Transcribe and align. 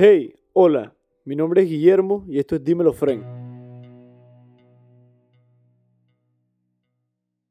Hey, 0.00 0.36
hola, 0.52 0.94
mi 1.24 1.34
nombre 1.34 1.62
es 1.62 1.68
Guillermo 1.68 2.24
y 2.28 2.38
esto 2.38 2.54
es 2.54 2.62
Dímelo 2.62 2.92
Fren. 2.92 3.24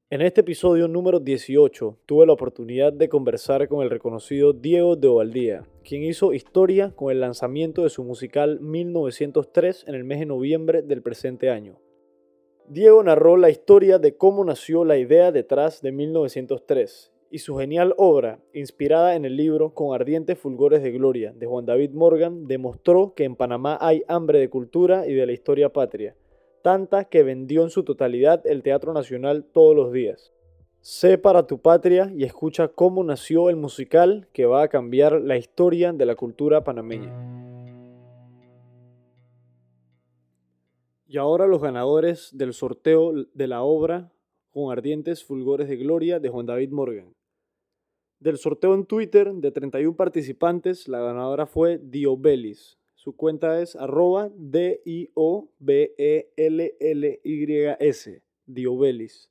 En 0.10 0.22
este 0.22 0.40
episodio 0.40 0.88
número 0.88 1.20
18 1.20 1.98
tuve 2.06 2.26
la 2.26 2.32
oportunidad 2.32 2.94
de 2.94 3.10
conversar 3.10 3.68
con 3.68 3.84
el 3.84 3.90
reconocido 3.90 4.54
Diego 4.54 4.96
de 4.96 5.10
Ovaldía, 5.10 5.68
quien 5.84 6.04
hizo 6.04 6.32
historia 6.32 6.94
con 6.96 7.12
el 7.12 7.20
lanzamiento 7.20 7.84
de 7.84 7.90
su 7.90 8.06
musical 8.06 8.62
1903 8.62 9.84
en 9.86 9.96
el 9.96 10.06
mes 10.06 10.20
de 10.20 10.28
noviembre 10.28 10.84
del 10.84 11.02
presente 11.02 11.50
año. 11.50 11.82
Diego 12.70 13.04
narró 13.04 13.36
la 13.36 13.50
historia 13.50 14.00
de 14.00 14.16
cómo 14.16 14.46
nació 14.46 14.86
la 14.86 14.96
idea 14.96 15.34
detrás 15.34 15.82
de 15.82 15.92
1903 15.92 17.12
y 17.30 17.40
su 17.40 17.58
genial 17.58 17.94
obra, 17.98 18.40
inspirada 18.54 19.16
en 19.16 19.26
el 19.26 19.36
libro 19.36 19.74
Con 19.74 19.94
ardientes 19.94 20.38
fulgores 20.38 20.84
de 20.84 20.92
gloria 20.92 21.34
de 21.34 21.46
Juan 21.46 21.66
David 21.66 21.92
Morgan, 21.92 22.48
demostró 22.48 23.14
que 23.16 23.24
en 23.24 23.36
Panamá 23.36 23.78
hay 23.82 24.04
hambre 24.08 24.40
de 24.40 24.50
cultura 24.50 25.08
y 25.08 25.14
de 25.14 25.26
la 25.26 25.34
historia 25.34 25.70
patria, 25.74 26.16
tanta 26.62 27.06
que 27.06 27.24
vendió 27.24 27.64
en 27.64 27.70
su 27.70 27.84
totalidad 27.84 28.46
el 28.46 28.64
Teatro 28.64 28.94
Nacional 28.94 29.46
todos 29.54 29.76
los 29.76 29.92
días. 29.92 30.34
Sé 30.82 31.18
para 31.18 31.48
tu 31.48 31.60
patria 31.60 32.12
y 32.16 32.24
escucha 32.24 32.70
cómo 32.70 33.04
nació 33.04 33.50
el 33.50 33.58
musical 33.58 34.28
que 34.32 34.46
va 34.46 34.64
a 34.64 34.68
cambiar 34.70 35.22
la 35.22 35.36
historia 35.36 35.92
de 35.92 36.06
la 36.06 36.16
cultura 36.16 36.64
panameña. 36.64 37.14
Y 41.10 41.18
ahora 41.18 41.48
los 41.48 41.62
ganadores 41.62 42.30
del 42.34 42.54
sorteo 42.54 43.14
de 43.34 43.48
la 43.48 43.64
obra 43.64 44.12
con 44.52 44.72
ardientes 44.72 45.24
fulgores 45.24 45.70
de 45.70 45.78
gloria 45.78 46.20
de 46.20 46.30
Juan 46.30 46.46
David 46.46 46.72
Morgan. 46.72 47.17
Del 48.20 48.38
sorteo 48.40 48.74
en 48.74 48.88
Twitter 48.88 49.32
de 49.32 49.52
31 49.52 49.96
participantes, 49.96 50.88
la 50.88 51.00
ganadora 51.00 51.46
fue 51.46 51.78
Diobelis. 51.78 52.80
Su 52.96 53.16
cuenta 53.16 53.62
es 53.62 53.76
arroba 53.76 54.32
D-I-O-B-E-L-L-Y-S, 54.36 55.04
Diobelis. 58.48 59.30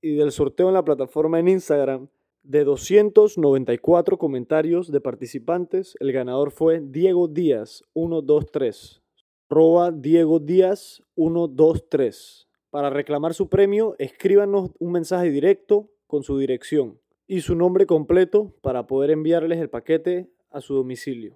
Y 0.00 0.14
del 0.14 0.30
sorteo 0.30 0.68
en 0.68 0.74
la 0.74 0.84
plataforma 0.84 1.40
en 1.40 1.48
Instagram, 1.48 2.06
de 2.44 2.62
294 2.62 4.16
comentarios 4.16 4.92
de 4.92 5.00
participantes, 5.00 5.96
el 5.98 6.12
ganador 6.12 6.52
fue 6.52 6.80
Diego 6.80 7.26
Díaz 7.26 7.82
123. 7.94 9.02
Arroba 9.50 9.90
Diego 9.90 10.38
Díaz 10.38 11.02
123. 11.16 12.46
Para 12.70 12.90
reclamar 12.90 13.34
su 13.34 13.48
premio, 13.48 13.96
escríbanos 13.98 14.70
un 14.78 14.92
mensaje 14.92 15.30
directo 15.30 15.90
con 16.06 16.22
su 16.22 16.38
dirección 16.38 17.00
y 17.28 17.42
su 17.42 17.54
nombre 17.54 17.84
completo 17.84 18.54
para 18.62 18.86
poder 18.86 19.10
enviarles 19.10 19.58
el 19.58 19.68
paquete 19.68 20.30
a 20.50 20.62
su 20.62 20.74
domicilio. 20.74 21.34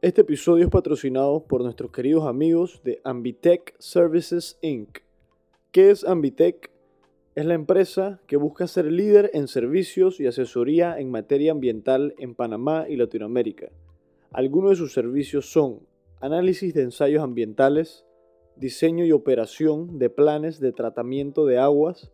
Este 0.00 0.22
episodio 0.22 0.64
es 0.64 0.70
patrocinado 0.70 1.46
por 1.46 1.62
nuestros 1.62 1.90
queridos 1.90 2.26
amigos 2.26 2.80
de 2.84 3.00
Ambitech 3.04 3.74
Services 3.78 4.58
Inc. 4.62 5.00
¿Qué 5.72 5.90
es 5.90 6.02
Ambitech? 6.04 6.70
Es 7.34 7.44
la 7.44 7.52
empresa 7.52 8.22
que 8.26 8.38
busca 8.38 8.66
ser 8.66 8.86
líder 8.86 9.30
en 9.34 9.46
servicios 9.46 10.20
y 10.20 10.26
asesoría 10.26 10.98
en 10.98 11.10
materia 11.10 11.52
ambiental 11.52 12.14
en 12.18 12.34
Panamá 12.34 12.86
y 12.88 12.96
Latinoamérica. 12.96 13.68
Algunos 14.32 14.70
de 14.70 14.76
sus 14.76 14.94
servicios 14.94 15.50
son 15.50 15.80
análisis 16.20 16.72
de 16.72 16.82
ensayos 16.82 17.22
ambientales, 17.22 18.05
diseño 18.56 19.04
y 19.04 19.12
operación 19.12 19.98
de 19.98 20.10
planes 20.10 20.60
de 20.60 20.72
tratamiento 20.72 21.46
de 21.46 21.58
aguas, 21.58 22.12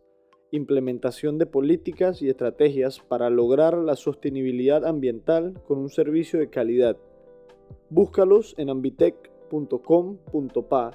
implementación 0.51 1.37
de 1.37 1.45
políticas 1.45 2.21
y 2.21 2.29
estrategias 2.29 2.99
para 2.99 3.29
lograr 3.29 3.77
la 3.77 3.95
sostenibilidad 3.95 4.85
ambiental 4.85 5.61
con 5.67 5.79
un 5.79 5.89
servicio 5.89 6.39
de 6.39 6.49
calidad. 6.49 6.97
Búscalos 7.89 8.55
en 8.57 8.69
ambitec.com.pa 8.69 10.91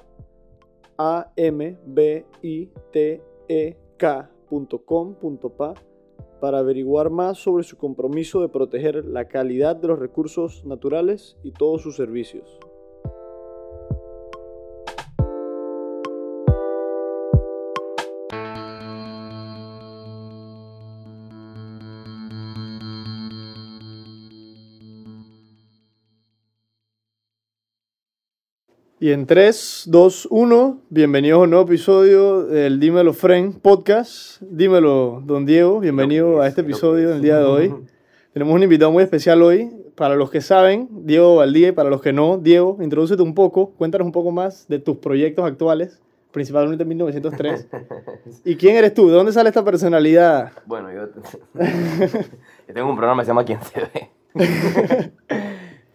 a 0.97 1.31
m 1.35 1.77
b 1.85 2.25
i 2.41 2.69
t 2.91 3.21
e 3.47 3.77
k.com.pa 3.97 5.73
para 6.39 6.59
averiguar 6.59 7.09
más 7.09 7.37
sobre 7.37 7.63
su 7.63 7.77
compromiso 7.77 8.41
de 8.41 8.49
proteger 8.49 9.05
la 9.05 9.27
calidad 9.27 9.75
de 9.75 9.89
los 9.89 9.99
recursos 9.99 10.65
naturales 10.65 11.37
y 11.43 11.51
todos 11.51 11.81
sus 11.81 11.95
servicios. 11.95 12.59
Y 29.09 29.11
en 29.11 29.25
3, 29.25 29.85
2, 29.87 30.27
1, 30.29 30.81
bienvenidos 30.91 31.39
a 31.39 31.41
un 31.41 31.49
nuevo 31.49 31.65
episodio 31.65 32.43
del 32.43 32.79
Dímelo 32.79 33.11
Friend 33.13 33.59
Podcast. 33.59 34.39
Dímelo, 34.39 35.23
don 35.25 35.47
Diego, 35.47 35.79
bienvenido 35.79 36.43
a 36.43 36.47
este 36.47 36.61
episodio 36.61 37.09
del 37.09 37.23
día 37.23 37.39
de 37.39 37.43
hoy. 37.43 37.73
Tenemos 38.33 38.53
un 38.53 38.61
invitado 38.61 38.91
muy 38.91 39.01
especial 39.01 39.41
hoy. 39.41 39.71
Para 39.95 40.13
los 40.13 40.29
que 40.29 40.41
saben, 40.41 40.89
Diego 40.91 41.37
Valdía, 41.37 41.69
y 41.69 41.71
para 41.71 41.89
los 41.89 42.03
que 42.03 42.13
no, 42.13 42.37
Diego, 42.37 42.77
introdúcete 42.81 43.23
un 43.23 43.33
poco, 43.33 43.71
cuéntanos 43.71 44.05
un 44.05 44.11
poco 44.11 44.29
más 44.29 44.67
de 44.67 44.77
tus 44.77 44.97
proyectos 44.97 45.43
actuales, 45.43 45.99
principalmente 46.31 46.83
en 46.83 46.89
1903. 46.89 47.67
¿Y 48.45 48.57
quién 48.57 48.75
eres 48.75 48.93
tú? 48.93 49.07
¿De 49.07 49.13
dónde 49.13 49.33
sale 49.33 49.49
esta 49.49 49.65
personalidad? 49.65 50.51
Bueno, 50.67 50.93
yo, 50.93 51.07
yo 52.67 52.73
tengo 52.75 52.87
un 52.87 52.95
programa 52.95 53.23
que 53.23 53.25
se 53.25 53.29
llama 53.31 53.43
Quién 53.43 53.59
se 53.63 53.79
ve. 53.79 55.48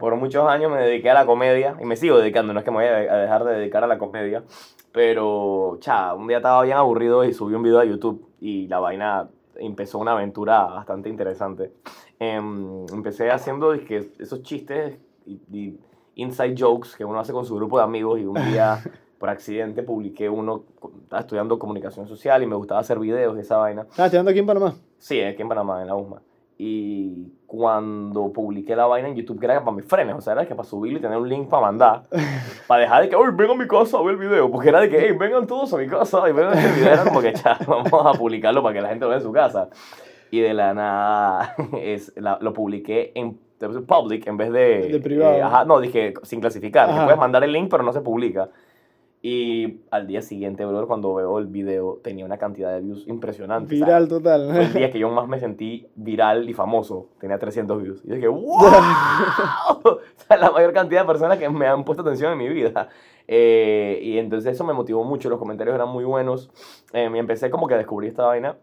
Por 0.05 0.17
muchos 0.17 0.47
años 0.47 0.71
me 0.71 0.83
dediqué 0.83 1.09
a 1.09 1.15
la 1.15 1.25
comedia 1.25 1.77
y 1.81 1.87
me 1.87 1.97
sigo 1.97 2.19
dedicando, 2.19 2.53
no 2.53 2.59
es 2.59 2.65
que 2.65 2.71
me 2.71 2.77
voy 2.77 2.85
a 2.85 3.17
dejar 3.17 3.43
de 3.45 3.55
dedicar 3.55 3.85
a 3.85 3.87
la 3.87 3.97
comedia, 3.97 4.45
pero, 4.93 5.79
cha, 5.81 6.13
un 6.13 6.29
día 6.29 6.37
estaba 6.37 6.63
bien 6.63 6.77
aburrido 6.77 7.25
y 7.25 7.33
subí 7.33 7.55
un 7.55 7.63
video 7.63 7.81
a 7.81 7.87
YouTube 7.87 8.29
y 8.39 8.69
la 8.69 8.81
vaina 8.81 9.31
empezó 9.57 9.99
una 9.99 10.13
aventura 10.13 10.65
bastante 10.65 11.09
interesante. 11.09 11.73
Em, 12.19 12.85
empecé 12.93 13.31
haciendo 13.31 13.73
esos 13.73 14.43
chistes 14.43 14.99
y, 15.25 15.81
inside 16.17 16.55
jokes 16.55 16.91
que 16.99 17.07
uno 17.07 17.19
hace 17.19 17.33
con 17.33 17.47
su 17.47 17.57
grupo 17.57 17.79
de 17.79 17.85
amigos 17.85 18.21
y 18.21 18.27
un 18.27 18.35
día 18.35 18.83
por 19.19 19.31
accidente 19.31 19.83
publiqué 19.83 20.29
uno, 20.29 20.65
estaba 21.03 21.21
estudiando 21.21 21.59
comunicación 21.59 22.07
social 22.07 22.43
y 22.43 22.47
me 22.47 22.57
gustaba 22.57 22.81
hacer 22.81 22.99
videos 22.99 23.37
de 23.37 23.41
esa 23.41 23.57
vaina. 23.57 23.83
¿Estás 23.83 24.05
estudiando 24.05 24.33
aquí 24.33 24.41
en 24.41 24.47
Panamá? 24.47 24.75
Sí, 24.99 25.23
aquí 25.23 25.41
en 25.41 25.49
Panamá, 25.49 25.81
en 25.81 25.87
la 25.87 25.97
USMA. 25.97 26.21
Y 26.59 27.33
cuando 27.57 28.33
publiqué 28.33 28.75
la 28.75 28.87
vaina 28.87 29.09
en 29.09 29.15
YouTube, 29.15 29.39
que 29.39 29.47
era 29.47 29.65
para 29.65 29.77
mis 29.77 29.87
frenes, 29.87 30.17
o 30.17 30.21
sea, 30.21 30.33
era 30.33 30.47
que 30.47 30.55
para 30.55 30.69
subirlo 30.69 30.99
y 30.99 31.03
tener 31.03 31.17
un 31.17 31.29
link 31.29 31.49
para 31.49 31.63
mandar, 31.63 32.03
para 32.67 32.83
dejar 32.83 33.03
de 33.03 33.09
que, 33.09 33.17
uy, 33.17 33.29
vengan 33.33 33.57
a 33.57 33.63
mi 33.63 33.69
casa 33.69 33.99
a 33.99 34.03
ver 34.03 34.13
el 34.13 34.17
video, 34.17 34.51
porque 34.51 34.69
era 34.69 34.81
de 34.81 34.89
que, 34.89 34.99
hey, 34.99 35.17
vengan 35.19 35.47
todos 35.47 35.73
a 35.73 35.79
mi 35.79 35.87
casa 35.87 36.29
y 36.29 36.33
vengan 36.33 36.53
a 36.53 36.57
ver 36.57 36.65
el 36.67 36.73
video, 36.73 36.93
era 36.93 37.05
como 37.05 37.21
que, 37.21 37.33
ya, 37.33 37.59
vamos 37.67 37.93
a 37.93 38.19
publicarlo 38.19 38.63
para 38.63 38.75
que 38.75 38.81
la 38.81 38.89
gente 38.89 39.05
lo 39.05 39.11
vea 39.11 39.19
en 39.19 39.25
su 39.25 39.33
casa. 39.33 39.69
Y 40.31 40.41
de 40.41 40.53
la 40.53 40.75
nada, 40.75 41.55
es, 41.81 42.13
lo 42.17 42.53
publiqué 42.53 43.13
en 43.15 43.39
public 43.87 44.27
en 44.27 44.37
vez 44.37 44.53
de... 44.53 44.89
De 44.89 45.01
privado. 45.01 45.35
Eh, 45.35 45.43
ajá, 45.43 45.65
no, 45.65 45.81
dije, 45.81 46.15
sin 46.23 46.41
clasificar, 46.41 47.05
puedes 47.05 47.19
mandar 47.19 47.45
el 47.45 47.53
link, 47.53 47.71
pero 47.71 47.83
no 47.83 47.93
se 47.93 48.01
publica. 48.01 48.49
Y 49.27 49.81
al 49.91 50.07
día 50.07 50.21
siguiente, 50.21 50.67
cuando 50.87 51.15
veo 51.15 51.39
el 51.39 51.47
video, 51.47 51.99
tenía 52.05 52.27
una 52.27 52.37
cantidad 52.37 52.75
de 52.75 52.83
views 52.83 53.09
impresionante. 53.09 53.75
Viral 53.75 54.07
total. 54.07 54.51
Fue 54.51 54.65
el 54.65 54.73
día 54.75 54.91
que 54.91 54.99
yo 54.99 55.09
más 55.09 55.27
me 55.27 55.41
sentí 55.41 55.87
viral 55.95 56.47
y 56.47 56.53
famoso. 56.53 57.09
Tenía 57.21 57.39
300 57.39 57.83
views. 57.83 58.03
Y 58.05 58.17
dije, 58.17 58.29
¡wow! 58.29 58.43
o 59.83 59.99
sea, 60.29 60.37
la 60.37 60.51
mayor 60.51 60.75
cantidad 60.75 61.01
de 61.01 61.07
personas 61.07 61.39
que 61.39 61.49
me 61.49 61.67
han 61.67 61.87
puesto 61.87 62.03
atención 62.03 62.33
en 62.33 62.39
mi 62.39 62.51
vida. 62.51 62.91
Eh, 63.27 63.99
y 64.03 64.19
entonces 64.19 64.53
eso 64.53 64.63
me 64.63 64.75
motivó 64.75 65.05
mucho. 65.05 65.31
Los 65.31 65.39
comentarios 65.39 65.75
eran 65.75 65.89
muy 65.89 66.05
buenos. 66.05 66.51
Eh, 66.93 67.09
me 67.09 67.19
empecé 67.19 67.49
como 67.49 67.67
que 67.67 67.73
a 67.73 67.79
descubrir 67.79 68.11
esta 68.11 68.27
vaina 68.27 68.59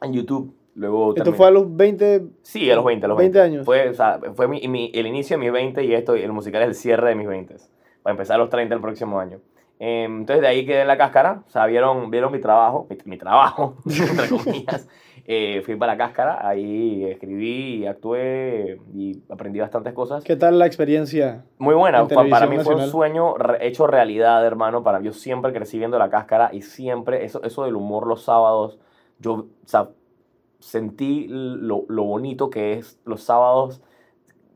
en 0.00 0.14
YouTube. 0.14 0.54
Luego 0.76 1.14
¿Esto 1.14 1.34
fue 1.34 1.48
a 1.48 1.50
los 1.50 1.76
20? 1.76 2.22
Sí, 2.40 2.70
a 2.70 2.76
los 2.76 2.86
20, 2.86 3.04
a 3.04 3.08
los 3.10 3.18
20. 3.18 3.38
años. 3.38 3.66
Fue, 3.66 3.90
o 3.90 3.92
sea, 3.92 4.18
fue 4.32 4.48
mi, 4.48 4.90
el 4.94 5.06
inicio 5.06 5.36
de 5.36 5.42
mis 5.42 5.52
20 5.52 5.84
y 5.84 5.92
esto, 5.92 6.14
el 6.14 6.32
musical 6.32 6.62
es 6.62 6.68
el 6.68 6.74
cierre 6.74 7.10
de 7.10 7.16
mis 7.16 7.28
20. 7.28 7.56
Para 8.02 8.12
empezar 8.12 8.36
a 8.36 8.38
los 8.38 8.48
30 8.48 8.74
el 8.74 8.80
próximo 8.80 9.20
año. 9.20 9.40
Em, 9.82 10.18
entonces 10.18 10.42
de 10.42 10.46
ahí 10.46 10.66
quedé 10.66 10.82
en 10.82 10.88
la 10.88 10.98
cáscara, 10.98 11.42
o 11.46 11.48
sea, 11.48 11.64
vieron, 11.64 12.10
vieron 12.10 12.30
mi 12.30 12.38
trabajo, 12.38 12.86
mi, 13.06 13.16
trabajo, 13.16 13.76
entre 13.86 14.28
comillas. 14.28 14.86
Eh, 15.24 15.62
fui 15.64 15.76
para 15.76 15.94
la 15.94 15.98
cáscara, 15.98 16.46
ahí 16.46 17.02
escribí, 17.04 17.86
actué 17.86 18.78
y 18.92 19.22
aprendí 19.30 19.58
bastantes 19.58 19.94
cosas. 19.94 20.22
¿Qué 20.22 20.36
tal 20.36 20.58
la 20.58 20.66
experiencia? 20.66 21.46
Muy 21.56 21.74
buena, 21.74 22.06
para 22.06 22.46
mí 22.46 22.58
fue 22.58 22.74
un 22.74 22.88
sueño 22.88 23.36
hecho 23.60 23.86
realidad, 23.86 24.44
hermano. 24.44 24.82
Para 24.82 25.00
yo 25.00 25.14
siempre 25.14 25.50
crecí 25.54 25.78
viendo 25.78 25.98
la 25.98 26.10
cáscara 26.10 26.50
y 26.52 26.60
siempre 26.60 27.24
eso, 27.24 27.42
eso 27.42 27.64
del 27.64 27.74
humor 27.74 28.06
los 28.06 28.22
sábados, 28.22 28.78
yo 29.18 29.32
o 29.32 29.46
sea, 29.64 29.88
sentí 30.58 31.26
lo, 31.30 31.86
lo 31.88 32.04
bonito 32.04 32.50
que 32.50 32.74
es 32.74 32.98
los 33.06 33.22
sábados 33.22 33.80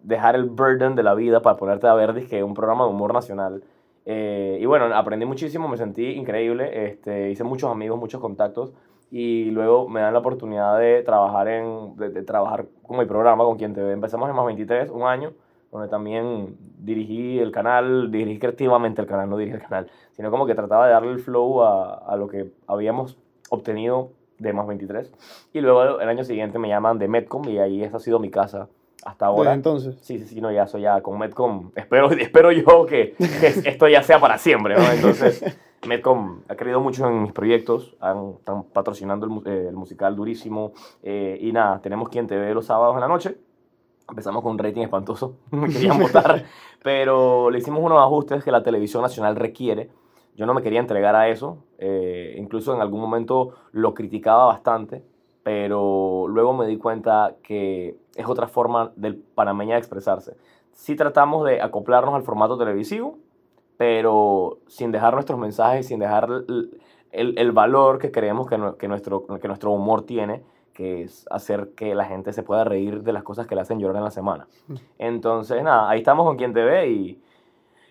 dejar 0.03 0.35
el 0.35 0.44
burden 0.44 0.97
de 0.97 1.03
la 1.03 1.15
vida 1.15 1.41
para 1.41 1.56
ponerte 1.56 1.87
a 1.87 1.94
ver 1.94 2.27
que 2.27 2.43
un 2.43 2.53
programa 2.53 2.85
de 2.85 2.91
humor 2.91 3.15
nacional 3.15 3.65
eh, 4.06 4.59
y 4.61 4.67
bueno, 4.67 4.95
aprendí 4.95 5.25
muchísimo, 5.25 5.69
me 5.69 5.77
sentí 5.77 6.05
increíble, 6.12 6.87
este, 6.87 7.31
hice 7.31 7.45
muchos 7.45 7.71
amigos, 7.71 7.99
muchos 7.99 8.21
contactos 8.21 8.73
y 9.11 9.51
luego 9.51 9.89
me 9.89 10.01
dan 10.01 10.12
la 10.12 10.19
oportunidad 10.19 10.79
de 10.79 11.03
trabajar, 11.03 11.49
en, 11.49 11.97
de, 11.97 12.23
trabajar 12.23 12.67
con 12.83 12.99
mi 12.99 13.06
programa, 13.06 13.45
con 13.45 13.56
quien 13.56 13.73
te 13.73 13.93
empezamos 13.93 14.29
en 14.29 14.37
más 14.37 14.45
23, 14.45 14.91
un 14.91 15.03
año, 15.05 15.33
donde 15.71 15.89
también 15.89 16.56
dirigí 16.79 17.39
el 17.39 17.51
canal, 17.51 18.11
dirigí 18.11 18.39
creativamente 18.39 19.01
el 19.01 19.06
canal, 19.06 19.31
no 19.31 19.37
dirigí 19.37 19.56
el 19.56 19.62
canal, 19.62 19.91
sino 20.12 20.31
como 20.31 20.47
que 20.47 20.55
trataba 20.55 20.87
de 20.87 20.93
darle 20.93 21.12
el 21.12 21.21
flow 21.21 21.62
a, 21.62 21.95
a 21.95 22.17
lo 22.17 22.29
que 22.29 22.51
habíamos 22.67 23.19
obtenido 23.51 24.11
de 24.39 24.53
más 24.53 24.67
23. 24.67 25.12
Y 25.53 25.61
luego 25.61 26.01
el 26.01 26.09
año 26.09 26.25
siguiente 26.25 26.59
me 26.59 26.69
llaman 26.69 26.99
de 26.99 27.09
Metcom 27.09 27.49
y 27.49 27.59
ahí 27.59 27.83
esa 27.83 27.97
ha 27.97 28.01
sido 28.01 28.19
mi 28.19 28.31
casa 28.31 28.69
hasta 29.05 29.27
ahora. 29.27 29.51
Desde 29.51 29.55
entonces. 29.55 29.99
Sí, 30.01 30.19
sí, 30.19 30.27
sí, 30.27 30.41
no, 30.41 30.51
ya 30.51 30.67
soy 30.67 30.83
ya 30.83 31.01
con 31.03 31.19
Metcom. 31.19 31.71
Espero, 31.75 32.11
espero 32.19 32.53
yo 32.53 32.87
que, 32.87 33.15
esto 33.19 33.89
ya 33.89 34.03
sea 34.03 34.19
para 34.19 34.39
siempre, 34.39 34.77
¿no? 34.77 34.91
Entonces, 34.91 35.43
Metcom 35.87 36.41
ha 36.49 36.55
creído 36.56 36.81
mucho 36.81 37.06
en 37.06 37.23
mis 37.23 37.33
proyectos, 37.33 37.97
han, 38.01 38.35
están 38.39 38.65
patrocinando 38.65 39.27
el, 39.27 39.53
eh, 39.53 39.67
el 39.69 39.77
musical 39.77 40.17
durísimo. 40.17 40.73
Eh, 41.03 41.39
y 41.41 41.53
nada, 41.53 41.81
tenemos 41.81 42.09
quien 42.09 42.27
te 42.27 42.37
ve 42.37 42.55
los 42.55 42.67
sábados 42.67 42.95
en 42.95 43.01
la 43.01 43.09
noche. 43.09 43.37
Empezamos 44.09 44.43
con 44.43 44.53
un 44.53 44.59
rating 44.59 44.83
espantoso, 44.83 45.37
me 45.51 45.69
querían 45.69 45.99
votar, 45.99 46.45
pero 46.83 47.51
le 47.51 47.59
hicimos 47.59 47.81
unos 47.83 47.99
ajustes 47.99 48.45
que 48.45 48.51
la 48.51 48.62
televisión 48.62 49.03
nacional 49.03 49.35
requiere 49.35 49.89
yo 50.37 50.47
no 50.47 50.55
me 50.55 50.62
quería 50.62 50.81
entregar 50.81 51.15
a 51.15 51.29
eso, 51.29 51.59
eh, 51.79 52.35
incluso 52.39 52.75
en 52.75 52.81
algún 52.81 53.01
momento 53.01 53.55
lo 53.73 53.95
criticaba 53.95 54.47
bastante, 54.47 55.05
pero 55.43 56.27
luego 56.29 56.53
me 56.55 56.67
di 56.67 56.77
cuenta 56.77 57.37
que 57.43 57.97
es 58.17 58.27
otra 58.27 58.49
forma 58.49 58.93
del 58.97 59.17
panameña 59.17 59.75
de 59.75 59.79
expresarse. 59.79 60.37
Sí 60.73 60.97
tratamos 60.97 61.45
de 61.45 61.61
acoplarnos 61.61 62.15
al 62.15 62.23
formato 62.23 62.59
televisivo, 62.59 63.19
pero 63.77 64.59
sin 64.67 64.93
dejar 64.93 65.15
nuestros 65.15 65.39
mensajes, 65.39 65.87
sin 65.87 65.99
dejar 65.99 66.29
el, 66.31 66.79
el, 67.11 67.53
valor 67.53 67.99
que 67.99 68.11
creemos 68.11 68.49
que, 68.49 68.59
que, 68.79 68.89
nuestro, 68.89 69.27
que 69.27 69.49
nuestro 69.49 69.71
humor 69.71 70.03
tiene, 70.03 70.43
que 70.73 71.03
es 71.03 71.27
hacer 71.31 71.71
que 71.77 71.95
la 71.95 72.05
gente 72.05 72.33
se 72.33 72.43
pueda 72.43 72.65
reír 72.65 73.03
de 73.03 73.13
las 73.13 73.23
cosas 73.23 73.47
que 73.47 73.55
le 73.55 73.61
hacen 73.61 73.79
llorar 73.79 73.97
en 73.97 74.05
la 74.05 74.11
semana. 74.11 74.49
Mm. 74.67 74.75
Entonces, 74.99 75.63
nada, 75.63 75.89
ahí 75.89 75.99
estamos 75.99 76.27
con 76.27 76.37
quien 76.37 76.53
te 76.53 76.63
ve 76.63 76.91
y 76.91 77.23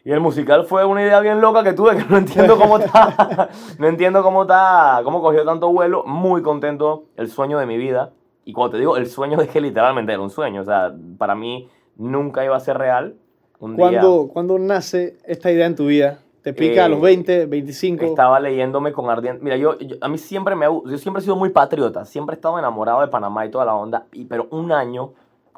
y 0.05 0.11
el 0.11 0.19
musical 0.19 0.65
fue 0.65 0.83
una 0.83 1.01
idea 1.01 1.21
bien 1.21 1.39
loca 1.39 1.63
que 1.63 1.73
tuve, 1.73 1.95
que 1.97 2.05
no 2.09 2.17
entiendo 2.17 2.57
cómo 2.57 2.77
está, 2.77 3.49
no 3.79 3.87
entiendo 3.87 4.21
cómo 4.21 4.41
está, 4.43 5.01
cómo 5.03 5.21
cogió 5.21 5.45
tanto 5.45 5.71
vuelo. 5.71 6.03
Muy 6.05 6.41
contento, 6.41 7.05
el 7.15 7.29
sueño 7.29 7.57
de 7.57 7.65
mi 7.65 7.77
vida. 7.77 8.11
Y 8.45 8.53
cuando 8.53 8.71
te 8.71 8.79
digo 8.79 8.97
el 8.97 9.07
sueño, 9.07 9.39
es 9.41 9.49
que 9.49 9.61
literalmente 9.61 10.11
era 10.11 10.21
un 10.21 10.29
sueño. 10.29 10.61
O 10.61 10.65
sea, 10.65 10.93
para 11.17 11.35
mí 11.35 11.69
nunca 11.95 12.43
iba 12.43 12.55
a 12.55 12.59
ser 12.59 12.77
real. 12.77 13.15
Un 13.59 13.75
¿Cuándo, 13.75 14.59
nace 14.59 15.17
esta 15.25 15.51
idea 15.51 15.65
en 15.65 15.75
tu 15.75 15.87
vida? 15.87 16.19
¿Te 16.41 16.51
pica 16.51 16.85
a 16.85 16.89
los 16.89 16.99
20, 16.99 17.43
eh, 17.43 17.45
25? 17.45 18.03
Estaba 18.03 18.39
leyéndome 18.39 18.91
con 18.91 19.09
ardiente. 19.09 19.41
Mira, 19.41 19.55
yo, 19.55 19.77
a 20.01 20.09
mí 20.09 20.17
siempre 20.17 20.55
me 20.55 20.65
yo 20.65 20.97
siempre 20.97 21.21
he 21.21 21.23
sido 21.23 21.37
muy 21.37 21.49
patriota, 21.49 22.03
siempre 22.03 22.33
he 22.33 22.37
estado 22.37 22.59
enamorado 22.59 22.99
de 22.99 23.07
Panamá 23.07 23.45
y 23.45 23.51
toda 23.51 23.63
la 23.63 23.75
onda, 23.75 24.07
y, 24.11 24.25
pero 24.25 24.49
un 24.51 24.73
año 24.73 25.13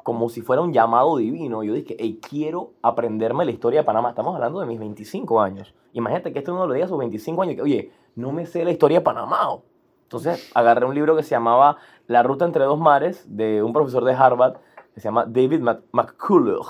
como 0.06 0.28
si 0.28 0.40
fuera 0.40 0.62
un 0.62 0.72
llamado 0.72 1.16
divino. 1.16 1.64
Yo 1.64 1.74
dije, 1.74 1.96
hey, 1.98 2.20
quiero 2.22 2.70
aprenderme 2.80 3.44
la 3.44 3.50
historia 3.50 3.80
de 3.80 3.84
Panamá. 3.84 4.10
Estamos 4.10 4.36
hablando 4.36 4.60
de 4.60 4.66
mis 4.66 4.78
25 4.78 5.40
años. 5.40 5.74
Imagínate 5.94 6.32
que 6.32 6.38
este 6.38 6.52
uno 6.52 6.64
lo 6.64 6.74
diga 6.74 6.86
a 6.86 6.88
sus 6.88 6.96
25 6.96 7.42
años 7.42 7.56
que, 7.56 7.62
oye, 7.62 7.90
no 8.14 8.30
me 8.30 8.46
sé 8.46 8.64
la 8.64 8.70
historia 8.70 8.98
de 8.98 9.04
Panamá. 9.04 9.58
Entonces 10.04 10.52
agarré 10.54 10.86
un 10.86 10.94
libro 10.94 11.16
que 11.16 11.24
se 11.24 11.30
llamaba 11.30 11.78
La 12.06 12.22
ruta 12.22 12.44
entre 12.44 12.64
dos 12.64 12.78
mares 12.78 13.24
de 13.28 13.62
un 13.62 13.72
profesor 13.72 14.04
de 14.04 14.12
Harvard 14.12 14.56
que 14.96 15.00
se 15.02 15.08
llama 15.08 15.26
David 15.26 15.60
McCullough. 15.92 16.68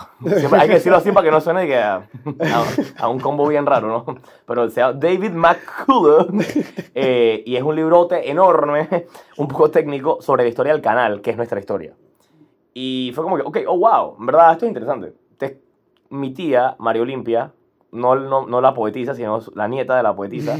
hay 0.52 0.66
que 0.66 0.74
decirlo 0.74 0.98
así 0.98 1.12
para 1.12 1.24
que 1.24 1.30
no 1.30 1.40
suene 1.40 1.72
a, 1.76 2.08
un 3.08 3.20
combo 3.20 3.46
bien 3.46 3.64
raro, 3.64 3.86
¿no? 3.86 4.16
Pero 4.44 4.68
se 4.68 4.80
llama 4.80 4.94
David 4.94 5.30
McCullough 5.30 6.32
eh, 6.96 7.44
y 7.46 7.54
es 7.54 7.62
un 7.62 7.76
librote 7.76 8.28
enorme, 8.28 9.06
un 9.36 9.46
poco 9.46 9.70
técnico, 9.70 10.20
sobre 10.20 10.42
la 10.42 10.48
historia 10.48 10.72
del 10.72 10.82
canal, 10.82 11.20
que 11.20 11.30
es 11.30 11.36
nuestra 11.36 11.60
historia. 11.60 11.94
Y 12.74 13.12
fue 13.14 13.22
como 13.22 13.36
que, 13.36 13.42
ok, 13.42 13.58
oh, 13.68 13.78
wow, 13.78 14.16
en 14.18 14.26
verdad, 14.26 14.52
esto 14.54 14.66
es 14.66 14.70
interesante. 14.70 15.14
mi 16.10 16.34
tía, 16.34 16.74
María 16.80 17.02
Olimpia, 17.02 17.52
no, 17.92 18.16
no, 18.16 18.44
no, 18.44 18.60
la 18.60 18.74
poetisa, 18.74 19.14
sino 19.14 19.38
la 19.54 19.68
nieta 19.68 19.96
de 19.96 20.02
la 20.02 20.16
poetisa, 20.16 20.58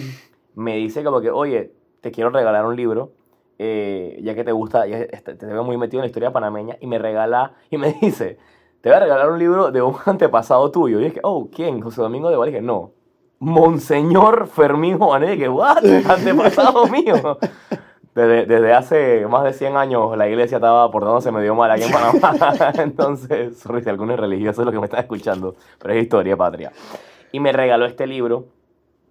me 0.55 0.77
dice 0.77 1.03
como 1.03 1.21
que, 1.21 1.33
oye, 1.33 1.73
te 2.01 2.13
quiero 2.13 2.31
regalar 2.31 2.65
un 2.65 2.77
libro, 2.77 3.11
eh, 3.59 4.19
ya 4.23 4.35
que 4.35 4.45
te 4.45 4.53
gusta, 4.53 4.87
ya 4.87 5.07
te, 5.07 5.47
veo 5.47 5.65
muy 5.65 5.77
metido 5.77 6.01
en 6.01 6.03
la 6.03 6.09
historia 6.09 6.33
panameña, 6.33 6.77
y 6.81 6.87
me 6.87 6.99
regala, 6.99 7.53
y 7.71 7.79
me 7.79 7.93
dice, 8.01 8.39
te 8.81 8.91
voy 8.91 8.97
a 8.97 9.01
regalar 9.01 9.31
un 9.31 9.39
libro 9.39 9.71
de 9.71 9.83
un 9.83 9.97
antepasado 10.05 10.71
tuyo. 10.71 11.01
Y 11.01 11.05
dije, 11.05 11.21
oh, 11.23 11.49
¿quién? 11.53 11.81
José 11.81 12.01
Domingo 12.01 12.31
de 12.31 12.37
Valle. 12.37 12.53
dije, 12.53 12.63
no, 12.63 12.93
Monseñor 13.39 14.47
Fermín 14.47 14.99
Juanet. 14.99 15.31
Y 15.31 15.33
dije, 15.33 15.49
what? 15.49 15.85
Antepasado 16.09 16.87
mío. 16.87 17.39
Desde, 18.15 18.47
desde, 18.47 18.73
hace 18.73 19.27
más 19.27 19.45
de 19.45 19.53
100 19.53 19.77
años 19.77 20.17
la 20.17 20.27
iglesia 20.27 20.57
estaba 20.57 20.91
portándose 20.91 21.31
medio 21.31 21.55
mal 21.55 21.71
aquí 21.71 21.83
en 21.83 21.93
Panamá. 21.93 22.73
Entonces, 22.79 23.59
si 23.59 23.91
algunos 23.91 24.19
religiosos 24.19 24.61
es 24.61 24.67
lo 24.67 24.73
que 24.73 24.79
me 24.79 24.87
están 24.87 25.01
escuchando, 25.01 25.55
pero 25.79 25.93
es 25.93 26.03
historia 26.03 26.35
patria. 26.35 26.73
Y 27.33 27.41
me 27.41 27.53
regaló 27.53 27.85
este 27.85 28.07
libro. 28.07 28.47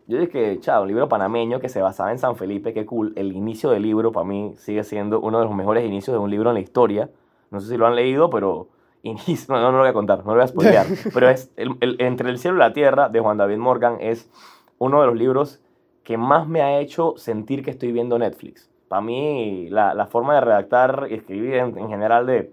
Yo 0.07 0.19
dije, 0.19 0.59
chao, 0.59 0.83
un 0.83 0.87
libro 0.87 1.09
panameño 1.09 1.59
que 1.59 1.69
se 1.69 1.81
basaba 1.81 2.11
en 2.11 2.19
San 2.19 2.35
Felipe, 2.35 2.73
qué 2.73 2.85
cool. 2.85 3.13
El 3.15 3.33
inicio 3.33 3.71
del 3.71 3.81
libro 3.81 4.11
para 4.11 4.25
mí 4.25 4.53
sigue 4.57 4.83
siendo 4.83 5.19
uno 5.19 5.39
de 5.39 5.45
los 5.45 5.55
mejores 5.55 5.83
inicios 5.83 6.15
de 6.15 6.19
un 6.19 6.29
libro 6.29 6.49
en 6.49 6.55
la 6.55 6.59
historia. 6.59 7.09
No 7.49 7.59
sé 7.59 7.69
si 7.69 7.77
lo 7.77 7.87
han 7.87 7.95
leído, 7.95 8.29
pero 8.29 8.67
inicio, 9.03 9.53
no, 9.53 9.61
no, 9.61 9.71
lo 9.71 9.79
voy 9.79 9.89
a 9.89 9.93
contar, 9.93 10.19
no 10.19 10.31
lo 10.31 10.35
voy 10.35 10.43
a 10.43 10.47
spoilear. 10.47 10.85
pero 11.13 11.29
es 11.29 11.51
el, 11.55 11.77
Entre 11.99 12.29
el 12.29 12.37
cielo 12.37 12.57
y 12.57 12.59
la 12.59 12.73
tierra 12.73 13.09
de 13.09 13.19
Juan 13.19 13.37
David 13.37 13.57
Morgan 13.57 13.97
es 13.99 14.29
uno 14.77 15.01
de 15.01 15.07
los 15.07 15.15
libros 15.15 15.61
que 16.03 16.17
más 16.17 16.47
me 16.47 16.61
ha 16.61 16.79
hecho 16.79 17.15
sentir 17.17 17.63
que 17.63 17.71
estoy 17.71 17.91
viendo 17.91 18.19
Netflix 18.19 18.69
para 18.87 19.01
mí 19.01 19.67
la, 19.69 19.93
la, 19.93 20.05
forma 20.05 20.35
de 20.35 20.41
redactar 20.41 21.07
y 21.09 21.15
escribir 21.15 21.55
en, 21.55 21.77
en, 21.77 21.89
general 21.89 22.25
de, 22.25 22.51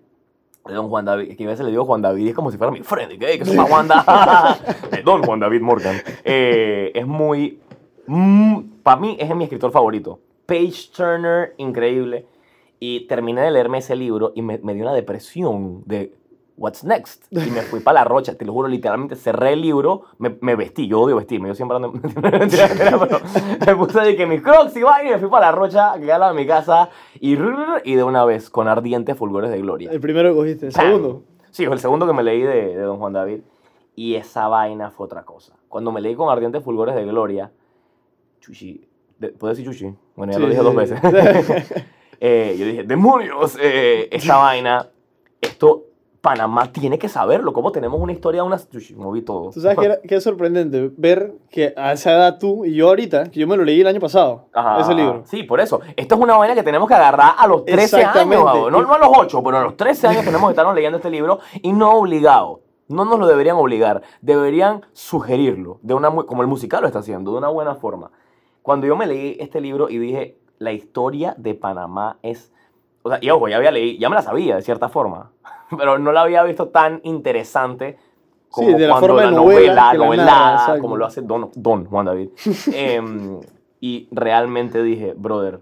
de 0.66 0.74
Don 0.74 0.88
Juan 0.88 1.04
David, 1.04 1.36
que 1.36 1.44
a 1.44 1.48
veces 1.48 1.64
le 1.64 1.70
digo 1.70 1.84
Juan 1.84 2.02
David, 2.02 2.28
es 2.28 2.34
como 2.34 2.50
si 2.50 2.58
fuera 2.58 2.70
mi 2.70 2.82
friend, 2.82 3.18
¿qué? 3.18 3.38
que 3.38 3.42
es 3.42 3.48
una 3.48 3.64
Wanda, 3.64 4.58
de 4.90 5.02
Don 5.02 5.22
Juan 5.22 5.40
David 5.40 5.60
Morgan, 5.60 5.96
eh, 6.24 6.92
es 6.94 7.06
muy, 7.06 7.60
mm, 8.06 8.60
para 8.82 9.00
mí 9.00 9.16
es 9.18 9.34
mi 9.34 9.44
escritor 9.44 9.72
favorito. 9.72 10.20
Page 10.46 10.90
Turner, 10.94 11.54
increíble. 11.56 12.26
Y 12.78 13.06
terminé 13.06 13.42
de 13.42 13.52
leerme 13.52 13.78
ese 13.78 13.94
libro 13.94 14.32
y 14.34 14.42
me, 14.42 14.58
me 14.58 14.74
dio 14.74 14.82
una 14.82 14.92
depresión 14.92 15.82
de 15.86 16.12
what's 16.56 16.84
next? 16.84 17.24
Y 17.30 17.50
me 17.50 17.62
fui 17.62 17.80
para 17.80 18.00
la 18.00 18.04
rocha, 18.04 18.34
te 18.36 18.44
lo 18.44 18.52
juro, 18.52 18.68
literalmente 18.68 19.16
cerré 19.16 19.54
el 19.54 19.62
libro, 19.62 20.02
me, 20.18 20.36
me 20.40 20.54
vestí, 20.56 20.86
yo 20.86 21.00
odio 21.00 21.16
vestirme, 21.16 21.48
yo 21.48 21.54
siempre 21.54 21.76
ando... 21.76 21.92
me 23.66 23.76
puse 23.76 24.00
de 24.00 24.16
que 24.16 24.26
mis 24.26 24.42
crocs 24.42 24.76
y 24.76 24.80
me 24.80 25.18
fui 25.18 25.28
para 25.28 25.46
la 25.46 25.52
rocha, 25.52 25.94
que 25.98 26.12
a 26.12 26.32
mi 26.32 26.46
casa 26.46 26.90
y, 27.20 27.32
y 27.84 27.94
de 27.94 28.04
una 28.04 28.24
vez, 28.24 28.50
con 28.50 28.68
ardientes 28.68 29.16
fulgores 29.16 29.50
de 29.50 29.60
gloria. 29.60 29.90
¿El 29.90 30.00
primero 30.00 30.30
que 30.30 30.36
cogiste? 30.36 30.66
¿El 30.66 30.72
segundo? 30.72 31.22
Sí, 31.50 31.64
el 31.64 31.78
segundo 31.78 32.06
que 32.06 32.12
me 32.12 32.22
leí 32.22 32.42
de, 32.42 32.76
de 32.76 32.82
Don 32.82 32.98
Juan 32.98 33.12
David. 33.12 33.40
Y 33.94 34.14
esa 34.14 34.48
vaina 34.48 34.90
fue 34.90 35.04
otra 35.04 35.22
cosa. 35.22 35.54
Cuando 35.68 35.92
me 35.92 36.00
leí 36.00 36.14
con 36.14 36.30
ardientes 36.30 36.62
fulgores 36.62 36.94
de 36.94 37.04
gloria, 37.04 37.52
Chuchi, 38.40 38.88
¿puedo 39.38 39.54
decir 39.54 39.64
Chuchi? 39.66 39.94
Bueno, 40.16 40.32
ya 40.32 40.38
lo 40.38 40.48
dije 40.48 40.62
dos 40.62 40.74
veces. 40.74 40.98
eh, 42.20 42.56
yo 42.58 42.66
dije, 42.66 42.84
demonios, 42.84 43.58
eh, 43.60 44.08
esa 44.10 44.36
vaina, 44.38 44.88
esto 45.40 45.91
Panamá 46.22 46.70
tiene 46.70 47.00
que 47.00 47.08
saberlo, 47.08 47.52
cómo 47.52 47.72
tenemos 47.72 48.00
una 48.00 48.12
historia, 48.12 48.44
unas... 48.44 48.68
Moví 48.94 49.22
todo. 49.22 49.50
Tú 49.50 49.60
sabes 49.60 49.98
que, 50.06 50.14
es 50.14 50.22
sorprendente 50.22 50.92
ver 50.96 51.34
que 51.50 51.74
a 51.76 51.92
esa 51.92 52.12
edad 52.12 52.38
tú 52.38 52.64
y 52.64 52.76
yo 52.76 52.88
ahorita, 52.90 53.24
que 53.24 53.40
yo 53.40 53.48
me 53.48 53.56
lo 53.56 53.64
leí 53.64 53.80
el 53.80 53.88
año 53.88 53.98
pasado, 53.98 54.46
ese 54.78 54.94
libro. 54.94 55.24
Sí, 55.26 55.42
por 55.42 55.60
eso. 55.60 55.80
Esto 55.96 56.14
es 56.14 56.20
una 56.20 56.36
vaina 56.36 56.54
que 56.54 56.62
tenemos 56.62 56.86
que 56.86 56.94
agarrar 56.94 57.34
a 57.36 57.46
los 57.48 57.64
13 57.64 58.04
años, 58.04 58.44
no, 58.44 58.70
no 58.70 58.94
a 58.94 58.98
los 58.98 59.08
8, 59.12 59.42
pero 59.42 59.58
a 59.58 59.64
los 59.64 59.76
13 59.76 60.06
años 60.06 60.24
tenemos 60.24 60.46
que 60.46 60.52
estar 60.52 60.72
leyendo 60.72 60.98
este 60.98 61.10
libro 61.10 61.40
y 61.60 61.72
no 61.72 61.90
obligado. 61.90 62.60
No 62.86 63.04
nos 63.04 63.18
lo 63.18 63.26
deberían 63.26 63.56
obligar, 63.56 64.02
deberían 64.20 64.86
sugerirlo, 64.92 65.80
de 65.82 65.94
una, 65.94 66.08
como 66.08 66.42
el 66.42 66.48
musical 66.48 66.82
lo 66.82 66.86
está 66.86 67.00
haciendo, 67.00 67.32
de 67.32 67.38
una 67.38 67.48
buena 67.48 67.74
forma. 67.74 68.12
Cuando 68.62 68.86
yo 68.86 68.94
me 68.94 69.08
leí 69.08 69.36
este 69.40 69.60
libro 69.60 69.88
y 69.88 69.98
dije, 69.98 70.38
la 70.58 70.70
historia 70.70 71.34
de 71.36 71.54
Panamá 71.54 72.18
es... 72.22 72.52
O 73.02 73.08
sea, 73.08 73.18
y 73.20 73.28
ojo, 73.30 73.48
ya 73.48 73.56
había 73.56 73.72
leído, 73.72 73.98
ya 73.98 74.08
me 74.08 74.14
la 74.14 74.22
sabía 74.22 74.54
de 74.54 74.62
cierta 74.62 74.88
forma 74.88 75.32
pero 75.78 75.98
no 75.98 76.12
la 76.12 76.22
había 76.22 76.42
visto 76.42 76.68
tan 76.68 77.00
interesante 77.04 77.98
como 78.50 78.68
sí, 78.68 78.74
de 78.74 78.86
la 78.86 78.92
cuando 78.94 79.06
forma 79.08 79.24
la 79.24 79.30
novela, 79.30 79.94
novela, 79.94 80.76
como 80.80 80.96
lo 80.96 81.06
hace 81.06 81.22
Don, 81.22 81.50
Don 81.54 81.86
Juan 81.86 82.06
David. 82.06 82.30
Em, 82.72 83.40
y 83.80 84.08
realmente 84.10 84.82
dije, 84.82 85.14
brother, 85.16 85.60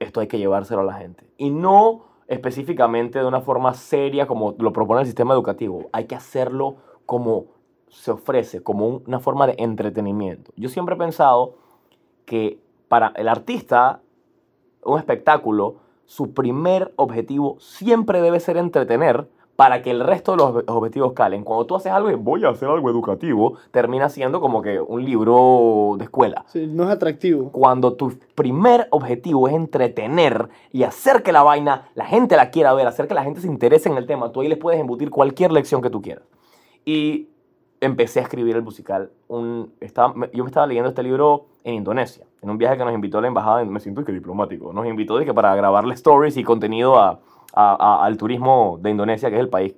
esto 0.00 0.20
hay 0.20 0.26
que 0.26 0.38
llevárselo 0.38 0.80
a 0.80 0.84
la 0.84 0.94
gente. 0.94 1.24
Y 1.38 1.50
no 1.50 2.04
específicamente 2.28 3.20
de 3.20 3.24
una 3.24 3.40
forma 3.40 3.72
seria 3.74 4.26
como 4.26 4.54
lo 4.58 4.72
propone 4.72 5.00
el 5.00 5.06
sistema 5.06 5.34
educativo. 5.34 5.88
Hay 5.92 6.06
que 6.06 6.16
hacerlo 6.16 6.76
como 7.06 7.46
se 7.88 8.10
ofrece, 8.10 8.62
como 8.62 9.02
una 9.06 9.20
forma 9.20 9.46
de 9.46 9.54
entretenimiento. 9.58 10.52
Yo 10.56 10.68
siempre 10.68 10.96
he 10.96 10.98
pensado 10.98 11.54
que 12.24 12.58
para 12.88 13.12
el 13.16 13.28
artista, 13.28 14.00
un 14.82 14.98
espectáculo, 14.98 15.76
su 16.04 16.34
primer 16.34 16.92
objetivo 16.96 17.56
siempre 17.58 18.20
debe 18.20 18.40
ser 18.40 18.56
entretener 18.56 19.28
para 19.56 19.82
que 19.82 19.90
el 19.90 20.00
resto 20.00 20.32
de 20.32 20.36
los 20.36 20.64
objetivos 20.68 21.14
calen. 21.14 21.42
Cuando 21.42 21.66
tú 21.66 21.74
haces 21.74 21.90
algo 21.90 22.10
y 22.10 22.14
voy 22.14 22.44
a 22.44 22.50
hacer 22.50 22.68
algo 22.68 22.90
educativo, 22.90 23.56
termina 23.70 24.08
siendo 24.08 24.40
como 24.40 24.62
que 24.62 24.80
un 24.80 25.04
libro 25.04 25.96
de 25.98 26.04
escuela. 26.04 26.44
Sí, 26.48 26.66
no 26.66 26.84
es 26.84 26.90
atractivo. 26.90 27.50
Cuando 27.50 27.94
tu 27.94 28.12
primer 28.34 28.86
objetivo 28.90 29.48
es 29.48 29.54
entretener 29.54 30.48
y 30.72 30.82
hacer 30.82 31.22
que 31.22 31.32
la 31.32 31.42
vaina, 31.42 31.88
la 31.94 32.04
gente 32.04 32.36
la 32.36 32.50
quiera 32.50 32.74
ver, 32.74 32.86
hacer 32.86 33.08
que 33.08 33.14
la 33.14 33.24
gente 33.24 33.40
se 33.40 33.48
interese 33.48 33.88
en 33.88 33.96
el 33.96 34.06
tema, 34.06 34.30
tú 34.30 34.42
ahí 34.42 34.48
les 34.48 34.58
puedes 34.58 34.78
embutir 34.78 35.10
cualquier 35.10 35.52
lección 35.52 35.80
que 35.80 35.90
tú 35.90 36.02
quieras. 36.02 36.24
Y 36.84 37.28
empecé 37.80 38.20
a 38.20 38.22
escribir 38.22 38.56
el 38.56 38.62
musical. 38.62 39.10
Un, 39.28 39.72
estaba, 39.80 40.14
yo 40.32 40.44
me 40.44 40.50
estaba 40.50 40.66
leyendo 40.66 40.90
este 40.90 41.02
libro 41.02 41.46
en 41.64 41.74
Indonesia, 41.74 42.26
en 42.42 42.50
un 42.50 42.58
viaje 42.58 42.76
que 42.76 42.84
nos 42.84 42.94
invitó 42.94 43.20
la 43.20 43.28
embajada, 43.28 43.64
me 43.64 43.80
siento 43.80 44.04
que 44.04 44.12
diplomático, 44.12 44.72
nos 44.72 44.86
invitó 44.86 45.18
de 45.18 45.24
que 45.24 45.34
para 45.34 45.54
grabarle 45.56 45.94
stories 45.94 46.36
y 46.36 46.44
contenido 46.44 46.98
a, 46.98 47.20
a, 47.52 48.04
al 48.04 48.16
turismo 48.16 48.78
de 48.80 48.90
Indonesia, 48.90 49.30
que 49.30 49.36
es 49.36 49.40
el 49.40 49.48
país, 49.48 49.74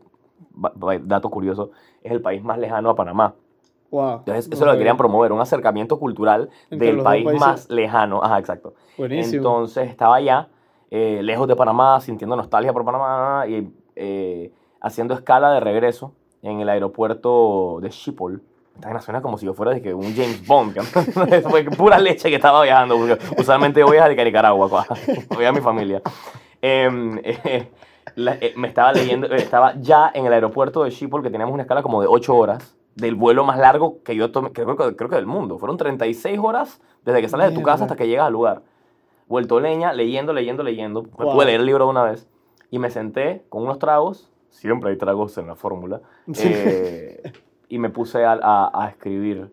dato 1.03 1.31
curioso, 1.31 1.71
es 2.03 2.13
el 2.13 2.21
país 2.21 2.43
más 2.43 2.59
lejano 2.59 2.91
a 2.91 2.95
Panamá. 2.95 3.35
Wow. 3.91 4.19
Entonces, 4.19 4.51
eso 4.53 4.67
lo 4.67 4.77
querían 4.77 4.97
promover, 4.97 5.33
un 5.33 5.41
acercamiento 5.41 5.99
cultural 5.99 6.51
del 6.71 7.03
país 7.03 7.27
más 7.39 7.71
lejano. 7.71 8.23
Ajá, 8.23 8.39
exacto. 8.39 8.75
Buenísimo. 8.99 9.39
Entonces, 9.39 9.89
estaba 9.89 10.17
allá, 10.17 10.49
eh, 10.91 11.21
lejos 11.23 11.49
de 11.49 11.57
Panamá, 11.57 12.01
sintiendo 12.01 12.37
nostalgia 12.37 12.73
por 12.73 12.85
Panamá 12.85 13.47
y 13.47 13.73
eh, 13.97 14.53
haciendo 14.81 15.15
escala 15.15 15.53
de 15.53 15.61
regreso 15.61 16.13
en 16.43 16.61
el 16.61 16.69
aeropuerto 16.69 17.79
de 17.81 17.91
Schiphol. 17.91 18.43
Esta 18.77 19.01
suena 19.01 19.21
como 19.21 19.39
si 19.39 19.47
yo 19.47 19.55
fuera 19.55 19.73
de 19.73 19.83
que 19.83 19.93
un 19.93 20.15
James 20.15 20.47
Bond. 20.47 20.79
Fue 21.51 21.65
pura 21.65 21.99
leche 21.99 22.29
que 22.29 22.37
estaba 22.37 22.63
viajando, 22.63 22.97
usualmente 23.37 23.83
voy 23.83 23.97
a 23.97 24.09
Nicaragua, 24.09 24.87
voy 25.35 25.45
a 25.45 25.53
mi 25.53 25.61
familia. 25.61 26.01
Em, 26.63 27.19
eh, 27.25 27.71
eh, 28.17 28.53
me 28.57 28.69
estaba 28.69 28.93
leyendo, 28.93 29.27
estaba 29.29 29.75
ya 29.81 30.11
en 30.15 30.27
el 30.27 30.33
aeropuerto 30.33 30.85
de 30.85 30.91
Schiphol, 30.91 31.23
que 31.23 31.31
teníamos 31.31 31.55
una 31.55 31.63
escala 31.63 31.83
como 31.83 32.01
de 32.01 32.09
8 32.09 32.37
horas, 32.37 32.77
del 32.95 33.15
vuelo 33.15 33.45
más 33.45 33.59
largo 33.59 34.03
que 34.03 34.17
yo 34.17 34.31
tomé, 34.33 34.53
creo, 34.53 34.77
creo 34.77 35.09
que 35.09 35.17
del 35.17 35.27
mundo. 35.27 35.59
Fueron 35.59 35.77
36 35.77 36.39
horas 36.43 36.81
desde 37.05 37.21
que 37.21 37.29
sales 37.29 37.51
de 37.51 37.55
tu 37.55 37.63
casa 37.63 37.85
hasta 37.85 37.97
que 37.97 38.09
llegas 38.09 38.27
al 38.27 38.33
lugar. 38.33 38.63
Vuelto 39.29 39.61
leña, 39.61 39.93
leyendo, 39.93 40.33
leyendo, 40.33 40.63
leyendo. 40.63 41.03
Me 41.03 41.27
pude 41.27 41.47
leer 41.47 41.61
el 41.61 41.67
libro 41.67 41.85
de 41.85 41.91
una 41.91 42.03
vez. 42.03 42.29
Y 42.71 42.79
me 42.79 42.91
senté 42.91 43.45
con 43.49 43.63
unos 43.63 43.79
tragos 43.79 44.31
siempre 44.51 44.91
hay 44.91 44.97
tragos 44.97 45.37
en 45.39 45.47
la 45.47 45.55
fórmula, 45.55 46.01
eh, 46.37 47.33
y 47.69 47.79
me 47.79 47.91
puse 47.91 48.25
a, 48.25 48.39
a, 48.73 48.89
escribir 48.89 49.51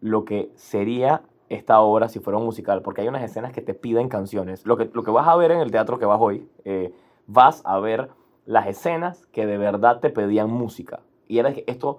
lo 0.00 0.24
que 0.24 0.50
sería 0.56 1.22
esta 1.50 1.80
obra 1.80 2.08
si 2.08 2.20
fuera 2.20 2.38
un 2.38 2.44
musical, 2.44 2.80
porque 2.80 3.02
hay 3.02 3.08
unas 3.08 3.24
escenas 3.24 3.52
que 3.52 3.60
te 3.60 3.74
piden 3.74 4.08
canciones. 4.08 4.64
Lo 4.64 4.76
que, 4.76 4.88
lo 4.94 5.02
que 5.02 5.10
vas 5.10 5.28
a 5.28 5.36
ver 5.36 5.50
en 5.50 5.58
el 5.58 5.70
teatro 5.70 5.98
que 5.98 6.06
vas 6.06 6.20
hoy, 6.20 6.48
eh, 6.64 6.94
vas 7.26 7.60
a 7.66 7.78
ver 7.80 8.08
las 8.46 8.68
escenas 8.68 9.26
que 9.26 9.46
de 9.46 9.58
verdad 9.58 9.98
te 10.00 10.10
pedían 10.10 10.48
música. 10.48 11.00
Y 11.26 11.38
era 11.38 11.52
que 11.52 11.64
esto 11.66 11.98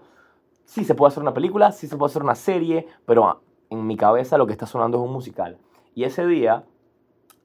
sí 0.64 0.86
se 0.86 0.96
puede 0.96 1.10
hacer 1.10 1.22
una 1.22 1.34
película, 1.34 1.74
sí 1.74 1.88
se 1.88 1.98
puede 1.98 2.10
hacer 2.10 2.24
una 2.24 2.36
serie, 2.36 2.88
pero 3.06 3.42
en 3.70 3.86
mi 3.86 3.98
cabeza 3.98 4.38
lo 4.38 4.48
que 4.48 4.54
está 4.54 4.66
sonando 4.66 4.98
es 4.98 5.04
un 5.04 5.14
musical. 5.14 5.58
Y 5.96 6.06
ese 6.06 6.26
día 6.26 6.64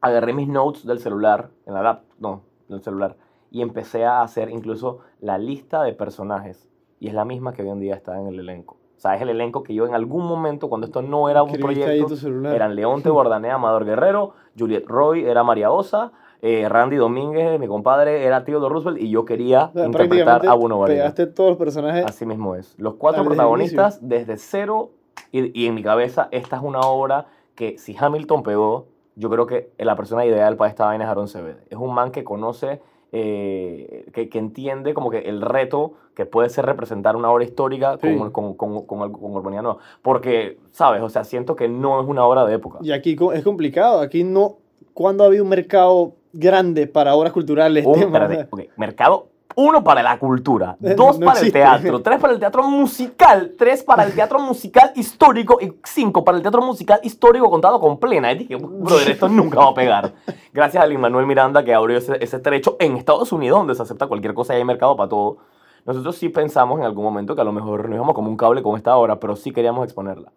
agarré 0.00 0.32
mis 0.32 0.48
notes 0.48 0.86
del 0.86 1.00
celular, 1.00 1.50
en 1.66 1.74
la 1.74 1.82
lap, 1.82 2.04
no, 2.20 2.42
del 2.68 2.82
celular, 2.82 3.16
y 3.50 3.62
empecé 3.62 4.04
a 4.04 4.22
hacer 4.22 4.48
incluso 4.50 5.00
la 5.20 5.38
lista 5.38 5.82
de 5.82 5.92
personajes. 5.92 6.68
Y 7.00 7.08
es 7.08 7.14
la 7.14 7.24
misma 7.24 7.52
que 7.52 7.62
hoy 7.62 7.70
en 7.70 7.80
día 7.80 7.96
está 7.96 8.18
en 8.20 8.28
el 8.28 8.38
elenco. 8.38 8.76
O 8.96 9.00
sea, 9.00 9.14
es 9.14 9.22
el 9.22 9.28
elenco 9.28 9.62
que 9.62 9.74
yo 9.74 9.86
en 9.86 9.94
algún 9.94 10.26
momento, 10.26 10.68
cuando 10.68 10.86
esto 10.86 11.02
no 11.02 11.28
era 11.28 11.42
un 11.42 11.52
proyecto, 11.52 12.08
eran 12.50 12.74
Leonte 12.74 13.10
Bordanea, 13.10 13.54
Amador 13.54 13.84
Guerrero, 13.84 14.32
Juliet 14.58 14.86
Roy, 14.86 15.24
era 15.24 15.44
María 15.44 15.70
Osa, 15.70 16.12
eh, 16.40 16.66
Randy 16.68 16.96
Domínguez, 16.96 17.60
mi 17.60 17.66
compadre, 17.66 18.24
era 18.24 18.44
Theodore 18.44 18.72
Roosevelt 18.72 19.00
y 19.00 19.10
yo 19.10 19.24
quería 19.24 19.70
interpretar 19.74 20.46
a 20.46 20.54
Bruno 20.54 20.78
Varela. 20.78 21.02
Pegaste 21.02 21.26
todos 21.26 21.50
los 21.50 21.58
personajes. 21.58 22.04
Así 22.06 22.24
mismo 22.24 22.54
es. 22.54 22.74
Los 22.78 22.94
cuatro 22.94 23.24
protagonistas 23.24 23.98
desde 24.06 24.38
cero 24.38 24.90
y, 25.30 25.60
y 25.60 25.66
en 25.66 25.74
mi 25.74 25.82
cabeza 25.82 26.28
esta 26.30 26.56
es 26.56 26.62
una 26.62 26.80
obra 26.80 27.26
que 27.54 27.78
si 27.78 27.96
Hamilton 27.98 28.42
pegó, 28.42 28.86
yo 29.14 29.30
creo 29.30 29.46
que 29.46 29.72
la 29.78 29.96
persona 29.96 30.24
ideal 30.24 30.56
para 30.56 30.70
esta 30.70 30.86
vaina 30.86 31.04
es 31.04 31.10
Aaron 31.10 31.28
Cevede. 31.28 31.64
Es 31.70 31.78
un 31.78 31.92
man 31.92 32.10
que 32.12 32.22
conoce 32.22 32.80
eh, 33.12 34.06
que, 34.12 34.28
que, 34.28 34.38
entiende 34.38 34.92
como 34.92 35.10
que 35.10 35.18
el 35.20 35.40
reto 35.40 35.94
que 36.14 36.26
puede 36.26 36.48
ser 36.48 36.66
representar 36.66 37.16
una 37.16 37.30
obra 37.30 37.44
histórica 37.44 37.98
con, 37.98 38.30
con, 38.30 38.54
con, 38.54 38.86
con, 38.86 39.12
con 39.12 39.78
Porque, 40.02 40.58
¿sabes? 40.70 41.02
O 41.02 41.08
sea, 41.08 41.24
siento 41.24 41.56
que 41.56 41.68
no 41.68 42.00
es 42.00 42.06
una 42.06 42.24
obra 42.24 42.44
de 42.44 42.54
época. 42.54 42.78
Y 42.82 42.92
aquí 42.92 43.16
es 43.32 43.42
complicado. 43.42 44.00
Aquí 44.00 44.24
no... 44.24 44.58
¿Cuándo 44.92 45.24
ha 45.24 45.26
habido 45.26 45.44
un 45.44 45.50
mercado 45.50 46.14
grande 46.32 46.86
para 46.86 47.14
obras 47.14 47.32
culturales? 47.32 47.86
Espérate, 47.96 48.48
okay. 48.50 48.68
mercado 48.76 49.28
uno 49.56 49.82
para 49.82 50.02
la 50.02 50.18
cultura, 50.18 50.76
dos 50.78 51.18
para 51.18 51.40
el 51.40 51.50
teatro, 51.50 52.02
tres 52.02 52.20
para 52.20 52.32
el 52.34 52.38
teatro 52.38 52.62
musical, 52.64 53.54
tres 53.58 53.82
para 53.82 54.04
el 54.04 54.14
teatro 54.14 54.38
musical 54.38 54.92
histórico 54.94 55.58
y 55.60 55.72
cinco 55.82 56.22
para 56.22 56.36
el 56.36 56.42
teatro 56.42 56.60
musical 56.60 57.00
histórico 57.02 57.50
contado 57.50 57.80
con 57.80 57.98
plena. 57.98 58.30
Y 58.32 58.38
dije, 58.38 58.56
brother, 58.56 59.10
esto 59.10 59.28
nunca 59.30 59.58
va 59.60 59.70
a 59.70 59.74
pegar. 59.74 60.12
Gracias 60.52 60.84
a 60.84 60.86
Lin 60.86 61.00
Manuel 61.00 61.26
Miranda 61.26 61.64
que 61.64 61.72
abrió 61.72 61.96
ese, 61.96 62.22
ese 62.22 62.38
trecho 62.38 62.76
en 62.78 62.96
Estados 62.96 63.32
Unidos, 63.32 63.58
donde 63.58 63.74
se 63.74 63.82
acepta 63.82 64.06
cualquier 64.06 64.34
cosa 64.34 64.52
y 64.54 64.58
hay 64.58 64.64
mercado 64.64 64.94
para 64.94 65.08
todo. 65.08 65.38
Nosotros 65.86 66.16
sí 66.16 66.28
pensamos 66.28 66.78
en 66.78 66.84
algún 66.84 67.04
momento 67.04 67.34
que 67.34 67.40
a 67.40 67.44
lo 67.44 67.52
mejor 67.52 67.88
nos 67.88 67.96
íbamos 67.96 68.14
como 68.14 68.28
un 68.28 68.36
cable 68.36 68.62
con 68.62 68.76
esta 68.76 68.94
obra, 68.96 69.18
pero 69.18 69.36
sí 69.36 69.52
queríamos 69.52 69.84
exponerla. 69.84 70.32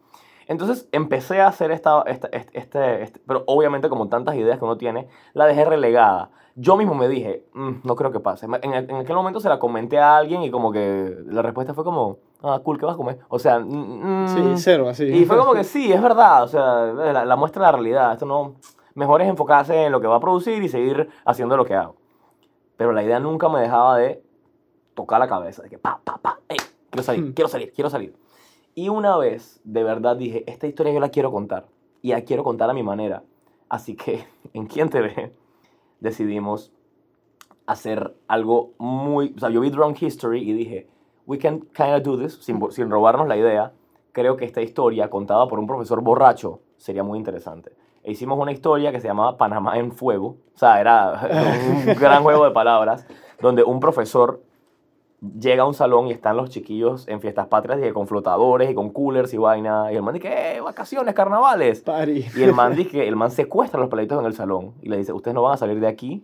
Entonces 0.47 0.88
empecé 0.93 1.41
a 1.41 1.47
hacer 1.47 1.71
esta, 1.71 2.03
este, 2.07 2.29
este, 2.53 3.03
este, 3.03 3.19
pero 3.27 3.43
obviamente 3.47 3.89
como 3.89 4.07
tantas 4.07 4.35
ideas 4.35 4.59
que 4.59 4.65
uno 4.65 4.77
tiene, 4.77 5.07
la 5.33 5.45
dejé 5.45 5.65
relegada 5.65 6.31
yo 6.62 6.75
mismo 6.75 6.94
me 6.94 7.08
dije, 7.08 7.46
mm, 7.54 7.72
no 7.84 7.96
creo 7.96 8.12
que 8.12 8.20
pase. 8.20 8.46
En, 8.46 8.74
en, 8.74 8.96
aquel 8.96 9.16
momento 9.16 9.39
se 9.39 9.48
la 9.48 9.60
comenté 9.60 9.98
a 9.98 10.18
alguien 10.18 10.44
y 10.44 10.51
como 10.51 10.74
que 10.74 11.18
la 11.28 11.42
respuesta 11.42 11.74
fue 11.74 11.86
como, 11.86 12.18
ah, 12.44 12.60
cool, 12.62 12.78
¿qué 12.78 12.86
vas 12.86 12.96
a 12.96 12.98
comer? 12.98 13.20
O 13.30 13.39
sea, 13.39 13.60
mm, 13.60 14.28
sí, 14.28 14.42
cero, 14.58 14.89
así. 14.89 15.06
Y 15.06 15.25
fue 15.25 15.38
como 15.38 15.54
que 15.54 15.63
sí, 15.63 15.92
es 15.92 16.01
verdad, 16.01 16.44
o 16.44 16.48
sea, 16.48 16.86
la, 17.24 17.36
muestra 17.38 17.62
la 17.62 17.72
realidad. 17.72 18.12
Esto 18.12 18.25
no, 18.25 18.56
mejor 18.94 19.22
es 19.22 19.30
enfocarse 19.30 19.86
en 19.86 19.92
lo 19.94 20.01
que 20.01 20.08
va 20.08 20.18
a 20.18 20.20
producir 20.20 20.62
y 20.62 20.68
seguir 20.68 21.10
haciendo 21.24 21.56
lo 21.56 21.63
que 21.63 21.75
hago. 21.75 21.96
Pero 22.75 22.92
la 22.92 23.04
idea 23.04 23.22
nunca 23.22 23.48
me 23.48 23.62
dejaba 23.62 23.98
de 23.98 24.22
tocar 24.96 25.20
la 25.20 25.30
cabeza, 25.30 25.63
de 25.63 25.70
que 25.70 25.78
pa, 25.78 26.01
pa, 26.04 26.18
pa, 26.18 26.39
hey, 26.50 26.58
quiero 26.89 27.04
salir, 27.04 27.24
hmm. 27.24 27.34
quiero 27.34 27.50
salir, 27.50 27.74
quiero 27.74 27.89
salir. 27.89 28.16
Y 28.75 28.89
una 28.89 29.16
vez, 29.16 29.62
de 29.63 29.84
verdad, 29.84 30.18
dije, 30.18 30.44
esta 30.46 30.68
historia 30.68 30.92
yo 30.92 31.00
la 31.00 31.10
quiero 31.10 31.32
contar. 31.32 31.68
Y 32.01 32.12
la 32.12 32.22
quiero 32.22 32.44
contar 32.44 32.70
a 32.70 32.74
mi 32.74 32.84
manera. 32.84 33.24
Así 33.70 33.96
que, 33.96 34.25
¿en 34.54 34.66
quién 34.66 34.89
te 34.89 35.00
ve? 35.00 35.34
Decidimos 36.00 36.72
hacer 37.65 38.15
algo 38.27 38.72
muy... 38.77 39.34
O 39.36 39.39
sea, 39.39 39.50
yo 39.50 39.62
vi 39.62 39.70
Drunk 39.70 40.01
History 40.01 40.41
y 40.41 40.53
dije, 40.53 40.88
we 41.25 41.38
can 41.38 41.60
kind 41.74 41.94
of 41.96 42.03
do 42.03 42.18
this, 42.18 42.34
sin, 42.41 42.60
sin 42.72 42.89
robarnos 42.89 43.27
la 43.27 43.38
idea. 43.38 43.74
Creo 44.12 44.36
que 44.38 44.46
esta 44.46 44.62
historia, 44.62 45.10
contada 45.10 45.48
por 45.48 45.60
un 45.60 45.68
profesor 45.68 46.01
borracho, 46.01 46.62
sería 46.77 47.03
muy 47.03 47.20
interesante. 47.20 47.72
E 48.03 48.12
hicimos 48.12 48.39
una 48.39 48.51
historia 48.51 48.91
que 48.91 49.00
se 49.00 49.08
llamaba 49.08 49.38
Panamá 49.38 49.77
en 49.77 49.91
Fuego. 49.91 50.38
O 50.56 50.58
sea, 50.58 50.82
era 50.82 51.29
un 51.88 51.94
gran 52.00 52.24
juego 52.24 52.46
de 52.46 52.51
palabras, 52.51 53.06
donde 53.39 53.63
un 53.63 53.79
profesor 53.79 54.41
llega 55.21 55.63
a 55.63 55.65
un 55.65 55.73
salón 55.73 56.07
y 56.07 56.11
están 56.11 56.38
los 56.38 56.49
chiquillos 56.49 57.07
en 57.07 57.19
fiestas 57.19 57.47
patrias 57.47 57.79
y 57.83 57.91
con 57.91 58.07
flotadores 58.07 58.69
y 58.69 58.73
con 58.73 58.89
coolers 58.89 59.33
y 59.33 59.38
vaina. 59.38 59.91
Y 59.91 59.95
el 59.95 60.01
man 60.01 60.13
dice, 60.13 60.57
¡eh, 60.57 60.61
vacaciones, 60.61 61.13
carnavales! 61.13 61.83
Y 62.35 62.43
el 62.43 62.53
man 62.53 62.75
dice, 62.75 63.07
el 63.07 63.15
man 63.15 63.31
secuestra 63.31 63.77
a 63.77 63.81
los 63.81 63.89
palitos 63.89 64.19
en 64.19 64.25
el 64.25 64.33
salón 64.33 64.73
y 64.81 64.89
le 64.89 64.97
dice, 64.97 65.13
ustedes 65.13 65.35
no 65.35 65.41
van 65.41 65.53
a 65.53 65.57
salir 65.57 65.79
de 65.79 65.88
aquí 65.88 66.23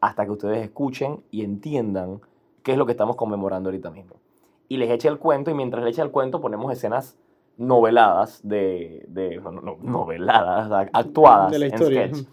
hasta 0.00 0.24
que 0.24 0.30
ustedes 0.30 0.62
escuchen 0.62 1.22
y 1.30 1.42
entiendan 1.42 2.20
qué 2.62 2.72
es 2.72 2.78
lo 2.78 2.86
que 2.86 2.92
estamos 2.92 3.16
conmemorando 3.16 3.68
ahorita 3.68 3.90
mismo. 3.90 4.16
Y 4.68 4.76
les 4.76 4.90
echa 4.90 5.08
el 5.08 5.18
cuento 5.18 5.50
y 5.50 5.54
mientras 5.54 5.82
le 5.84 5.90
echa 5.90 6.02
el 6.02 6.10
cuento 6.10 6.40
ponemos 6.40 6.70
escenas 6.72 7.16
noveladas 7.56 8.40
de, 8.46 9.04
de 9.08 9.36
no, 9.36 9.78
noveladas, 9.80 10.88
actuadas 10.92 11.52
de 11.52 11.58
la 11.58 11.66
historia. 11.66 12.04
en 12.04 12.14
sketch. 12.14 12.28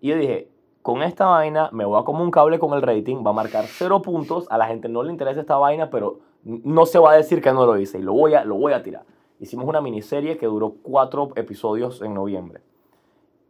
Y 0.00 0.08
yo 0.08 0.16
dije, 0.16 0.48
con 0.86 1.02
esta 1.02 1.26
vaina 1.26 1.68
me 1.72 1.84
voy 1.84 2.00
a 2.00 2.04
como 2.04 2.22
un 2.22 2.30
cable 2.30 2.60
con 2.60 2.72
el 2.72 2.80
rating, 2.80 3.26
va 3.26 3.30
a 3.30 3.32
marcar 3.32 3.64
cero 3.66 4.02
puntos, 4.02 4.46
a 4.50 4.56
la 4.56 4.68
gente 4.68 4.88
no 4.88 5.02
le 5.02 5.10
interesa 5.10 5.40
esta 5.40 5.56
vaina, 5.56 5.90
pero 5.90 6.20
no 6.44 6.86
se 6.86 7.00
va 7.00 7.10
a 7.10 7.16
decir 7.16 7.42
que 7.42 7.52
no 7.52 7.66
lo 7.66 7.76
hice 7.76 7.98
y 7.98 8.02
lo 8.02 8.12
voy 8.12 8.34
a, 8.34 8.44
lo 8.44 8.54
voy 8.54 8.72
a 8.72 8.84
tirar. 8.84 9.02
Hicimos 9.40 9.66
una 9.66 9.80
miniserie 9.80 10.38
que 10.38 10.46
duró 10.46 10.74
cuatro 10.84 11.30
episodios 11.34 12.02
en 12.02 12.14
noviembre. 12.14 12.60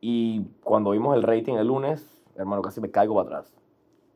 Y 0.00 0.46
cuando 0.64 0.92
vimos 0.92 1.14
el 1.14 1.22
rating 1.22 1.56
el 1.56 1.66
lunes, 1.66 2.24
hermano, 2.36 2.62
casi 2.62 2.80
me 2.80 2.90
caigo 2.90 3.14
para 3.14 3.26
atrás 3.26 3.54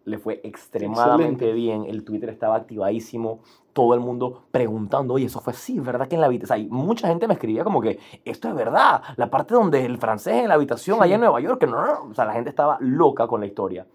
le 0.04 0.18
fue 0.18 0.40
extremadamente 0.44 1.52
bien, 1.52 1.84
el 1.84 2.04
Twitter 2.04 2.30
estaba 2.30 2.56
activadísimo, 2.56 3.40
todo 3.72 3.94
el 3.94 4.00
mundo 4.00 4.44
preguntando, 4.50 5.14
oye, 5.14 5.26
eso 5.26 5.40
fue 5.40 5.52
así, 5.52 5.78
¿verdad 5.78 6.08
que 6.08 6.16
en 6.16 6.20
la 6.20 6.26
habitación? 6.26 6.68
O 6.70 6.74
mucha 6.74 7.08
gente 7.08 7.28
me 7.28 7.34
escribía 7.34 7.64
como 7.64 7.80
que, 7.80 7.98
esto 8.24 8.48
es 8.48 8.54
verdad, 8.54 9.02
la 9.16 9.30
parte 9.30 9.54
donde 9.54 9.84
el 9.84 9.98
francés 9.98 10.34
en 10.34 10.48
la 10.48 10.54
habitación 10.54 11.02
allá 11.02 11.14
en 11.14 11.20
Nueva 11.20 11.40
York, 11.40 11.60
que 11.60 11.66
no, 11.66 12.04
o 12.10 12.14
sea, 12.14 12.24
la 12.24 12.32
gente 12.32 12.50
estaba 12.50 12.78
loca 12.80 13.26
con 13.26 13.40
la 13.40 13.46
historia. 13.46 13.86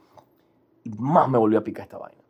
Y 0.84 0.90
más 0.98 1.28
me 1.30 1.38
volvió 1.38 1.60
a 1.60 1.64
picar 1.64 1.84
esta 1.84 1.98
vaina. 1.98 2.22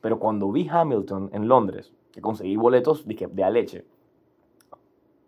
Pero 0.00 0.18
cuando 0.18 0.52
vi 0.52 0.68
Hamilton 0.68 1.30
en 1.32 1.48
Londres, 1.48 1.92
que 2.12 2.20
conseguí 2.20 2.56
boletos, 2.56 3.06
dije, 3.06 3.26
de 3.26 3.44
a 3.44 3.50
leche, 3.50 3.86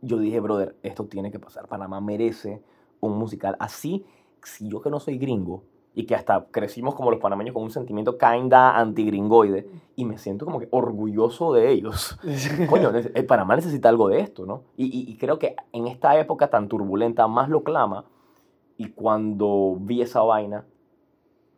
yo 0.03 0.19
dije, 0.19 0.39
brother, 0.41 0.77
esto 0.83 1.07
tiene 1.07 1.31
que 1.31 1.39
pasar, 1.39 1.67
Panamá 1.67 2.01
merece 2.01 2.63
un 3.01 3.17
musical 3.19 3.57
así, 3.59 4.05
si 4.43 4.69
yo 4.69 4.83
que 4.83 4.91
no 4.91 5.01
soy 5.01 5.17
gringo, 5.17 5.65
y 5.95 6.07
que 6.07 6.15
hasta 6.15 6.47
crecimos 6.51 6.95
como 6.95 7.11
los 7.11 7.21
panameños 7.21 7.55
con 7.55 7.63
un 7.63 7.71
sentimiento 7.71 8.19
kinda 8.19 8.77
antigringoide 8.79 9.69
y 9.95 10.05
me 10.05 10.19
siento 10.19 10.45
como 10.45 10.59
que 10.59 10.69
orgulloso 10.73 11.53
de 11.53 11.71
ellos. 11.71 12.19
Coño, 12.69 12.91
el 12.91 13.27
Panamá 13.27 13.55
necesita 13.55 13.89
algo 13.89 14.09
de 14.09 14.21
esto, 14.21 14.45
¿no? 14.45 14.63
Y, 14.77 15.11
y, 15.11 15.17
creo 15.17 15.39
que 15.39 15.55
en 15.73 15.87
esta 15.87 16.19
época 16.19 16.49
tan 16.49 16.69
turbulenta 16.69 17.29
más 17.29 17.49
lo 17.49 17.63
clama 17.63 18.07
y 18.77 18.89
cuando 18.89 19.77
vi 19.81 20.03
esa 20.03 20.23
vaina, 20.23 20.65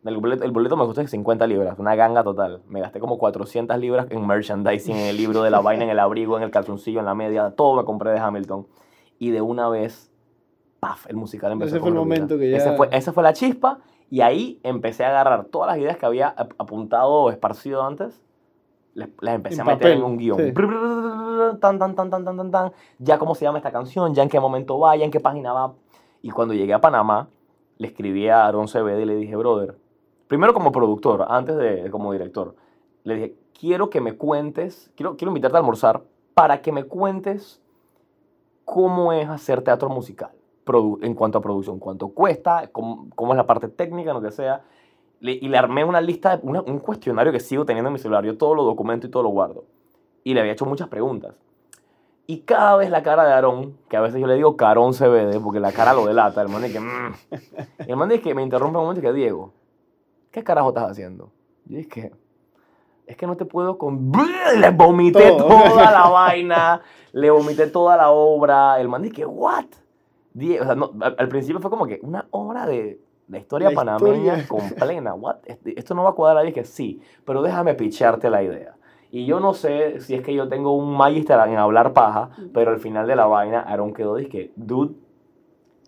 el 0.05 0.17
boleto, 0.17 0.43
el 0.43 0.51
boleto 0.51 0.77
me 0.77 0.85
costó 0.85 1.05
50 1.05 1.47
libras, 1.47 1.79
una 1.79 1.95
ganga 1.95 2.23
total. 2.23 2.61
Me 2.67 2.79
gasté 2.79 2.99
como 2.99 3.17
400 3.17 3.77
libras 3.79 4.07
en 4.11 4.25
merchandising, 4.25 4.95
en 4.95 5.05
el 5.07 5.17
libro 5.17 5.41
de 5.41 5.49
la 5.49 5.59
vaina, 5.61 5.83
en 5.83 5.89
el 5.89 5.99
abrigo, 5.99 6.37
en 6.37 6.43
el 6.43 6.51
calzoncillo, 6.51 6.99
en 6.99 7.05
la 7.05 7.15
media, 7.15 7.51
todo 7.51 7.75
me 7.75 7.83
compré 7.83 8.11
de 8.11 8.19
Hamilton. 8.19 8.67
Y 9.17 9.31
de 9.31 9.41
una 9.41 9.67
vez, 9.67 10.11
¡paf! 10.79 11.07
El 11.09 11.15
musical 11.15 11.51
empezó 11.51 11.75
Ese 11.75 11.79
fue 11.79 11.89
el 11.89 11.95
momento 11.95 12.37
que 12.37 12.51
ya... 12.51 12.57
Ese 12.57 12.77
fue, 12.77 12.87
esa 12.91 13.11
fue 13.11 13.23
la 13.23 13.33
chispa 13.33 13.79
y 14.09 14.21
ahí 14.21 14.59
empecé 14.63 15.03
a 15.03 15.09
agarrar 15.09 15.45
todas 15.45 15.69
las 15.69 15.77
ideas 15.79 15.97
que 15.97 16.05
había 16.05 16.29
apuntado 16.29 17.11
o 17.11 17.29
esparcido 17.29 17.83
antes, 17.83 18.21
las, 18.93 19.09
empecé 19.21 19.61
a 19.61 19.65
meter 19.65 19.91
en 19.91 20.03
un 20.03 20.17
guion. 20.17 20.53
Tan, 21.59 21.77
tan, 21.77 21.95
tan, 21.95 22.09
tan, 22.09 22.25
tan, 22.25 22.37
tan, 22.37 22.51
tan. 22.51 22.71
Ya 22.97 23.19
cómo 23.19 23.35
se 23.35 23.45
llama 23.45 23.59
esta 23.59 23.71
canción, 23.71 24.13
ya 24.15 24.23
en 24.23 24.29
qué 24.29 24.39
momento 24.39 24.79
va, 24.79 24.95
ya 24.95 25.05
en 25.05 25.11
qué 25.11 25.19
página 25.19 25.53
va. 25.53 25.73
Y 26.21 26.31
cuando 26.31 26.53
llegué 26.53 26.73
a 26.73 26.81
Panamá, 26.81 27.27
le 27.77 27.87
escribí 27.87 28.27
a 28.27 28.47
Aaron 28.47 28.67
Cebede 28.67 29.03
y 29.03 29.05
le 29.05 29.15
dije, 29.15 29.35
brother, 29.35 29.77
primero 30.27 30.53
como 30.53 30.71
productor, 30.71 31.25
antes 31.29 31.57
de 31.57 31.91
como 31.91 32.11
director, 32.11 32.55
le 33.03 33.15
dije, 33.15 33.35
quiero 33.59 33.89
que 33.89 34.01
me 34.01 34.17
cuentes, 34.17 34.91
quiero, 34.95 35.15
quiero 35.15 35.29
invitarte 35.29 35.57
a 35.57 35.59
almorzar 35.59 36.03
para 36.33 36.61
que 36.61 36.71
me 36.71 36.85
cuentes 36.85 37.61
cómo 38.65 39.13
es 39.13 39.29
hacer 39.29 39.61
teatro 39.61 39.89
musical 39.89 40.36
en 41.01 41.13
cuanto 41.13 41.37
a 41.37 41.41
producción, 41.41 41.79
cuánto 41.79 42.09
cuesta, 42.09 42.69
cómo, 42.71 43.07
es 43.31 43.37
la 43.37 43.47
parte 43.47 43.67
técnica, 43.67 44.13
lo 44.13 44.21
que 44.21 44.31
sea. 44.31 44.61
Y 45.19 45.47
le 45.47 45.57
armé 45.57 45.83
una 45.83 45.99
lista, 45.99 46.39
un 46.43 46.79
cuestionario 46.79 47.31
que 47.31 47.39
sigo 47.39 47.65
teniendo 47.65 47.89
en 47.89 47.93
mi 47.93 47.99
celular. 47.99 48.23
Yo 48.23 48.37
todo 48.37 48.53
lo 48.53 48.63
documento 48.63 49.07
y 49.07 49.09
todo 49.09 49.23
lo 49.23 49.29
guardo. 49.29 49.65
Y 50.23 50.33
le 50.33 50.41
había 50.41 50.53
hecho 50.53 50.65
muchas 50.65 50.87
preguntas. 50.87 51.35
Y 52.27 52.41
cada 52.41 52.75
vez 52.75 52.89
la 52.89 53.01
cara 53.01 53.25
de 53.25 53.33
Aarón, 53.33 53.77
que 53.89 53.97
a 53.97 54.01
veces 54.01 54.19
yo 54.19 54.27
le 54.27 54.35
digo 54.35 54.57
Carón 54.57 54.93
CBD, 54.93 55.39
porque 55.41 55.59
la 55.59 55.71
cara 55.71 55.93
lo 55.93 56.05
delata, 56.05 56.41
el 56.41 56.49
man 56.49 56.63
es 56.65 56.73
que... 56.73 56.79
Mmm. 56.79 57.13
El 57.87 57.95
man 57.95 58.11
es 58.11 58.21
que 58.21 58.35
me 58.35 58.43
interrumpe 58.43 58.77
un 58.77 58.83
momento 58.83 58.99
y 58.99 59.03
que, 59.03 59.13
Diego, 59.13 59.53
¿qué 60.31 60.43
carajo 60.43 60.69
estás 60.69 60.91
haciendo? 60.91 61.31
Y 61.67 61.77
es 61.79 61.87
que 61.87 62.11
es 63.07 63.15
que 63.15 63.25
no 63.25 63.37
te 63.37 63.45
puedo 63.45 63.77
con... 63.77 64.11
Le 64.57 64.69
vomité 64.71 65.31
todo. 65.31 65.47
toda 65.47 65.91
la 65.91 66.09
vaina, 66.09 66.81
le 67.13 67.31
vomité 67.31 67.67
toda 67.67 67.95
la 67.95 68.11
obra. 68.11 68.79
El 68.81 68.89
man 68.89 69.01
dice, 69.01 69.25
¿what? 69.25 69.65
10, 70.37 70.61
o 70.61 70.65
sea, 70.65 70.75
no, 70.75 70.91
al, 71.01 71.15
al, 71.17 71.27
principio 71.27 71.59
fue 71.59 71.69
como 71.69 71.87
que 71.87 71.99
una 72.03 72.27
hora 72.31 72.65
de 72.67 72.99
la 73.27 73.39
historia 73.39 73.69
la 73.69 73.75
panameña 73.75 74.39
historia. 74.39 74.47
con 74.47 74.69
plena. 74.87 75.13
What? 75.13 75.37
Este, 75.45 75.77
esto 75.77 75.95
no 75.95 76.03
va 76.03 76.11
a 76.11 76.13
cuadrar. 76.13 76.45
Y 76.45 76.49
dije, 76.49 76.63
sí, 76.63 77.01
pero 77.25 77.41
déjame 77.41 77.73
picharte 77.73 78.29
la 78.29 78.43
idea. 78.43 78.75
Y 79.11 79.25
yo 79.25 79.39
no 79.39 79.53
sé 79.53 79.99
si 80.01 80.15
es 80.15 80.21
que 80.21 80.33
yo 80.33 80.47
tengo 80.49 80.75
un 80.75 80.95
magister 80.95 81.39
en 81.47 81.57
hablar 81.57 81.93
paja, 81.93 82.29
pero 82.53 82.71
al 82.71 82.79
final 82.79 83.07
de 83.07 83.15
la 83.15 83.25
vaina 83.25 83.61
Aaron 83.61 83.93
quedó 83.93 84.15
dije, 84.15 84.51
dude, 84.55 84.95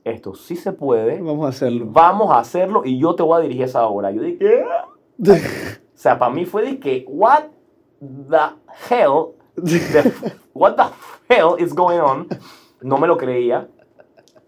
esto 0.05 0.33
sí 0.35 0.55
se 0.55 0.71
puede. 0.71 1.21
Vamos 1.21 1.45
a 1.45 1.49
hacerlo. 1.49 1.85
Vamos 1.89 2.31
a 2.31 2.39
hacerlo 2.39 2.83
y 2.85 2.97
yo 2.97 3.15
te 3.15 3.23
voy 3.23 3.37
a 3.37 3.41
dirigir 3.41 3.65
esa 3.65 3.85
obra. 3.87 4.11
Yo 4.11 4.21
dije, 4.21 4.37
¿qué? 4.37 4.65
o 5.31 5.97
sea, 5.97 6.17
para 6.17 6.33
mí 6.33 6.45
fue 6.45 6.63
de 6.63 6.79
que, 6.79 7.05
what 7.09 7.43
the 7.99 8.37
hell, 8.89 9.35
the, 9.55 10.11
what 10.53 10.75
the 10.75 11.33
hell 11.33 11.55
is 11.59 11.73
going 11.75 11.99
on? 11.99 12.27
No 12.81 12.97
me 12.97 13.07
lo 13.07 13.17
creía 13.17 13.67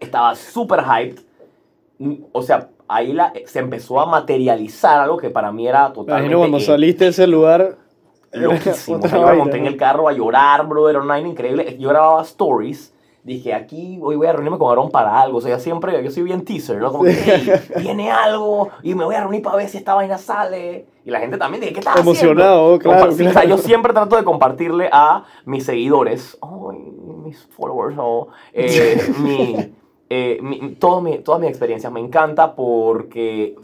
estaba 0.04 0.34
súper 0.34 0.80
hyped. 0.80 1.20
O 2.32 2.42
sea, 2.42 2.68
ahí 2.88 3.12
la, 3.12 3.32
se 3.46 3.58
empezó 3.58 4.00
a 4.00 4.06
materializar 4.06 5.00
algo 5.00 5.16
que 5.16 5.30
para 5.30 5.52
mí 5.52 5.66
era 5.66 5.92
totalmente... 5.92 6.36
cuando 6.36 6.60
saliste 6.60 7.04
de 7.04 7.10
ese 7.10 7.26
lugar... 7.26 7.76
Loquísimo. 8.32 8.98
yo 9.06 9.26
me 9.26 9.34
monté 9.34 9.58
en 9.58 9.66
el 9.66 9.76
carro 9.76 10.08
a 10.08 10.12
llorar, 10.12 10.66
brother, 10.66 10.96
era 10.96 11.04
una 11.04 11.20
increíble. 11.20 11.76
Yo 11.78 11.90
grababa 11.90 12.22
stories. 12.22 12.94
Dije, 13.24 13.54
aquí 13.54 14.00
hoy 14.02 14.16
voy 14.16 14.26
a 14.26 14.32
reunirme 14.32 14.58
con 14.58 14.72
Aaron 14.72 14.90
para 14.90 15.20
algo. 15.20 15.38
O 15.38 15.40
sea, 15.40 15.58
siempre, 15.58 16.02
yo 16.02 16.10
soy 16.10 16.24
bien 16.24 16.44
teaser, 16.44 16.78
¿no? 16.78 16.90
Como 16.90 17.04
que, 17.04 17.60
viene 17.76 18.10
algo 18.10 18.70
y 18.82 18.94
me 18.94 19.04
voy 19.04 19.14
a 19.14 19.20
reunir 19.20 19.42
para 19.42 19.56
ver 19.56 19.68
si 19.68 19.76
esta 19.76 19.94
vaina 19.94 20.18
sale. 20.18 20.86
Y 21.04 21.10
la 21.10 21.20
gente 21.20 21.36
también 21.36 21.60
dice, 21.60 21.72
¿qué 21.72 21.80
estás 21.80 21.98
Emocionado, 21.98 22.78
claro, 22.78 23.12
claro. 23.14 23.30
O 23.30 23.32
sea, 23.32 23.44
yo 23.44 23.58
siempre 23.58 23.92
trato 23.92 24.16
de 24.16 24.24
compartirle 24.24 24.88
a 24.90 25.24
mis 25.44 25.64
seguidores, 25.64 26.36
oh, 26.40 26.72
mis 26.72 27.46
followers, 27.48 27.96
o 27.98 28.28
eh, 28.52 29.12
mi 29.18 29.72
eh, 30.14 30.40
mi, 30.42 30.74
todo 30.74 31.00
mi, 31.00 31.20
todas 31.20 31.40
mis 31.40 31.48
experiencias 31.48 31.90
me 31.90 31.98
encanta 31.98 32.54
porque 32.54 33.56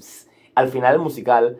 al 0.54 0.68
final 0.68 0.94
el 0.94 1.00
musical, 1.00 1.58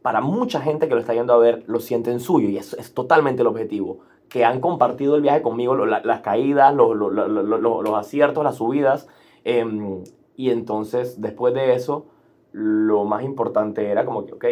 para 0.00 0.20
mucha 0.20 0.60
gente 0.60 0.86
que 0.86 0.94
lo 0.94 1.00
está 1.00 1.12
yendo 1.12 1.32
a 1.32 1.38
ver, 1.38 1.64
lo 1.66 1.80
sienten 1.80 2.20
suyo 2.20 2.48
y 2.48 2.56
eso 2.56 2.76
es 2.78 2.94
totalmente 2.94 3.42
el 3.42 3.48
objetivo. 3.48 3.98
Que 4.28 4.44
han 4.44 4.60
compartido 4.60 5.16
el 5.16 5.22
viaje 5.22 5.42
conmigo, 5.42 5.74
las 5.86 6.20
caídas, 6.20 6.72
los, 6.72 7.96
aciertos, 7.96 8.44
las 8.44 8.54
subidas. 8.54 9.08
Em, 9.42 10.04
y 10.36 10.50
entonces, 10.50 11.20
después 11.20 11.52
de 11.52 11.74
eso, 11.74 12.06
lo 12.52 13.04
más 13.04 13.24
importante 13.24 13.90
era 13.90 14.04
como 14.04 14.24
que, 14.24 14.34
ok, 14.34 14.44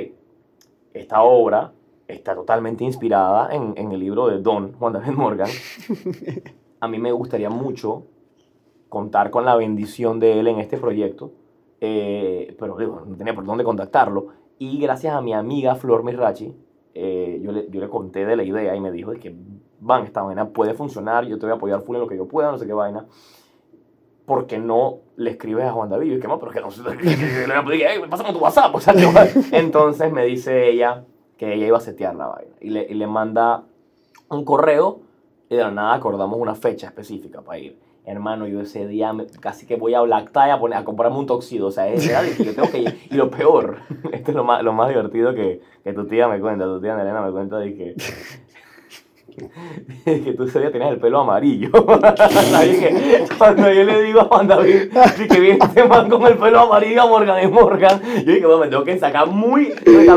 esta 0.94 1.22
obra 1.22 1.75
está 2.09 2.35
totalmente 2.35 2.83
inspirada 2.83 3.55
en, 3.55 3.75
en 3.77 3.92
el 3.92 4.01
libro 4.01 4.27
de 4.27 4.38
Don, 4.40 4.72
Juan 4.72 4.94
David 4.94 5.12
Morgan. 5.12 5.51
A 6.81 6.88
mí 6.88 6.99
me 6.99 7.12
gustaría 7.12 7.51
mucho 7.51 8.03
contar 8.97 9.31
con 9.31 9.45
la 9.45 9.55
bendición 9.55 10.19
de 10.19 10.41
él 10.41 10.47
en 10.47 10.59
este 10.59 10.79
proyecto, 10.79 11.31
eh, 11.83 12.57
pero 12.59 12.79
digo, 12.79 13.03
no 13.07 13.15
tenía 13.15 13.35
por 13.35 13.45
dónde 13.45 13.63
contactarlo. 13.63 14.29
Y 14.59 14.79
gracias 14.79 15.15
a 15.15 15.21
mi 15.21 15.35
amiga 15.35 15.75
Flor 15.75 16.03
Mirrachi, 16.03 16.57
eh, 16.95 17.39
yo, 17.43 17.53
le, 17.53 17.69
yo 17.69 17.79
le 17.79 17.91
conté 17.91 18.25
de 18.25 18.37
la 18.37 18.43
idea 18.43 18.75
y 18.75 18.81
me 18.81 18.91
dijo 18.91 19.13
que, 19.13 19.37
van, 19.81 20.05
esta 20.05 20.23
vaina 20.23 20.49
puede 20.49 20.73
funcionar, 20.73 21.27
yo 21.27 21.39
te 21.39 21.45
voy 21.45 21.53
a 21.53 21.57
apoyar 21.57 21.83
full 21.83 21.97
en 21.97 22.01
lo 22.01 22.09
que 22.09 22.17
yo 22.17 22.27
pueda, 22.27 22.51
no 22.51 22.57
sé 22.57 22.67
qué 22.67 22.73
vaina. 22.73 23.05
porque 24.25 24.57
no 24.59 25.01
le 25.17 25.33
escribes 25.33 25.67
a 25.67 25.73
Juan 25.73 25.91
David? 25.91 26.17
Y 26.17 26.21
que 26.21 26.27
pero 26.27 26.51
que 26.51 26.61
no 26.63 26.71
sé, 26.71 26.83
pásame 28.09 28.33
tu 28.33 28.39
WhatsApp. 28.39 28.75
O 28.75 28.81
sea, 28.81 28.95
entonces 29.53 30.11
me 30.11 30.25
dice 30.25 30.71
ella 30.71 31.05
que 31.37 31.53
ella 31.53 31.67
iba 31.67 31.77
a 31.77 31.83
setear 31.83 32.15
la 32.15 32.29
vaina. 32.29 32.55
Y 32.63 32.71
le, 32.71 32.87
y 32.89 32.95
le 32.95 33.07
manda 33.07 33.65
un 34.31 34.43
correo 34.47 35.01
y 35.51 35.57
de 35.57 35.63
la 35.63 35.71
nada 35.71 35.93
acordamos 35.93 36.41
una 36.41 36.55
fecha 36.55 36.87
específica 36.87 37.43
para 37.43 37.59
ir 37.59 37.86
hermano, 38.07 38.47
yo 38.47 38.61
ese 38.61 38.87
día 38.87 39.12
casi 39.40 39.66
que 39.66 39.75
voy 39.75 39.95
a 39.95 40.01
Black 40.01 40.31
Tie 40.33 40.51
a, 40.51 40.79
a 40.79 40.85
comprarme 40.85 41.19
un 41.19 41.27
toxido. 41.27 41.66
O 41.66 41.71
sea, 41.71 41.88
es 41.88 42.07
real 42.07 42.27
y 42.38 42.45
yo 42.45 42.55
tengo 42.55 42.71
que 42.71 42.85
Y 43.11 43.14
lo 43.14 43.31
peor, 43.31 43.79
esto 44.12 44.31
es 44.31 44.37
lo 44.37 44.45
más, 44.45 44.62
lo 44.62 44.73
más 44.73 44.88
divertido 44.88 45.35
que, 45.35 45.61
que 45.83 45.92
tu 45.92 46.07
tía 46.07 46.29
me 46.29 46.40
cuenta, 46.40 46.64
tu 46.64 46.81
tía 46.81 46.95
Elena 46.95 47.21
me 47.21 47.33
cuenta 47.33 47.59
de 47.59 47.75
que. 47.75 47.95
que 50.05 50.33
tú 50.33 50.45
ese 50.45 50.61
día 50.61 50.73
tenías 50.73 50.92
el 50.92 50.99
pelo 50.99 51.21
amarillo. 51.21 51.71
que 51.73 53.25
cuando 53.37 53.71
yo 53.71 53.85
le 53.85 54.03
digo 54.05 54.21
a 54.21 54.25
Juan 54.25 54.47
David 54.47 54.92
que 55.29 55.40
viene 55.40 55.59
este 55.62 55.85
man 55.85 56.09
con 56.09 56.25
el 56.27 56.38
pelo 56.38 56.61
amarillo 56.61 57.03
a 57.03 57.07
Morgan 57.07 57.45
y 57.45 57.49
Morgan, 57.49 58.01
yo 58.25 58.33
dije, 58.33 58.47
bueno, 58.47 58.61
me 58.61 58.69
tengo 58.69 58.85
que 58.85 58.99
sacar 58.99 59.27
muy, 59.27 59.75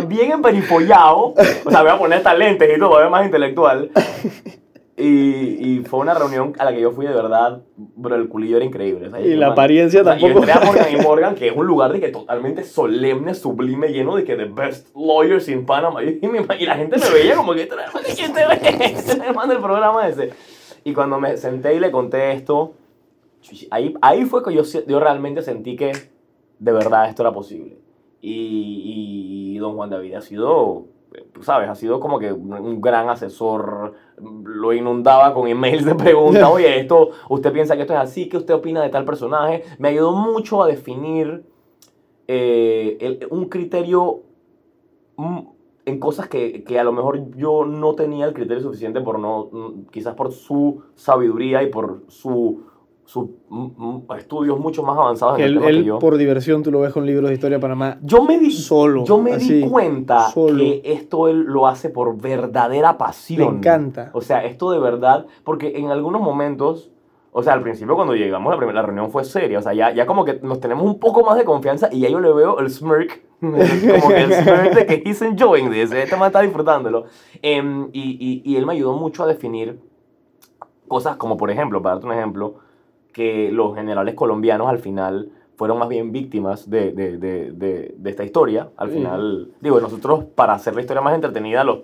bien 0.08 0.32
emperifollado. 0.32 1.34
O 1.66 1.70
sea, 1.70 1.82
voy 1.82 1.92
a 1.92 1.98
poner 1.98 2.20
estas 2.20 2.38
y 2.40 2.80
todo, 2.80 2.92
para 2.92 3.02
ver 3.02 3.12
más 3.12 3.26
intelectual. 3.26 3.92
Y, 5.02 5.78
y, 5.78 5.84
fue 5.86 6.02
una 6.02 6.14
reunión 6.14 6.54
a 6.60 6.66
la 6.66 6.74
que 6.74 6.82
yo 6.82 6.92
fui 6.92 7.06
de 7.06 7.14
verdad, 7.14 7.62
pero 8.04 8.16
el 8.16 8.28
culillo 8.28 8.58
era 8.58 8.66
increíble. 8.66 9.10
y 9.24 9.36
la 9.36 9.48
apariencia 9.48 10.04
tampoco. 10.04 10.34
Yo 10.34 10.40
entré 10.40 10.52
a 10.52 10.60
Morgan 10.60 10.88
y 10.92 10.98
Morgan, 10.98 11.36
que 11.36 11.48
es 11.48 11.56
un 11.56 11.66
lugar 11.66 11.94
de 11.94 12.02
que 12.02 12.10
totalmente 12.10 12.66
solemne, 12.66 13.34
sublime, 13.34 13.94
lleno 13.94 14.18
de 14.18 14.26
que 14.26 14.36
the 14.36 14.46
best 14.46 14.94
lawyers 14.94 15.48
in 15.48 15.66
Panama. 15.66 16.04
Y, 16.04 16.20
y 16.60 16.66
la 16.66 16.76
gente 16.76 16.98
me 16.98 17.10
veía 17.12 17.36
como 17.36 17.54
que, 17.54 17.70
¿quién 18.14 18.34
te 18.34 18.46
ve? 18.46 18.60
Este 18.88 19.26
hermano 19.26 19.54
del 19.54 19.62
programa 19.62 20.06
ese. 20.06 20.32
Y 20.84 20.94
cuando 20.94 21.18
me 21.18 21.38
senté 21.38 21.76
y 21.76 21.80
le 21.80 21.92
conté 21.92 22.34
esto, 22.34 22.74
ahí, 23.72 23.94
ahí 24.02 24.26
fue 24.26 24.44
que 24.44 24.54
yo, 24.54 24.64
yo 24.86 25.00
realmente 25.00 25.42
sentí 25.42 25.78
que 25.78 25.94
de 26.60 26.72
verdad 26.74 27.08
esto 27.08 27.24
era 27.24 27.32
posible. 27.32 27.78
Y, 28.22 29.54
y 29.56 29.58
don 29.60 29.76
Juan 29.78 29.90
David 29.90 30.16
ha 30.16 30.22
sido 30.22 30.88
tú 31.34 31.44
sabes, 31.44 31.70
ha 31.70 31.76
sido 31.76 32.00
como 32.00 32.20
que 32.20 32.32
un 32.32 32.82
gran 32.82 33.10
asesor, 33.10 33.94
lo 34.18 34.74
inundaba 34.74 35.34
con 35.34 35.48
emails 35.48 35.86
de 35.86 35.96
preguntas, 35.96 36.48
oye, 36.52 36.80
esto, 36.80 37.10
usted 37.30 37.52
piensa 37.52 37.76
que 37.76 37.82
esto 37.82 37.94
es 37.94 38.00
así, 38.00 38.30
¿qué 38.30 38.38
usted 38.38 38.54
opina 38.54 38.82
de 38.82 38.90
tal 38.90 39.06
personaje? 39.06 39.64
Me 39.78 39.90
ayudó 39.90 40.12
mucho 40.12 40.64
a 40.64 40.68
definir 40.68 41.46
eh, 42.28 43.28
un 43.32 43.46
criterio 43.46 44.22
mm, 45.18 45.40
en 45.86 46.00
cosas 46.00 46.28
que, 46.28 46.64
que, 46.64 46.78
a 46.80 46.84
lo 46.84 46.92
mejor 46.92 47.36
yo 47.36 47.66
no 47.66 47.96
tenía 47.96 48.26
el 48.26 48.34
criterio 48.34 48.62
suficiente 48.62 49.02
por 49.02 49.20
no, 49.20 49.50
mm, 49.52 49.88
quizás 49.92 50.16
por 50.16 50.32
su 50.32 50.84
sabiduría 50.96 51.64
y 51.64 51.68
por 51.68 52.04
su 52.08 52.66
sus 53.10 53.28
estudios 54.20 54.60
mucho 54.60 54.84
más 54.84 54.96
avanzados 54.96 55.36
que 55.38 55.46
en 55.46 55.64
él, 55.64 55.78
que 55.78 55.84
yo. 55.84 55.98
por 55.98 56.16
diversión 56.16 56.62
tú 56.62 56.70
lo 56.70 56.82
ves 56.82 56.94
con 56.94 57.08
libros 57.08 57.28
de 57.30 57.34
historia 57.34 57.58
de 57.58 57.62
Panamá 57.62 57.98
yo 58.04 58.24
me 58.24 58.38
di 58.38 58.52
solo 58.52 59.04
yo 59.04 59.18
me 59.18 59.36
di 59.38 59.68
cuenta 59.68 60.28
que 60.36 60.84
esto 60.86 61.28
él 61.28 61.42
lo 61.42 61.66
hace 61.66 61.90
por 61.90 62.22
verdadera 62.22 63.00
pasión 63.00 63.54
me 63.54 63.58
encanta 63.58 64.12
o 64.14 64.22
sea 64.22 64.46
esto 64.46 64.70
de 64.70 64.78
verdad 64.78 65.26
porque 65.44 65.74
en 65.78 65.90
algunos 65.90 66.22
momentos 66.22 66.92
O 67.32 67.44
sea, 67.44 67.54
al 67.54 67.62
principio 67.62 67.96
cuando 67.96 68.16
llegamos 68.16 68.52
la 68.52 68.58
primera 68.58 68.82
reunión 68.82 69.12
fue 69.12 69.24
seria. 69.24 69.60
O 69.60 69.62
sea, 69.62 69.74
ya, 69.74 69.94
ya 69.94 70.08
como 70.08 70.26
que 70.26 70.40
nos 70.42 70.60
tenemos 70.60 70.84
un 70.84 71.00
poco 71.00 71.24
más 71.24 71.38
de 71.38 71.46
confianza 71.46 71.88
y 71.92 72.00
ya 72.00 72.10
yo 72.10 72.20
le 72.20 72.34
veo 72.34 72.58
el 72.60 72.70
smirk. 72.72 73.22
como 73.40 74.08
que 74.10 74.24
el 74.24 74.34
smirk 74.34 74.74
de 74.74 74.86
que 74.88 75.04
he's 75.06 75.22
enjoying 75.22 75.70
this. 75.70 75.92
Este 75.92 76.18
man 76.18 76.28
está 76.28 76.42
disfrutándolo. 76.42 77.06
Em, 77.44 77.88
y, 77.94 78.18
y, 78.20 78.52
y 78.52 78.58
él 78.58 78.66
me 78.66 78.74
ayudó 78.74 78.94
mucho 78.94 79.24
a 79.24 79.28
definir 79.28 79.80
cosas 80.88 81.18
como, 81.18 81.38
por 81.38 81.52
ejemplo, 81.52 81.82
para 81.82 81.96
darte 81.96 82.08
un 82.08 82.14
ejemplo, 82.14 82.56
que 83.20 83.52
los 83.52 83.76
generales 83.76 84.16
colombianos 84.16 84.70
al 84.70 84.80
final 84.80 85.30
fueron 85.58 85.78
más 85.78 85.90
bien 85.90 86.14
víctimas 86.14 86.70
de, 86.70 86.94
de, 86.94 87.18
de, 87.18 87.52
de, 87.52 88.10
esta 88.10 88.24
historia. 88.24 88.70
Al 88.78 88.92
final, 88.92 89.52
digo, 89.60 89.82
nosotros 89.82 90.24
para 90.24 90.54
hacer 90.54 90.74
la 90.74 90.80
historia 90.80 91.02
más 91.02 91.14
entretenida 91.16 91.66
los, 91.66 91.80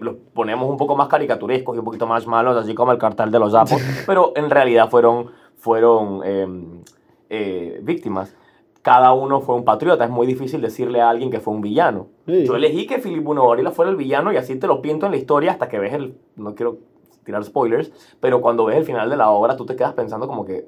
los 0.00 0.16
ponemos 0.34 0.68
un 0.68 0.76
poco 0.76 0.94
más 0.94 1.08
caricaturescos 1.08 1.74
y 1.74 1.78
un 1.78 1.86
poquito 1.86 2.06
más 2.06 2.26
malos, 2.26 2.54
así 2.54 2.74
como 2.74 2.92
el 2.92 2.98
cartel 2.98 3.30
de 3.30 3.38
los 3.38 3.52
zapos, 3.52 3.80
pero 4.06 4.34
en 4.36 4.50
realidad 4.50 4.90
fueron, 4.90 5.30
fueron 5.56 6.22
em, 6.22 6.82
eh, 7.30 7.80
víctimas. 7.82 8.36
Cada 8.82 9.14
uno 9.14 9.40
fue 9.40 9.54
un 9.54 9.64
patriota, 9.64 10.04
es 10.04 10.10
muy 10.10 10.26
difícil 10.26 10.60
decirle 10.60 11.00
a 11.00 11.08
alguien 11.08 11.30
que 11.30 11.40
fue 11.40 11.54
un 11.54 11.62
villano. 11.62 12.08
Yo 12.26 12.56
elegí 12.56 12.86
que 12.86 12.98
Philip 12.98 13.24
Bonavarila 13.24 13.70
fuera 13.70 13.90
el 13.90 13.96
villano 13.96 14.34
y 14.34 14.36
así 14.36 14.56
te 14.56 14.66
lo 14.66 14.82
pinto 14.82 15.06
en 15.06 15.12
la 15.12 15.16
historia 15.16 15.52
hasta 15.52 15.66
que 15.66 15.78
ves 15.78 15.94
el... 15.94 16.18
No 16.36 16.54
quiero 16.54 16.76
tirar 17.24 17.44
spoilers, 17.44 17.90
pero 18.20 18.40
cuando 18.40 18.64
ves 18.64 18.76
el 18.76 18.84
final 18.84 19.10
de 19.10 19.16
la 19.16 19.30
obra 19.30 19.56
tú 19.56 19.66
te 19.66 19.76
quedas 19.76 19.94
pensando 19.94 20.26
como 20.26 20.44
que 20.44 20.66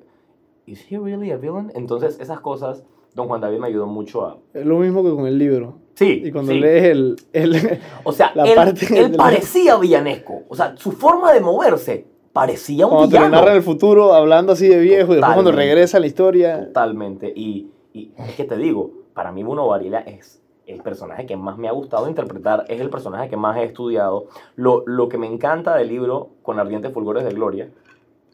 ¿Is 0.67 0.85
he 0.91 0.99
really 0.99 1.31
a 1.31 1.37
villain? 1.37 1.71
Entonces, 1.75 2.19
esas 2.21 2.41
cosas, 2.41 2.83
Don 3.15 3.29
Juan 3.29 3.41
David 3.41 3.59
me 3.59 3.69
ayudó 3.69 3.87
mucho 3.87 4.27
a... 4.27 4.39
Es 4.53 4.67
lo 4.67 4.79
mismo 4.79 5.05
que 5.05 5.11
con 5.11 5.27
el 5.27 5.39
libro. 5.39 5.79
Sí. 5.95 6.23
Y 6.25 6.33
cuando 6.33 6.53
lees 6.53 6.85
el, 6.85 7.17
el, 7.33 7.81
O 8.03 8.13
sea, 8.13 8.33
él, 8.35 8.75
él 8.97 9.17
parecía 9.17 9.77
villanesco. 9.77 10.43
O 10.49 10.57
sea, 10.57 10.77
su 10.77 10.91
forma 10.91 11.33
de 11.33 11.41
moverse 11.41 12.05
parecía 12.33 12.87
un 12.87 12.91
cuando 12.91 13.07
villano. 13.07 13.29
Cuando 13.29 13.39
narra 13.39 13.57
el 13.57 13.63
futuro 13.63 14.13
hablando 14.13 14.53
así 14.53 14.67
de 14.67 14.81
viejo 14.81 15.13
y 15.13 15.17
después 15.17 15.35
cuando 15.35 15.53
regresa 15.53 15.99
a 15.99 16.01
la 16.01 16.09
historia... 16.09 16.67
Totalmente. 16.67 17.33
Y, 17.35 17.71
y 17.93 18.11
es 18.19 18.35
que 18.35 18.45
te 18.45 18.57
digo, 18.57 18.91
para 19.15 19.31
mí 19.31 19.45
Bruno 19.45 19.69
Varila 19.69 20.01
es 20.01 20.43
el 20.67 20.83
personaje 20.83 21.27
que 21.27 21.37
más 21.37 21.59
me 21.59 21.69
ha 21.69 21.73
gustado 21.73 22.09
interpretar, 22.09 22.65
es 22.69 22.81
el 22.81 22.91
personaje 22.91 23.29
que 23.29 23.37
más 23.37 23.57
he 23.57 23.65
estudiado. 23.65 24.27
Lo, 24.57 24.83
lo 24.87 25.09
que 25.09 25.19
me 25.19 25.27
encanta 25.27 25.77
del 25.77 25.89
libro 25.89 26.31
Con 26.43 26.59
ardientes 26.59 26.93
fulgores 26.93 27.25
de 27.25 27.31
gloria, 27.31 27.71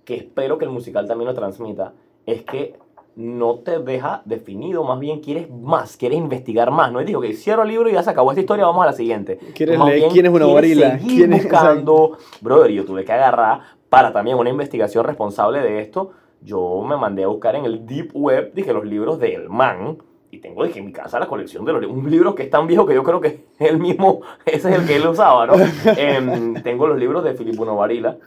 que 0.04 0.16
espero 0.16 0.58
que 0.58 0.64
el 0.64 0.70
musical 0.70 1.06
también 1.06 1.28
lo 1.28 1.34
transmita, 1.34 1.92
es 2.26 2.42
que 2.42 2.76
no 3.14 3.56
te 3.56 3.78
deja 3.78 4.22
definido, 4.24 4.84
más 4.84 4.98
bien 4.98 5.20
quieres 5.20 5.50
más, 5.50 5.96
quieres 5.96 6.18
investigar 6.18 6.70
más. 6.70 6.90
No 6.92 7.00
es 7.00 7.06
digo 7.06 7.20
que 7.20 7.34
cierro 7.34 7.62
el 7.62 7.68
libro 7.68 7.88
y 7.88 7.92
ya 7.92 8.02
se 8.02 8.10
acabó 8.10 8.30
esta 8.30 8.40
historia, 8.40 8.64
vamos 8.64 8.82
a 8.82 8.86
la 8.86 8.92
siguiente. 8.92 9.38
¿Quieres 9.54 9.78
leer 9.78 10.10
quién 10.10 10.26
es 10.26 10.32
una 10.32 10.46
gorila? 10.46 10.98
Seguir 10.98 11.28
buscando. 11.28 12.16
Brother, 12.40 12.70
yo 12.70 12.84
tuve 12.84 13.04
que 13.04 13.12
agarrar 13.12 13.60
para 13.88 14.12
también 14.12 14.38
una 14.38 14.50
investigación 14.50 15.04
responsable 15.04 15.60
de 15.60 15.80
esto. 15.80 16.12
Yo 16.40 16.82
me 16.82 16.96
mandé 16.96 17.24
a 17.24 17.28
buscar 17.28 17.54
en 17.54 17.66
el 17.66 17.86
Deep 17.86 18.10
Web, 18.14 18.52
dije, 18.54 18.72
los 18.72 18.84
libros 18.84 19.18
de 19.20 19.34
El 19.34 19.48
Man. 19.48 19.98
Y 20.32 20.38
tengo, 20.38 20.64
dije, 20.64 20.80
en 20.80 20.86
mi 20.86 20.92
casa 20.92 21.20
la 21.20 21.28
colección 21.28 21.64
de 21.64 21.74
los 21.74 21.86
un 21.86 22.10
libro 22.10 22.34
que 22.34 22.42
es 22.42 22.50
tan 22.50 22.66
viejo 22.66 22.86
que 22.86 22.94
yo 22.94 23.04
creo 23.04 23.20
que 23.20 23.44
el 23.60 23.78
mismo, 23.78 24.22
ese 24.44 24.70
es 24.70 24.80
el 24.80 24.86
que 24.86 24.96
él 24.96 25.06
usaba, 25.06 25.46
¿no? 25.46 25.52
Em, 25.96 26.60
tengo 26.62 26.88
los 26.88 26.98
libros 26.98 27.22
de 27.22 27.34
Filippo 27.34 27.64
Novarila. 27.64 28.18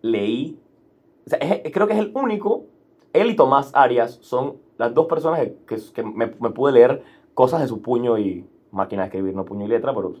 Leí, 0.00 0.56
o 1.26 1.30
sea, 1.30 1.38
creo 1.72 1.86
que 1.86 1.92
es 1.92 1.98
el 1.98 2.12
único 2.14 2.64
él 3.12 3.30
y 3.30 3.36
Tomás 3.36 3.70
Arias 3.74 4.18
son 4.22 4.56
las 4.76 4.94
dos 4.94 5.06
personas 5.06 5.40
que, 5.66 5.76
que 5.92 6.02
me, 6.02 6.26
me, 6.38 6.50
pude 6.50 6.72
leer 6.72 7.02
cosas 7.34 7.60
de 7.60 7.68
su 7.68 7.82
puño 7.82 8.18
y 8.18 8.46
máquina 8.70 9.02
de 9.02 9.06
escribir, 9.06 9.34
no 9.34 9.44
puño 9.44 9.64
y 9.64 9.68
letra, 9.68 9.94
pero 9.94 10.14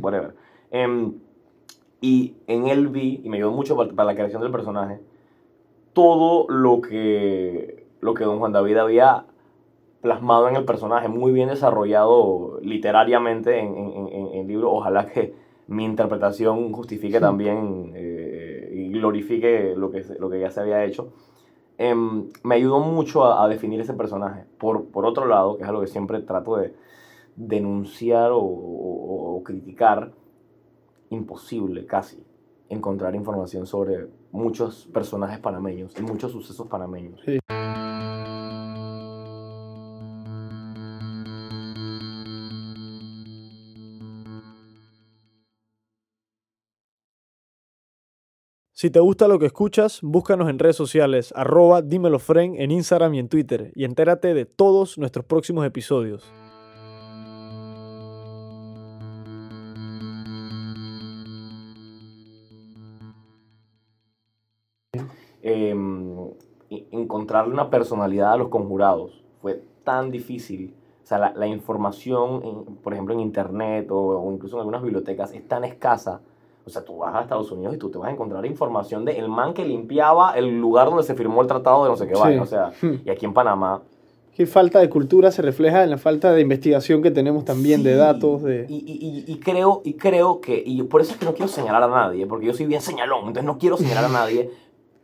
whatever. 0.00 0.34
Em, 0.70 1.14
y 2.00 2.34
en 2.46 2.66
él 2.66 2.88
vi, 2.88 3.20
y 3.22 3.28
me 3.28 3.38
ayudó 3.38 3.52
mucho 3.52 3.76
para, 3.76 4.04
la 4.04 4.14
creación 4.14 4.42
del 4.42 4.50
personaje, 4.50 5.00
todo 5.92 6.46
lo 6.48 6.80
que, 6.80 7.86
lo 8.00 8.14
que 8.14 8.24
don 8.24 8.38
Juan 8.38 8.52
David 8.52 8.76
había 8.76 9.24
plasmado 10.04 10.50
en 10.50 10.56
el 10.56 10.66
personaje, 10.66 11.08
muy 11.08 11.32
bien 11.32 11.48
desarrollado 11.48 12.60
literariamente 12.60 13.58
en, 13.58 13.74
en, 13.74 14.34
el 14.34 14.46
libro. 14.46 14.70
Ojalá 14.70 15.06
que 15.06 15.34
mi 15.68 15.86
interpretación 15.86 16.74
justifique 16.74 17.20
también 17.20 17.92
eh, 17.94 18.70
y 18.70 18.92
glorifique 18.92 19.72
lo 19.74 19.90
que, 19.90 20.04
lo 20.20 20.28
que 20.28 20.40
ya 20.40 20.50
se 20.50 20.60
había 20.60 20.84
hecho. 20.84 21.14
Em, 21.78 22.28
me 22.42 22.56
ayudó 22.56 22.80
mucho 22.80 23.24
a, 23.24 23.48
definir 23.48 23.80
ese 23.80 23.94
personaje. 23.94 24.44
Por, 24.58 24.90
por 24.90 25.06
otro 25.06 25.24
lado, 25.24 25.56
que 25.56 25.62
es 25.62 25.68
algo 25.70 25.80
que 25.80 25.86
siempre 25.86 26.20
trato 26.20 26.56
de 26.58 26.74
denunciar 27.34 28.30
o, 28.34 29.40
criticar, 29.42 30.12
imposible 31.08 31.86
casi 31.86 32.22
encontrar 32.68 33.14
información 33.14 33.66
sobre 33.66 34.06
muchos 34.32 34.86
personajes 34.92 35.38
panameños 35.38 35.98
y 35.98 36.02
muchos 36.02 36.30
sucesos 36.30 36.66
panameños. 36.66 37.22
Si 48.84 48.90
te 48.90 49.00
gusta 49.00 49.28
lo 49.28 49.38
que 49.38 49.46
escuchas, 49.46 50.00
búscanos 50.02 50.50
en 50.50 50.58
redes 50.58 50.76
sociales, 50.76 51.32
arroba 51.34 51.80
dímelofren 51.80 52.60
en 52.60 52.70
Instagram 52.70 53.14
y 53.14 53.18
en 53.18 53.30
Twitter, 53.30 53.72
y 53.74 53.84
entérate 53.84 54.34
de 54.34 54.44
todos 54.44 54.98
nuestros 54.98 55.24
próximos 55.24 55.64
episodios. 55.64 56.30
Em, 65.40 66.28
encontrarle 66.68 67.54
una 67.54 67.70
personalidad 67.70 68.34
a 68.34 68.36
los 68.36 68.48
conjurados 68.48 69.24
fue 69.40 69.62
tan 69.84 70.10
difícil. 70.10 70.74
O 71.02 71.06
sea, 71.06 71.32
la, 71.34 71.46
información, 71.46 72.76
por 72.82 72.92
ejemplo, 72.92 73.14
en 73.14 73.20
internet 73.20 73.88
o 73.90 74.30
incluso 74.30 74.56
en 74.56 74.60
algunas 74.60 74.82
bibliotecas 74.82 75.32
es 75.32 75.48
tan 75.48 75.64
escasa 75.64 76.20
o 76.66 76.70
sea, 76.70 76.84
tú 76.84 76.98
vas 76.98 77.14
a 77.14 77.20
Estados 77.20 77.50
Unidos 77.52 77.74
y 77.74 77.78
tú 77.78 77.90
te 77.90 77.98
vas 77.98 78.08
a 78.08 78.12
encontrar 78.12 78.44
información 78.46 79.04
de 79.04 79.18
el 79.18 79.28
man 79.28 79.52
que 79.52 79.64
limpiaba 79.64 80.32
el 80.32 80.58
lugar 80.58 80.88
donde 80.88 81.02
se 81.02 81.14
firmó 81.14 81.42
el 81.42 81.48
tratado 81.48 81.84
de 81.84 81.90
no 81.90 81.96
sé 81.96 82.06
qué 82.06 82.14
sí. 82.14 82.38
O 82.38 82.46
sea, 82.46 82.72
hmm. 82.80 83.02
y 83.04 83.10
aquí 83.10 83.26
en 83.26 83.34
Panamá. 83.34 83.82
Qué 84.34 84.46
falta 84.46 84.80
de 84.80 84.88
cultura 84.88 85.30
se 85.30 85.42
refleja 85.42 85.84
en 85.84 85.90
la 85.90 85.98
falta 85.98 86.32
de 86.32 86.40
investigación 86.40 87.02
que 87.02 87.10
tenemos 87.10 87.44
también 87.44 87.82
de 87.84 87.94
datos. 87.94 88.42
De... 88.42 88.66
Y, 88.68 88.74
y, 88.74 89.32
y, 89.32 89.38
creo, 89.38 89.82
y 89.84 89.94
creo 89.94 90.40
que, 90.40 90.60
y 90.64 90.82
por 90.84 91.02
eso 91.02 91.12
es 91.12 91.18
que 91.18 91.24
no 91.24 91.34
quiero 91.34 91.48
señalar 91.48 91.84
a 91.84 91.88
nadie, 91.88 92.26
porque 92.26 92.46
yo 92.46 92.54
soy 92.54 92.66
bien 92.66 92.80
señalón, 92.80 93.28
entonces 93.28 93.44
no 93.44 93.58
quiero 93.58 93.76
señalar 93.76 94.06
a 94.06 94.08
nadie, 94.12 94.50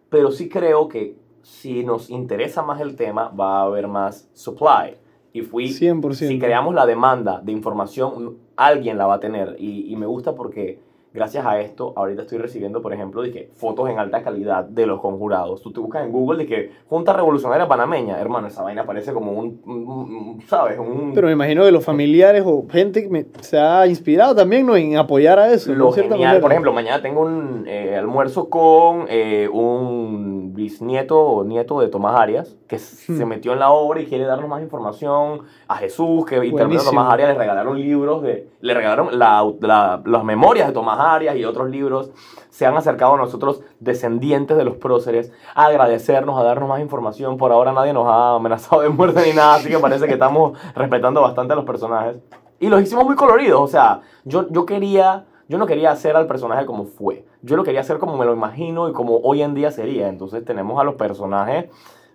pero 0.09 0.33
sí 0.33 0.49
creo 0.49 0.89
que 0.89 1.17
si 1.43 1.85
nos 1.85 2.11
interesa 2.11 2.63
más 2.63 2.81
el 2.81 2.97
tema, 2.97 3.29
va 3.29 3.61
a 3.61 3.63
haber 3.65 3.87
más 3.87 4.29
supply. 4.33 4.97
Y 5.33 5.43
fui, 5.43 5.67
100%. 5.67 6.13
si 6.13 6.39
creamos 6.41 6.75
la 6.75 6.87
demanda 6.87 7.41
de 7.41 7.53
información, 7.53 8.39
alguien 8.57 8.99
la 8.99 9.07
va 9.07 9.15
a 9.15 9.21
tener. 9.21 9.55
Y, 9.61 9.93
y 9.93 9.95
me 9.95 10.07
gusta 10.07 10.35
porque 10.35 10.81
Gracias 11.13 11.45
a 11.45 11.61
esto, 11.61 11.93
ahorita 11.97 12.23
estoy 12.23 12.39
recibiendo, 12.39 12.81
por 12.81 12.93
ejemplo, 12.93 13.23
de 13.23 13.33
que 13.33 13.51
fotos 13.57 13.91
en 13.91 13.99
alta 13.99 14.23
calidad 14.23 14.63
de 14.63 14.87
los 14.87 15.01
conjurados. 15.01 15.61
Tú 15.61 15.73
te 15.73 15.81
buscas 15.81 16.05
en 16.05 16.13
Google 16.13 16.39
de 16.39 16.47
que 16.47 16.71
Junta 16.89 17.13
Revolucionaria 17.13 17.67
Panameña, 17.67 18.21
hermano, 18.21 18.47
esa 18.47 18.63
vaina 18.63 18.87
parece 18.87 19.13
como 19.13 19.33
un, 19.33 20.41
¿sabes? 20.47 20.79
Un... 20.79 21.11
Pero 21.13 21.27
me 21.27 21.33
imagino 21.33 21.65
que 21.65 21.73
los 21.73 21.85
familiares 21.85 22.45
o 22.47 22.65
gente 22.71 23.09
que 23.09 23.27
se 23.41 23.59
ha 23.59 23.89
inspirado 23.89 24.37
también 24.37 24.65
¿no? 24.65 24.77
en 24.77 24.97
apoyar 24.99 25.41
a 25.41 25.53
eso. 25.53 25.75
Lo 25.75 25.91
genial, 25.91 26.41
por 26.41 26.53
ejemplo, 26.53 26.73
mañana 26.73 27.03
tengo 27.03 27.23
un 27.23 27.65
eh, 27.67 27.97
almuerzo 27.97 28.49
con 28.49 29.07
eh, 29.09 29.49
un 29.53 30.55
bisnieto 30.55 31.19
o 31.19 31.45
nieto 31.45 31.81
de 31.81 31.89
Tomás 31.89 32.21
Arias, 32.21 32.57
que 32.69 32.77
hmm. 32.77 33.17
se 33.17 33.27
metió 33.27 33.53
en 33.53 33.59
la 33.59 33.73
obra 33.73 34.01
y 34.01 34.07
quiere 34.07 34.27
darnos 34.27 34.49
más 34.49 34.63
información. 34.63 35.41
A 35.67 35.75
Jesús, 35.77 36.25
que 36.25 36.37
interpretó 36.45 36.83
a 36.83 36.85
Tomás 36.85 37.13
Arias, 37.13 37.31
le 37.31 37.35
regalaron 37.35 37.81
libros, 37.81 38.23
de, 38.23 38.49
le 38.61 38.75
regalaron 38.75 39.19
la, 39.19 39.53
las 40.05 40.25
memorias 40.25 40.69
de 40.69 40.75
Tomás 40.75 40.99
Arias 41.01 41.37
y 41.37 41.45
otros 41.45 41.71
libros. 41.71 42.11
Se 42.51 42.67
han 42.67 42.77
acercado 42.77 43.15
a 43.15 43.17
nosotros, 43.17 43.63
descendientes 43.79 44.57
de 44.57 44.65
los 44.65 44.77
próceres, 44.77 45.33
a 45.55 45.67
agradecernos, 45.67 46.39
a 46.39 46.43
darnos 46.43 46.69
más 46.69 46.81
información. 46.81 47.37
Por 47.37 47.53
ahora 47.53 47.73
nadie 47.73 47.93
nos 47.93 48.07
ha 48.07 48.35
amenazado 48.35 48.83
de 48.83 48.89
muerte 48.89 49.23
ni 49.27 49.33
nada, 49.33 49.55
así 49.55 49.69
que 49.69 49.79
parece 49.79 50.07
que 50.07 50.15
estamos 50.15 50.59
respetando 50.75 51.23
bastante 51.23 51.53
a 51.53 51.57
los 51.57 51.65
personajes. 51.65 52.17
Y 52.59 52.69
los 52.69 52.83
hicimos 52.83 53.05
muy 53.05 53.17
coloridos, 53.17 53.61
o 53.61 53.69
sea, 53.69 54.03
yo, 54.25 54.47
yo 54.51 54.67
quería 54.67 55.27
yo 55.51 55.59
no 55.59 55.67
quería 55.67 55.91
hacer 55.91 56.15
al 56.15 56.29
personaje 56.29 56.65
como 56.65 56.85
fue. 56.85 57.25
Yo 57.43 57.57
lo 57.57 57.65
quería 57.65 57.81
hacer 57.81 57.99
como 57.99 58.17
me 58.17 58.25
lo 58.25 58.33
imagino 58.33 58.89
y 58.89 58.93
como 58.93 59.17
hoy 59.17 59.43
en 59.43 59.53
día 59.53 59.73
sería. 59.73 60.09
Entonces 60.09 60.45
tenemos 60.45 60.81
a 60.81 60.85
los 60.85 60.95
personajes 60.95 61.69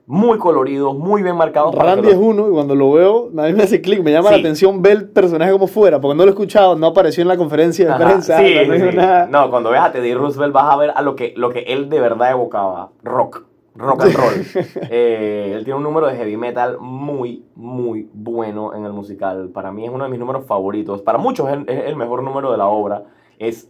muy 0.07 0.37
coloridos, 0.37 0.95
muy 0.95 1.23
bien 1.23 1.35
marcados. 1.35 1.73
Randy 1.75 2.09
es 2.09 2.15
uno 2.15 2.47
y 2.47 2.51
cuando 2.51 2.75
lo 2.75 2.91
veo, 2.91 3.29
nadie 3.31 3.53
me 3.53 3.63
hace 3.63 3.81
clic, 3.81 4.03
me 4.03 4.11
llama 4.11 4.31
la 4.31 4.37
atención 4.37 4.81
ver 4.81 4.97
el 4.97 5.09
personaje 5.09 5.51
como 5.51 5.67
fuera, 5.67 5.99
porque 5.99 6.15
no 6.15 6.23
lo 6.23 6.29
he 6.29 6.33
escuchado, 6.33 6.75
no 6.75 6.87
apareció 6.87 7.21
en 7.21 7.27
la 7.27 7.37
conferencia 7.37 7.97
de 7.97 8.05
prensa. 8.05 8.39
Sí, 8.39 8.55
no, 8.95 9.27
no, 9.27 9.49
cuando 9.49 9.71
veas 9.71 9.85
a 9.85 9.91
Teddy 9.91 10.13
Roosevelt 10.13 10.53
vas 10.53 10.73
a 10.73 10.77
ver 10.77 10.91
a 10.95 11.01
lo 11.01 11.15
que, 11.15 11.33
lo 11.35 11.49
que 11.49 11.59
él 11.59 11.89
de 11.89 11.99
verdad 11.99 12.31
evocaba, 12.31 12.91
rock 13.03 13.45
rock 13.75 14.01
and 14.03 14.15
roll. 14.15 14.65
Eh, 14.89 15.53
él 15.55 15.63
tiene 15.63 15.77
un 15.77 15.83
número 15.83 16.07
de 16.07 16.15
heavy 16.15 16.37
metal 16.37 16.77
muy, 16.79 17.45
muy 17.55 18.09
bueno 18.13 18.73
en 18.73 18.85
el 18.85 18.93
musical. 18.93 19.49
Para 19.49 19.71
mí 19.71 19.85
es 19.85 19.91
uno 19.91 20.05
de 20.05 20.09
mis 20.09 20.19
números 20.19 20.45
favoritos. 20.45 21.01
Para 21.01 21.17
muchos 21.17 21.49
es 21.49 21.85
el, 21.85 21.95
mejor 21.95 22.23
número 22.23 22.51
de 22.51 22.57
la 22.57 22.67
obra. 22.67 23.03
Es 23.37 23.69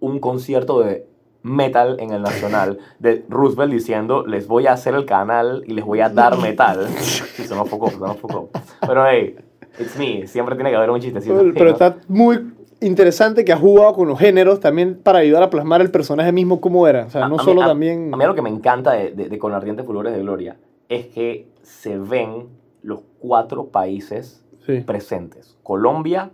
un 0.00 0.18
concierto 0.18 0.80
de 0.80 1.06
metal 1.42 1.96
en 2.00 2.12
el 2.12 2.22
nacional 2.22 2.78
de 2.98 3.24
Roosevelt 3.28 3.72
diciendo 3.72 4.24
les 4.26 4.46
voy 4.46 4.66
a 4.66 4.72
hacer 4.72 4.94
el 4.94 5.04
canal 5.06 5.64
y 5.66 5.72
les 5.74 5.84
voy 5.84 6.00
a 6.00 6.08
dar 6.08 6.38
metal. 6.38 6.86
Sí, 6.96 7.44
sonó 7.44 7.64
poco, 7.64 7.90
sonó 7.90 8.14
poco. 8.14 8.50
Pero 8.86 9.04
hey, 9.06 9.36
it's 9.80 9.96
me, 9.98 10.26
siempre 10.26 10.54
tiene 10.54 10.70
que 10.70 10.76
haber 10.76 10.90
un 10.90 11.00
chistecito. 11.00 11.42
Pero, 11.54 11.70
está 11.70 11.96
muy 12.08 12.52
interesante 12.80 13.44
que 13.44 13.52
has 13.52 13.60
jugado 13.60 13.94
con 13.94 14.06
los 14.08 14.18
géneros 14.18 14.60
también 14.60 15.00
para 15.02 15.18
ayudar 15.20 15.42
a 15.42 15.50
plasmar 15.50 15.80
el 15.80 15.90
personaje 15.90 16.30
mismo 16.32 16.60
como 16.60 16.86
era. 16.86 17.06
O 17.06 17.10
sea, 17.10 17.26
no 17.28 17.36
a 17.36 17.42
solo 17.44 17.62
a- 17.62 17.66
también... 17.66 18.12
A 18.12 18.16
mí 18.16 18.24
lo 18.24 18.34
que 18.34 18.42
me 18.42 18.50
encanta 18.50 18.92
de, 18.92 19.12
de- 19.12 19.28
de 19.28 19.38
Con 19.38 19.52
Ardientes 19.54 19.86
Fulgores 19.86 20.12
de 20.12 20.20
Gloria 20.20 20.56
es 20.88 21.06
que 21.06 21.48
se 21.62 21.96
ven 21.98 22.48
los 22.82 23.00
cuatro 23.18 23.66
países 23.68 24.44
Sí. 24.66 24.80
presentes. 24.80 25.56
Colombia, 25.64 26.30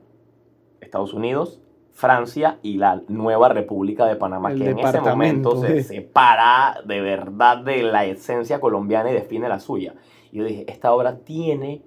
Estados 0.81 1.15
Unidos, 1.15 1.61
Francia 1.99 2.61
y 2.63 2.77
la 2.77 3.03
nueva 3.09 3.49
República 3.49 4.07
de 4.07 4.15
Panamá, 4.15 4.53
El 4.53 4.63
que 4.63 4.71
en 4.71 4.79
ese 4.79 5.01
momento 5.01 5.61
se 5.61 5.83
sí. 5.83 5.97
separa 5.97 6.81
de 6.85 7.01
verdad 7.01 7.59
de 7.59 7.83
la 7.83 8.05
esencia 8.05 8.61
colombiana 8.61 9.11
y 9.11 9.15
define 9.15 9.49
la 9.49 9.59
suya. 9.59 9.97
Y 10.31 10.39
yo 10.39 10.45
dije, 10.45 10.65
esta 10.69 10.93
obra 10.93 11.19
tiene 11.19 11.83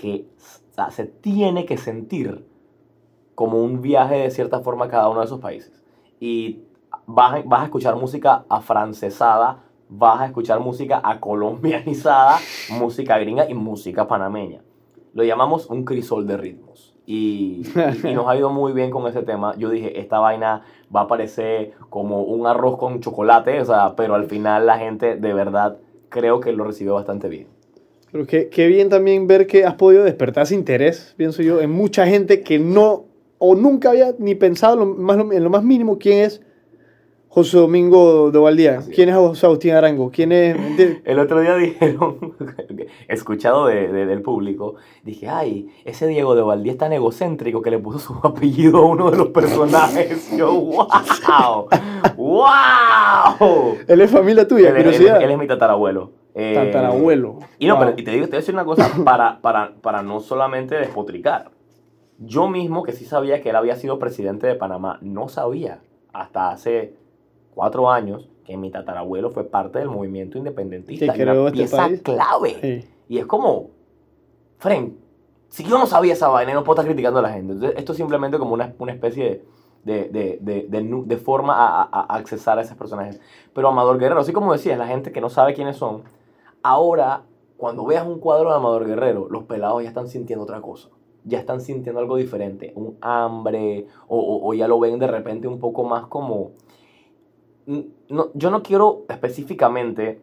que, 0.00 0.26
o 0.38 0.74
sea, 0.74 0.92
se 0.92 1.06
tiene 1.06 1.66
que 1.66 1.76
sentir 1.76 2.46
como 3.34 3.60
un 3.64 3.82
viaje 3.82 4.14
de 4.14 4.30
cierta 4.30 4.60
forma 4.60 4.84
a 4.84 4.88
cada 4.88 5.08
uno 5.08 5.18
de 5.18 5.26
esos 5.26 5.40
países. 5.40 5.82
Y 6.20 6.62
vas 7.06 7.34
a, 7.34 7.42
vas 7.44 7.62
a 7.62 7.64
escuchar 7.64 7.96
música 7.96 8.44
afrancesada, 8.48 9.64
vas 9.88 10.20
a 10.20 10.26
escuchar 10.26 10.60
música 10.60 11.00
acolombianizada, 11.02 12.38
música 12.78 13.18
gringa 13.18 13.50
y 13.50 13.54
música 13.54 14.06
panameña. 14.06 14.62
Lo 15.14 15.24
llamamos 15.24 15.66
un 15.66 15.84
crisol 15.84 16.28
de 16.28 16.36
ritmos. 16.36 16.91
Y, 17.06 17.62
y- 18.04 18.08
y 18.10 18.14
nos 18.14 18.28
ha 18.28 18.36
ido 18.36 18.50
muy 18.50 18.72
bien 18.72 18.90
con 18.90 19.06
ese 19.06 19.22
tema. 19.22 19.54
Yo 19.56 19.70
dije, 19.70 19.98
esta 20.00 20.18
vaina 20.20 20.62
va 20.94 21.02
a 21.02 21.06
parecer 21.08 21.72
como 21.90 22.22
un 22.22 22.46
arroz 22.46 22.76
con 22.78 23.00
chocolate, 23.00 23.60
o 23.60 23.64
sea, 23.64 23.94
pero 23.96 24.14
al 24.14 24.26
final 24.26 24.66
la 24.66 24.78
gente 24.78 25.16
de 25.16 25.34
verdad 25.34 25.78
creo 26.08 26.40
que 26.40 26.52
lo 26.52 26.64
recibió 26.64 26.94
bastante 26.94 27.28
bien. 27.28 27.48
Pero 28.12 28.26
qué, 28.26 28.48
qué 28.50 28.66
bien 28.66 28.88
también 28.90 29.26
ver 29.26 29.46
que 29.46 29.64
has 29.64 29.74
podido 29.74 30.04
despertar 30.04 30.44
ese 30.44 30.54
interés, 30.54 31.14
pienso 31.16 31.42
yo, 31.42 31.60
en 31.60 31.70
mucha 31.70 32.06
gente 32.06 32.42
que 32.42 32.58
no 32.58 33.04
o 33.38 33.54
nunca 33.56 33.90
había 33.90 34.14
ni 34.18 34.34
pensado 34.36 34.76
lo 34.76 34.86
más, 34.86 35.18
en 35.18 35.42
lo 35.42 35.50
más 35.50 35.64
mínimo 35.64 35.98
quién 35.98 36.18
es 36.18 36.40
José 37.34 37.56
Domingo 37.56 38.30
de 38.30 38.38
Valdía, 38.38 38.80
quién 38.94 39.08
es 39.08 39.14
José 39.16 39.46
Agustín 39.46 39.72
Arango, 39.72 40.10
quién 40.10 40.32
es... 40.32 40.54
El 41.06 41.18
otro 41.18 41.40
día 41.40 41.56
dijeron, 41.56 42.34
escuchado 43.08 43.66
de, 43.68 43.88
de- 43.90 44.04
del 44.04 44.20
público, 44.20 44.74
dije, 45.02 45.28
ay, 45.30 45.68
ese 45.86 46.06
Diego 46.06 46.34
de 46.34 46.42
Valdía 46.42 46.72
es 46.72 46.78
tan 46.78 46.92
egocéntrico 46.92 47.62
que 47.62 47.70
le 47.70 47.78
puso 47.78 47.98
su 47.98 48.14
apellido 48.26 48.78
a 48.78 48.84
uno 48.84 49.10
de 49.10 49.16
los 49.16 49.28
personajes. 49.28 50.30
Yo, 50.36 50.52
wow, 50.52 51.68
wow. 52.16 53.76
Él 53.88 54.00
es 54.02 54.10
familia 54.10 54.46
tuya, 54.46 54.68
Él, 54.68 54.76
él- 54.76 54.82
curiosidad. 54.84 55.22
él 55.22 55.30
es 55.30 55.38
mi 55.38 55.46
tatarabuelo. 55.46 56.10
Eh, 56.34 56.54
Tatarabuelo. 56.54 57.38
Y 57.58 57.66
no, 57.66 57.76
Wow. 57.76 57.84
pero 57.86 57.98
y 58.00 58.04
te 58.04 58.10
digo, 58.10 58.24
te 58.26 58.30
voy 58.32 58.36
a 58.36 58.40
decir 58.40 58.54
una 58.54 58.64
cosa 58.64 58.90
para, 59.04 59.40
para, 59.40 59.72
para 59.80 60.02
no 60.02 60.20
solamente 60.20 60.74
despotricar. 60.76 61.50
Yo 62.18 62.48
mismo, 62.48 62.82
que 62.82 62.92
sí 62.92 63.04
sabía 63.04 63.40
que 63.42 63.50
él 63.50 63.56
había 63.56 63.76
sido 63.76 63.98
presidente 63.98 64.46
de 64.46 64.54
Panamá, 64.54 64.98
no 65.02 65.28
sabía 65.28 65.80
hasta 66.12 66.50
hace 66.50 66.94
cuatro 67.54 67.90
años 67.90 68.28
que 68.44 68.56
mi 68.56 68.70
tatarabuelo 68.70 69.30
fue 69.30 69.44
parte 69.44 69.78
del 69.78 69.88
movimiento 69.88 70.38
independentista. 70.38 71.12
Que 71.12 71.22
una 71.22 71.32
este 71.34 71.52
pieza 71.52 71.76
país. 71.76 72.02
clave. 72.02 72.56
Sí. 72.60 72.88
Y 73.08 73.18
es 73.18 73.26
como, 73.26 73.70
Fren, 74.58 74.98
si 75.48 75.64
yo 75.64 75.78
no 75.78 75.86
sabía 75.86 76.12
esa 76.14 76.28
vaina, 76.28 76.54
no 76.54 76.64
puedo 76.64 76.74
estar 76.80 76.86
criticando 76.86 77.18
a 77.18 77.22
la 77.22 77.30
gente. 77.30 77.52
Entonces, 77.52 77.78
esto 77.78 77.92
es 77.92 77.98
simplemente 77.98 78.38
como 78.38 78.54
una, 78.54 78.74
una 78.78 78.92
especie 78.92 79.44
de, 79.84 80.08
de, 80.08 80.38
de, 80.40 80.66
de, 80.70 81.16
forma 81.16 81.54
a, 81.54 81.82
a- 81.82 82.00
a 82.00 82.16
accesar 82.16 82.58
a 82.58 82.62
esos 82.62 82.76
personajes. 82.76 83.20
Pero 83.52 83.68
Amador 83.68 83.98
Guerrero, 83.98 84.20
así 84.20 84.32
como 84.32 84.52
decías, 84.52 84.78
la 84.78 84.86
gente 84.86 85.12
que 85.12 85.20
no 85.20 85.28
sabe 85.28 85.54
quiénes 85.54 85.76
son, 85.76 86.02
ahora, 86.62 87.22
cuando 87.56 87.84
veas 87.84 88.06
un 88.06 88.18
cuadro 88.18 88.50
de 88.50 88.56
Amador 88.56 88.86
Guerrero, 88.86 89.28
los 89.30 89.44
pelados 89.44 89.82
ya 89.82 89.88
están 89.88 90.08
sintiendo 90.08 90.44
otra 90.44 90.60
cosa. 90.60 90.88
Ya 91.24 91.38
están 91.38 91.60
sintiendo 91.60 92.00
algo 92.00 92.16
diferente, 92.16 92.72
un 92.74 92.96
hambre, 93.00 93.86
o, 94.08 94.18
o- 94.18 94.48
o 94.48 94.54
ya 94.54 94.66
lo 94.68 94.80
ven 94.80 94.98
de 94.98 95.06
repente 95.06 95.46
un 95.48 95.58
poco 95.58 95.84
más 95.84 96.06
como... 96.06 96.50
No, 97.66 98.30
yo 98.34 98.50
no 98.50 98.62
quiero 98.62 99.04
específicamente 99.08 100.20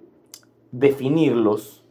definirlos 0.71 1.84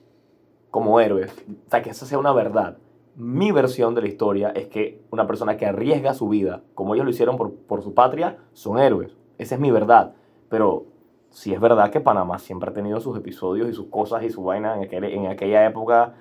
como 0.70 1.00
héroes, 1.00 1.32
o 1.66 1.82
que 1.82 1.90
eso 1.90 2.06
sea 2.06 2.18
una 2.18 2.32
verdad. 2.32 2.76
Mi 3.16 3.50
versión 3.50 3.94
de 3.94 4.02
la 4.02 4.08
historia 4.08 4.50
es 4.50 4.68
que 4.68 5.00
una 5.10 5.26
persona 5.26 5.56
que 5.56 5.66
arriesga 5.66 6.14
su 6.14 6.28
vida, 6.28 6.62
como 6.74 6.94
ellos 6.94 7.04
lo 7.04 7.10
hicieron 7.10 7.36
por, 7.36 7.52
por 7.54 7.82
su 7.82 7.94
patria, 7.94 8.36
son 8.52 8.78
héroes. 8.78 9.16
Esa 9.38 9.56
es 9.56 9.60
mi 9.60 9.70
verdad. 9.70 10.14
Pero 10.48 10.86
sí 11.30 11.52
es 11.52 11.60
verdad 11.60 11.90
que 11.90 12.00
Panamá 12.00 12.38
siempre 12.38 12.70
ha 12.70 12.74
tenido 12.74 13.00
sus 13.00 13.16
episodios 13.16 13.68
y 13.68 13.72
sus 13.72 13.86
cosas 13.86 14.22
y 14.22 14.30
su 14.30 14.44
vaina. 14.44 14.76
En, 14.76 14.88
aquel- 14.88 15.12
en 15.12 15.26
aquella 15.26 15.66
época, 15.66 16.14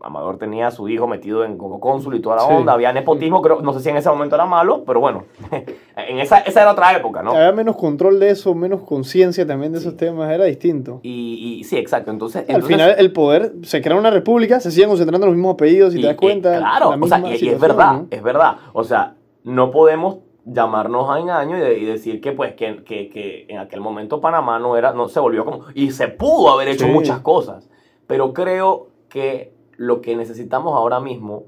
Amador 0.00 0.38
tenía 0.38 0.68
a 0.68 0.70
su 0.70 0.88
hijo 0.88 1.06
metido 1.08 1.44
en, 1.44 1.58
como 1.58 1.80
cónsul 1.80 2.14
y 2.14 2.20
toda 2.20 2.36
la 2.36 2.42
Sí. 2.42 2.52
onda. 2.52 2.72
Había 2.72 2.92
nepotismo, 2.92 3.42
creo, 3.42 3.60
no 3.62 3.72
sé 3.72 3.80
si 3.80 3.88
en 3.88 3.96
ese 3.96 4.08
momento 4.08 4.34
era 4.36 4.46
malo, 4.46 4.84
pero 4.86 5.00
bueno, 5.00 5.24
en 5.96 6.18
esa, 6.20 6.38
esa 6.38 6.62
era 6.62 6.72
otra 6.72 6.96
época, 6.96 7.22
¿no? 7.22 7.32
Había 7.32 7.52
menos 7.52 7.76
control 7.76 8.20
de 8.20 8.30
eso, 8.30 8.54
menos 8.54 8.82
conciencia 8.82 9.46
también 9.46 9.72
de 9.72 9.78
esos 9.78 9.96
temas, 9.96 10.30
era 10.30 10.44
distinto. 10.44 11.00
Y, 11.02 11.58
y 11.60 11.64
sí, 11.64 11.76
exacto. 11.76 12.10
Entonces, 12.10 12.42
Al 12.48 12.56
entonces- 12.56 12.76
final 12.76 12.94
el 12.98 13.12
poder, 13.12 13.52
se 13.62 13.80
crea 13.82 13.96
una 13.96 14.10
república, 14.10 14.60
se 14.60 14.70
siguen 14.70 14.88
concentrando 14.88 15.26
en 15.26 15.30
los 15.32 15.36
mismos 15.36 15.54
apellidos, 15.54 15.92
si 15.92 15.98
Y, 15.98 16.02
te 16.02 16.06
das 16.08 16.14
eh, 16.14 16.18
cuenta. 16.18 16.58
claro, 16.58 16.90
la 16.90 16.96
o 17.04 17.08
sea, 17.08 17.18
misma 17.18 17.34
y, 17.36 17.44
y 17.44 17.48
es 17.48 17.60
verdad, 17.60 17.92
¿no? 17.94 18.06
es 18.10 18.22
verdad. 18.22 18.56
O 18.72 18.84
sea, 18.84 19.14
no 19.44 19.70
podemos 19.70 20.18
llamarnos 20.50 21.10
a 21.10 21.18
engaño 21.18 21.56
y, 21.58 21.60
de- 21.60 21.78
y 21.78 21.84
decir 21.84 22.20
que 22.22 22.32
pues 22.32 22.54
que, 22.54 22.82
que, 22.84 23.10
que 23.10 23.44
en 23.48 23.58
aquel 23.58 23.80
momento 23.82 24.20
Panamá 24.20 24.58
no 24.58 24.78
era 24.78 24.92
no 24.94 25.06
se 25.08 25.20
volvió 25.20 25.44
como 25.44 25.64
y 25.74 25.90
se 25.90 26.08
pudo 26.08 26.50
haber 26.50 26.68
hecho 26.68 26.86
Sí. 26.86 26.90
muchas 26.90 27.18
cosas 27.20 27.68
pero 28.06 28.32
creo 28.32 28.88
que 29.10 29.52
lo 29.78 30.02
que 30.02 30.14
necesitamos 30.16 30.74
ahora 30.74 31.00
mismo 31.00 31.44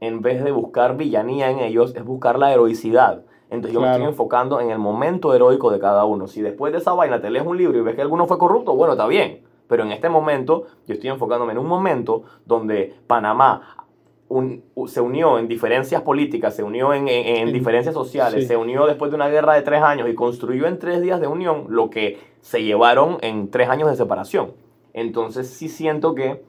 en 0.00 0.20
vez 0.20 0.44
de 0.44 0.52
buscar 0.52 0.96
villanía 0.98 1.50
en 1.50 1.60
ellos 1.60 1.94
es 1.96 2.04
buscar 2.04 2.38
la 2.38 2.52
heroicidad 2.52 3.22
entonces 3.50 3.72
yo 3.72 3.80
me 3.80 3.90
estoy 3.90 4.04
enfocando 4.04 4.60
en 4.60 4.70
el 4.70 4.78
momento 4.78 5.32
heroico 5.34 5.70
de 5.70 5.78
cada 5.78 6.04
uno 6.04 6.26
si 6.26 6.42
después 6.42 6.72
de 6.72 6.78
esa 6.80 6.92
vaina 6.92 7.20
te 7.22 7.30
lees 7.30 7.46
un 7.46 7.56
libro 7.56 7.78
y 7.78 7.80
ves 7.80 7.94
que 7.96 8.02
alguno 8.02 8.26
fue 8.26 8.36
corrupto 8.36 8.74
bueno 8.74 8.92
está 8.92 9.06
bien 9.06 9.40
pero 9.68 9.84
en 9.84 9.92
este 9.92 10.08
momento 10.10 10.64
yo 10.86 10.94
estoy 10.94 11.08
enfocándome 11.10 11.52
en 11.52 11.58
un 11.58 11.66
momento 11.66 12.24
donde 12.44 12.94
Panamá 13.06 13.86
un- 14.28 14.62
se 14.88 15.00
unió 15.00 15.38
en 15.38 15.48
diferencias 15.48 16.02
políticas, 16.02 16.54
se 16.54 16.62
unió 16.62 16.92
en, 16.92 17.08
en- 17.08 17.36
en 17.38 17.46
Sí. 17.48 17.52
diferencias 17.54 17.94
sociales, 17.94 18.42
Sí. 18.42 18.48
se 18.48 18.56
unió 18.58 18.84
después 18.86 19.10
de 19.10 19.14
una 19.16 19.28
guerra 19.28 19.54
de 19.54 19.62
tres 19.62 19.80
años 19.82 20.06
y 20.06 20.14
construyó 20.14 20.66
en 20.66 20.78
tres 20.78 21.00
días 21.00 21.18
de 21.20 21.28
unión 21.28 21.64
lo 21.70 21.88
que 21.88 22.18
se 22.42 22.62
llevaron 22.62 23.16
en 23.22 23.50
tres 23.50 23.70
años 23.70 23.88
de 23.88 23.96
separación. 23.96 24.52
Entonces 24.92 25.48
sí 25.48 25.68
siento 25.70 26.14
que 26.14 26.42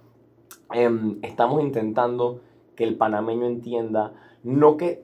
em, 0.73 1.17
estamos 1.21 1.62
intentando 1.62 2.41
que 2.75 2.83
el 2.83 2.95
panameño 2.95 3.45
entienda 3.45 4.13
no 4.43 4.77
que, 4.77 5.03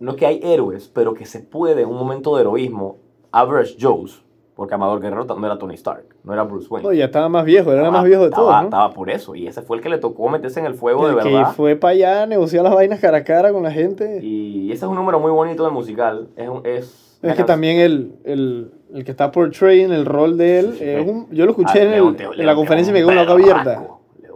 no 0.00 0.16
que 0.16 0.26
hay 0.26 0.40
héroes, 0.42 0.88
pero 0.92 1.14
que 1.14 1.24
se 1.26 1.40
puede 1.40 1.82
en 1.82 1.88
un 1.88 1.96
momento 1.96 2.34
de 2.36 2.42
heroísmo, 2.42 2.96
average 3.30 3.76
Joes, 3.80 4.22
porque 4.56 4.74
Amador 4.74 5.00
Guerrero 5.00 5.24
no 5.24 5.46
era 5.46 5.58
Tony 5.58 5.74
Stark, 5.74 6.04
no 6.24 6.32
era 6.32 6.42
Bruce 6.42 6.66
Wayne. 6.68 6.86
No, 6.88 6.92
ya 6.92 7.06
estaba 7.06 7.28
más 7.28 7.44
viejo, 7.44 7.72
era 7.72 7.86
el 7.86 7.92
más 7.92 8.04
viejo 8.04 8.22
de 8.22 8.28
estaba- 8.28 8.44
todos, 8.46 8.56
¿no? 8.60 8.64
Estaba 8.64 8.90
por 8.92 9.10
eso, 9.10 9.34
y 9.34 9.46
ese 9.46 9.62
fue 9.62 9.76
el 9.76 9.82
que 9.82 9.88
le 9.88 9.98
tocó 9.98 10.28
meterse 10.28 10.60
en 10.60 10.66
el 10.66 10.74
fuego 10.74 11.04
de 11.04 11.10
El 11.10 11.14
verdad. 11.16 11.52
fue 11.52 11.76
para 11.76 11.92
allá 11.92 12.22
a 12.22 12.26
negociar 12.26 12.64
las 12.64 12.74
vainas 12.74 13.00
cara 13.00 13.18
a 13.18 13.24
cara 13.24 13.52
con 13.52 13.62
la 13.62 13.70
gente. 13.70 14.20
Y 14.22 14.66
ese 14.72 14.84
es 14.84 14.90
un 14.90 14.96
número 14.96 15.20
muy 15.20 15.30
bonito 15.30 15.64
del 15.64 15.72
musical. 15.72 16.28
Es, 16.36 16.48
un- 16.48 16.66
es, 16.66 17.18
Es 17.22 17.34
que 17.36 17.44
también 17.44 17.78
el, 17.78 18.14
el, 18.24 18.72
el 18.92 19.04
que 19.04 19.12
está 19.12 19.30
portraying 19.30 19.92
el 19.92 20.04
rol 20.04 20.36
de 20.36 20.58
él, 20.58 20.74
Sí. 20.76 20.84
es 20.84 21.08
un- 21.08 21.30
yo 21.30 21.44
lo 21.44 21.52
escuché 21.52 21.80
Ah, 21.80 21.84
en, 21.84 21.92
el- 21.94 22.16
en 22.40 22.46
la 22.46 22.54
conferencia 22.56 22.90
y 22.90 22.94
me 22.94 23.04
con 23.04 23.14
la 23.14 23.22
boca 23.22 23.32
abierta. 23.34 23.88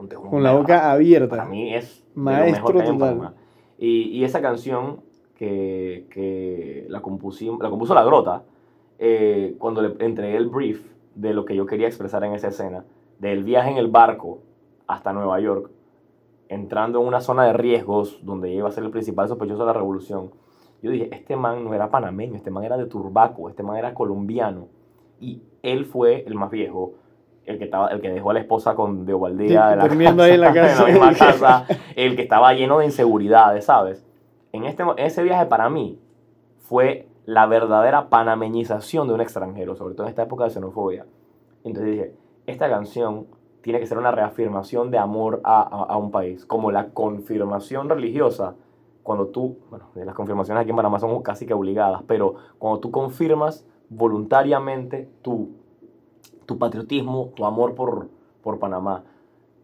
Con 0.08 0.42
la 0.42 0.52
boca 0.52 0.90
abierta. 0.90 1.36
Para 1.36 1.44
mí 1.44 1.74
es 1.74 2.02
de 2.02 2.10
lo 2.16 2.22
Maestro 2.22 2.74
mejor 2.74 2.98
total. 2.98 3.34
Y, 3.78 4.08
y 4.10 4.24
esa 4.24 4.40
canción 4.40 5.00
que, 5.36 6.06
que 6.10 6.86
la, 6.88 6.98
la 6.98 7.70
compuso 7.70 7.94
La 7.94 8.04
Grota, 8.04 8.44
eh, 8.98 9.54
cuando 9.58 9.82
le 9.82 9.94
entregué 10.04 10.36
el 10.36 10.48
brief 10.48 10.86
de 11.14 11.34
lo 11.34 11.44
que 11.44 11.54
yo 11.54 11.66
quería 11.66 11.86
expresar 11.86 12.24
en 12.24 12.32
esa 12.32 12.48
escena, 12.48 12.84
del 13.18 13.44
viaje 13.44 13.70
en 13.70 13.76
el 13.76 13.88
barco 13.88 14.40
hasta 14.86 15.12
Nueva 15.12 15.40
York, 15.40 15.70
entrando 16.48 17.00
en 17.00 17.06
una 17.06 17.20
zona 17.20 17.44
de 17.44 17.52
riesgos 17.52 18.20
donde 18.24 18.52
iba 18.52 18.68
a 18.68 18.72
ser 18.72 18.84
el 18.84 18.90
principal 18.90 19.28
sospechoso 19.28 19.60
de 19.60 19.66
la 19.66 19.72
revolución, 19.72 20.30
yo 20.82 20.90
dije, 20.90 21.08
este 21.12 21.36
man 21.36 21.64
no 21.64 21.74
era 21.74 21.90
panameño, 21.90 22.36
este 22.36 22.50
man 22.50 22.64
era 22.64 22.76
de 22.76 22.86
Turbaco, 22.86 23.48
este 23.48 23.62
man 23.62 23.76
era 23.76 23.94
colombiano. 23.94 24.68
Y 25.20 25.42
él 25.62 25.86
fue 25.86 26.22
el 26.26 26.34
más 26.34 26.50
viejo, 26.50 26.94
el 27.46 27.58
que, 27.58 27.64
estaba, 27.64 27.88
el 27.88 28.00
que 28.00 28.10
dejó 28.10 28.30
a 28.30 28.34
la 28.34 28.40
esposa 28.40 28.74
con 28.74 29.06
de 29.06 29.12
Ovaldía 29.14 29.72
Sí, 29.80 29.88
durmiendo 29.88 30.22
ahí 30.22 30.32
en 30.32 30.40
la 30.40 30.52
casa. 30.52 30.84
misma 30.86 31.12
casa, 31.18 31.66
el 31.94 32.16
que 32.16 32.22
estaba 32.22 32.52
lleno 32.54 32.78
de 32.78 32.86
inseguridades, 32.86 33.64
¿sabes? 33.64 34.04
En 34.52 34.64
este, 34.64 34.84
ese 34.98 35.22
viaje 35.22 35.46
para 35.46 35.68
mí 35.70 35.98
fue 36.58 37.08
la 37.24 37.46
verdadera 37.46 38.08
panameñización 38.08 39.08
de 39.08 39.14
un 39.14 39.20
extranjero, 39.20 39.74
sobre 39.76 39.94
todo 39.94 40.06
en 40.06 40.10
esta 40.10 40.22
época 40.22 40.44
de 40.44 40.50
xenofobia. 40.50 41.06
Entonces 41.64 41.90
dije, 41.92 42.14
esta 42.46 42.68
canción 42.68 43.26
tiene 43.62 43.80
que 43.80 43.86
ser 43.86 43.98
una 43.98 44.12
reafirmación 44.12 44.90
de 44.92 44.98
amor 44.98 45.40
a, 45.42 45.60
a- 45.62 45.92
a 45.92 45.96
un 45.96 46.10
país, 46.12 46.46
como 46.46 46.70
la 46.70 46.90
confirmación 46.90 47.88
religiosa, 47.88 48.54
cuando 49.02 49.26
tú, 49.28 49.58
bueno, 49.70 49.86
las 49.94 50.14
confirmaciones 50.14 50.60
aquí 50.62 50.70
en 50.70 50.76
Panamá 50.76 50.98
son 51.00 51.20
casi 51.22 51.46
que 51.46 51.54
obligadas, 51.54 52.02
pero 52.06 52.34
cuando 52.58 52.80
tú 52.80 52.90
confirmas 52.90 53.64
voluntariamente 53.88 55.08
tu, 55.22 55.50
tu 56.46 56.58
patriotismo, 56.58 57.32
tu 57.34 57.44
amor 57.44 57.74
por, 57.74 58.08
por 58.42 58.58
Panamá. 58.58 59.04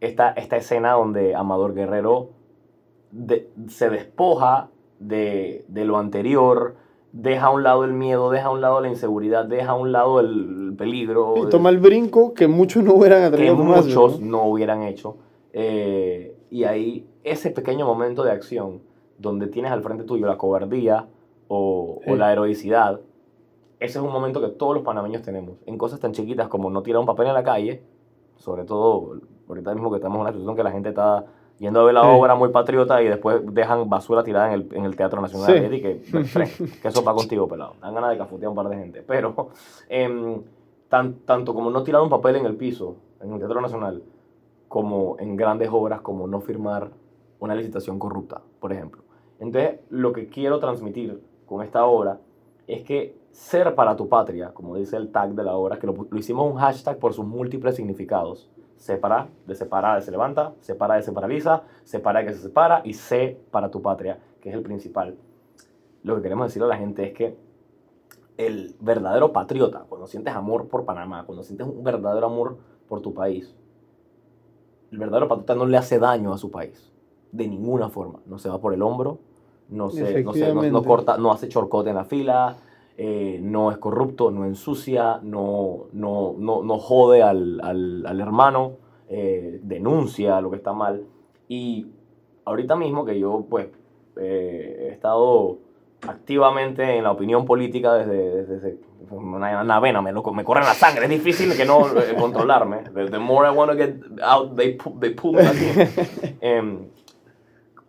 Esta, 0.01 0.31
esta 0.31 0.57
escena 0.57 0.93
donde 0.93 1.35
Amador 1.35 1.75
Guerrero 1.75 2.31
de- 3.13 3.49
se 3.69 3.89
despoja 3.89 4.69
de, 4.99 5.65
de 5.69 5.85
lo 5.85 5.97
anterior, 5.99 6.75
deja 7.13 7.47
a 7.47 7.51
un 7.51 7.63
lado 7.63 7.85
el 7.85 7.93
miedo, 7.93 8.31
deja 8.31 8.47
a 8.49 8.51
un 8.51 8.61
lado 8.61 8.81
la 8.81 8.89
inseguridad, 8.89 9.45
deja 9.45 9.73
a 9.73 9.75
un 9.75 9.93
lado 9.93 10.21
el 10.21 10.75
peligro. 10.77 11.35
Y 11.37 11.49
toma 11.51 11.71
el 11.71 11.79
brinco 11.79 12.35
que 12.35 12.49
muchos 12.49 12.83
no 12.83 12.95
hubieran 12.95 13.21
que 13.21 13.27
atrevido 13.27 13.57
tomarse, 13.57 13.89
muchos 13.89 14.21
¿no? 14.21 14.39
no 14.39 14.45
hubieran 14.49 14.83
hecho. 14.83 15.17
Eh, 15.53 16.37
y 16.51 16.65
ahí 16.65 17.07
ese 17.25 17.51
pequeño 17.51 17.87
momento 17.87 18.25
de 18.25 18.31
acción 18.33 18.81
donde 19.19 19.47
tienes 19.47 19.71
al 19.71 19.83
frente 19.83 20.05
tuyo 20.05 20.27
la 20.27 20.37
cobardía 20.39 21.07
o, 21.49 22.01
la 22.07 22.33
heroicidad, 22.33 23.01
ese 23.85 23.99
es 23.99 24.05
un 24.05 24.13
momento 24.13 24.41
que 24.41 24.49
todos 24.49 24.75
los 24.75 24.85
panameños 24.85 25.23
tenemos. 25.23 25.57
En 25.67 25.77
cosas 25.79 26.01
tan 26.01 26.13
chiquitas 26.13 26.49
como 26.49 26.71
no 26.71 26.83
tirar 26.83 27.01
un 27.01 27.07
papel 27.07 27.27
en 27.29 27.35
la 27.35 27.43
calle, 27.45 27.83
sobre 28.37 28.65
todo 28.65 29.15
ahorita 29.49 29.75
mismo 29.75 29.91
que 29.91 29.97
estamos 29.97 30.17
en 30.17 30.21
una 30.23 30.31
situación 30.31 30.57
que 30.57 30.63
la 30.63 30.71
gente 30.71 30.89
está 30.91 31.27
yendo 31.59 31.81
a 31.81 31.85
ver 31.85 31.95
la 31.95 32.03
Sí. 32.03 32.09
obra 32.11 32.35
muy 32.35 32.49
patriota 32.49 33.03
y 33.03 33.09
después 33.09 33.41
dejan 33.55 33.89
basura 33.89 34.25
tirada 34.25 34.49
en 34.49 34.55
el, 34.63 34.69
en 34.75 34.85
el 34.85 34.97
Teatro 34.97 35.21
Nacional. 35.21 35.69
Sí. 35.71 35.77
Y 35.77 35.81
que, 35.81 36.01
que 36.83 36.89
eso 36.89 37.05
va 37.05 37.15
contigo, 37.15 37.47
pelado. 37.47 37.75
Dan 37.81 37.95
ganas 37.95 38.11
de 38.11 38.19
cafutear 38.19 38.47
a 38.47 38.51
un 38.51 38.57
par 38.57 38.69
de 38.69 38.77
gente. 38.77 39.03
Pero 39.07 39.49
em, 39.89 40.43
tan- 40.89 41.15
tanto 41.25 41.55
como 41.55 41.71
no 41.71 41.83
tirar 41.83 42.03
un 42.03 42.09
papel 42.09 42.37
en 42.37 42.47
el 42.47 42.57
piso, 42.57 42.97
en 43.21 43.33
el 43.33 43.39
Teatro 43.39 43.61
Nacional, 43.61 44.03
como 44.69 45.17
en 45.19 45.37
grandes 45.37 45.69
obras 45.71 46.01
como 46.01 46.27
no 46.27 46.41
firmar 46.41 46.91
una 47.41 47.55
licitación 47.55 47.99
corrupta, 47.99 48.41
por 48.61 48.73
ejemplo. 48.73 49.03
Entonces, 49.39 49.81
lo 49.91 50.13
que 50.13 50.29
quiero 50.29 50.59
transmitir 50.61 51.21
con 51.47 51.63
esta 51.63 51.85
obra 51.85 52.21
es 52.67 52.83
que 52.83 53.17
ser 53.33 53.75
para 53.75 53.97
tu 53.97 54.09
patria, 54.09 54.53
como 54.53 54.77
dice 54.77 54.97
el 54.97 55.11
tag 55.11 55.35
de 55.35 55.43
la 55.43 55.55
obra, 55.57 55.79
que 55.79 55.87
lo, 55.87 56.07
lo 56.11 56.19
hicimos 56.19 56.51
un 56.53 56.59
hashtag 56.59 56.99
por 56.99 57.13
sus 57.15 57.25
múltiples 57.27 57.75
significados. 57.75 58.49
Separa, 58.77 59.29
de 59.47 59.55
separa, 59.55 59.95
de 59.97 60.03
se 60.03 60.11
levanta, 60.11 60.53
separa, 60.61 60.97
de 60.97 61.03
se 61.03 61.13
paraliza, 61.13 61.63
separa, 61.85 62.21
de 62.21 62.27
que 62.27 62.33
se 62.35 62.41
separa, 62.43 62.83
y 62.85 62.95
sé 62.95 63.39
para 63.51 63.71
tu 63.71 63.81
patria, 63.81 64.19
que 64.41 64.49
es 64.51 64.55
el 64.55 64.63
principal. 64.63 65.17
Lo 66.03 66.17
que 66.17 66.23
queremos 66.23 66.47
decirle 66.49 66.67
a 66.67 66.71
la 66.71 66.77
gente 66.77 67.05
es 67.07 67.13
que 67.15 67.37
el 68.37 68.75
verdadero 68.81 69.33
patriota, 69.33 69.85
cuando 69.89 70.07
sientes 70.07 70.35
amor 70.35 70.67
por 70.69 70.85
Panamá, 70.85 71.25
cuando 71.25 71.45
sientes 71.45 71.67
un 71.67 71.85
verdadero 71.85 72.27
amor 72.27 72.59
por 72.89 73.01
tu 73.01 73.15
país, 73.15 73.55
el 74.91 74.99
verdadero 74.99 75.29
patriota 75.29 75.55
no 75.55 75.67
le 75.67 75.77
hace 75.77 75.99
daño 75.99 76.33
a 76.33 76.39
su 76.39 76.51
país, 76.51 76.91
de 77.31 77.47
ninguna 77.47 77.89
forma. 77.89 78.19
No 78.27 78.39
se 78.39 78.49
va 78.49 78.59
por 78.59 78.75
el 78.75 78.83
hombro, 78.83 79.19
no, 79.69 79.91
se, 79.91 80.05
no, 80.25 80.33
se- 80.35 80.41
no- 80.55 80.61
no 80.73 80.79
corta, 80.89 81.17
no 81.19 81.33
hace 81.33 81.49
chorcote 81.49 81.91
en 81.91 81.97
la 81.97 82.05
fila, 82.05 82.57
eh, 82.99 83.39
no 83.43 83.71
es 83.71 83.79
corrupto, 83.79 84.31
no 84.31 84.45
ensucia, 84.45 85.19
no, 85.23 85.87
no, 85.93 86.35
no, 86.39 86.63
no 86.63 86.79
jode 86.79 87.23
al, 87.23 87.61
al- 87.63 88.05
al 88.07 88.21
hermano, 88.21 88.73
eh, 89.09 89.61
denuncia 89.63 90.41
lo 90.41 90.51
que 90.51 90.57
está 90.57 90.73
mal. 90.73 91.05
Y 91.49 91.87
ahorita 92.45 92.77
mismo 92.77 93.05
que 93.05 93.19
yo 93.19 93.45
pues 93.49 93.69
eh, 94.17 94.87
he 94.89 94.93
estado 94.93 95.59
activamente 96.07 96.97
en 96.97 97.05
la 97.05 97.13
opinión 97.13 97.45
política 97.47 97.95
desde, 97.95 98.45
desde, 98.45 98.79
una, 99.11 99.63
una 99.63 99.81
vena, 99.81 100.03
me, 100.03 100.13
lo- 100.13 100.23
me 100.33 100.45
corre 100.45 100.61
la 100.61 100.75
sangre, 100.75 101.05
es 101.05 101.11
difícil 101.11 101.57
que 101.57 101.65
no 101.65 101.87
eh, 101.99 102.15
controlarme. 102.19 102.85
The, 102.95 103.07
the 103.11 103.19
more 103.19 103.47
I 103.49 103.53
want 103.57 103.71
to 103.71 103.77
get 103.77 103.95
out, 104.23 104.57
they, 104.57 104.77
pu- 104.77 104.99
they 105.01 105.11
pull 105.11 105.33
me. 105.35 105.43
Em, 106.41 106.89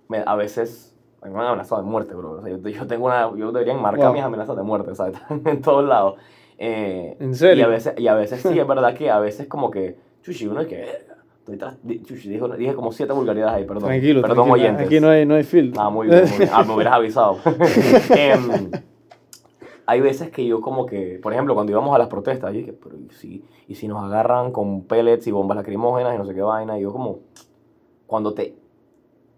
me- 0.10 0.24
a 0.26 0.36
veces 0.36 0.93
a 1.24 1.28
mí 1.28 1.34
me 1.34 1.40
han 1.40 1.48
amenazado 1.48 1.82
de 1.82 1.88
muerte, 1.88 2.14
bro. 2.16 2.32
O 2.34 2.42
sea, 2.42 2.50
yo, 2.52 2.58
yo 2.70 2.86
tengo 2.88 3.06
una, 3.06 3.32
yo 3.36 3.52
debería 3.52 3.74
enmarcar 3.74 4.06
Wow. 4.08 4.14
mis 4.14 4.24
amenazas 4.24 4.56
de 4.58 4.64
muerte, 4.64 4.94
¿sabes? 4.96 5.16
Están 5.22 5.42
en 5.46 5.62
todos 5.62 5.86
lados. 5.88 6.16
Eh, 6.58 7.16
¿En 7.20 7.34
serio? 7.36 7.62
Y 7.64 7.66
a 7.66 7.68
veces, 7.70 7.94
y 7.98 8.08
a 8.08 8.14
veces 8.16 8.42
sí, 8.42 8.60
es 8.60 8.68
verdad 8.68 8.94
que 8.94 9.10
a 9.10 9.20
veces 9.20 9.48
como 9.48 9.72
que, 9.72 9.98
chuchi, 10.22 10.48
uno 10.48 10.62
es 10.62 10.68
que, 10.68 10.78
"Verga, 10.78 11.16
estoy 11.40 11.58
tras- 11.58 11.78
di- 11.82 12.02
chuchi, 12.04 12.30
dijo- 12.30 12.48
dije 12.50 12.74
como 12.76 12.92
siete 12.92 13.12
vulgaridades 13.14 13.56
ahí, 13.56 13.66
perdón. 13.66 13.86
Tranquilo, 13.86 14.22
perdón, 14.22 14.36
tranquilo. 14.46 14.54
oyentes. 14.66 14.86
Aquí 14.88 15.00
no 15.00 15.10
hay, 15.10 15.26
no 15.26 15.36
hay 15.36 15.44
filtro. 15.44 15.82
Ah, 15.82 15.90
muy 15.90 16.08
bien, 16.08 16.20
muy 16.30 16.38
bien. 16.38 16.50
Ah, 16.54 16.64
me 16.64 16.74
hubieras 16.76 16.94
avisado. 16.98 17.38
Em, 18.16 18.72
hay 19.86 20.00
veces 20.02 20.30
que 20.30 20.46
yo 20.46 20.62
como 20.62 20.86
que, 20.86 21.20
por 21.22 21.34
ejemplo, 21.34 21.54
cuando 21.56 21.72
íbamos 21.72 21.94
a 21.94 21.98
las 21.98 22.08
protestas, 22.08 22.54
yo 22.54 22.60
dije, 22.60 22.74
pero 22.74 22.98
¿y 22.98 23.10
si, 23.10 23.44
y 23.68 23.76
si 23.76 23.88
nos 23.88 24.04
agarran 24.04 24.52
con 24.52 24.84
pellets 24.84 25.26
y 25.28 25.32
bombas 25.32 25.58
lacrimógenas 25.58 26.16
y 26.16 26.18
no 26.18 26.26
sé 26.26 26.34
qué 26.34 26.42
vaina? 26.42 26.78
Y 26.78 26.84
yo 26.84 26.92
como, 26.94 27.20
cuando 28.08 28.34
te 28.34 28.56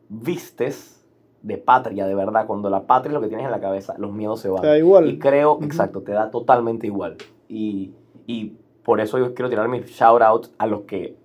vistes 0.09 0.94
de 1.45 1.57
patria, 1.57 2.07
de 2.07 2.15
verdad, 2.15 2.47
cuando 2.47 2.69
la 2.71 2.87
patria 2.87 3.09
es 3.09 3.13
lo 3.13 3.21
que 3.21 3.27
tienes 3.27 3.45
en 3.45 3.51
la 3.51 3.59
cabeza, 3.61 3.93
los 3.99 4.11
miedos 4.11 4.39
se 4.39 4.49
van. 4.49 4.61
Te 4.61 4.67
da 4.67 4.77
igual. 4.79 5.07
Y 5.07 5.19
creo, 5.19 5.53
Ujú. 5.53 5.65
exacto, 5.65 6.01
te 6.01 6.11
da 6.11 6.31
totalmente 6.31 6.87
igual. 6.87 7.17
Y, 7.47 7.91
y 8.25 8.53
por 8.83 8.99
eso 8.99 9.19
yo 9.19 9.33
quiero 9.35 9.49
tirar 9.49 9.67
mi 9.67 9.79
shout 9.81 10.21
out 10.23 10.47
a 10.57 10.65
los 10.65 10.81
que 10.81 11.15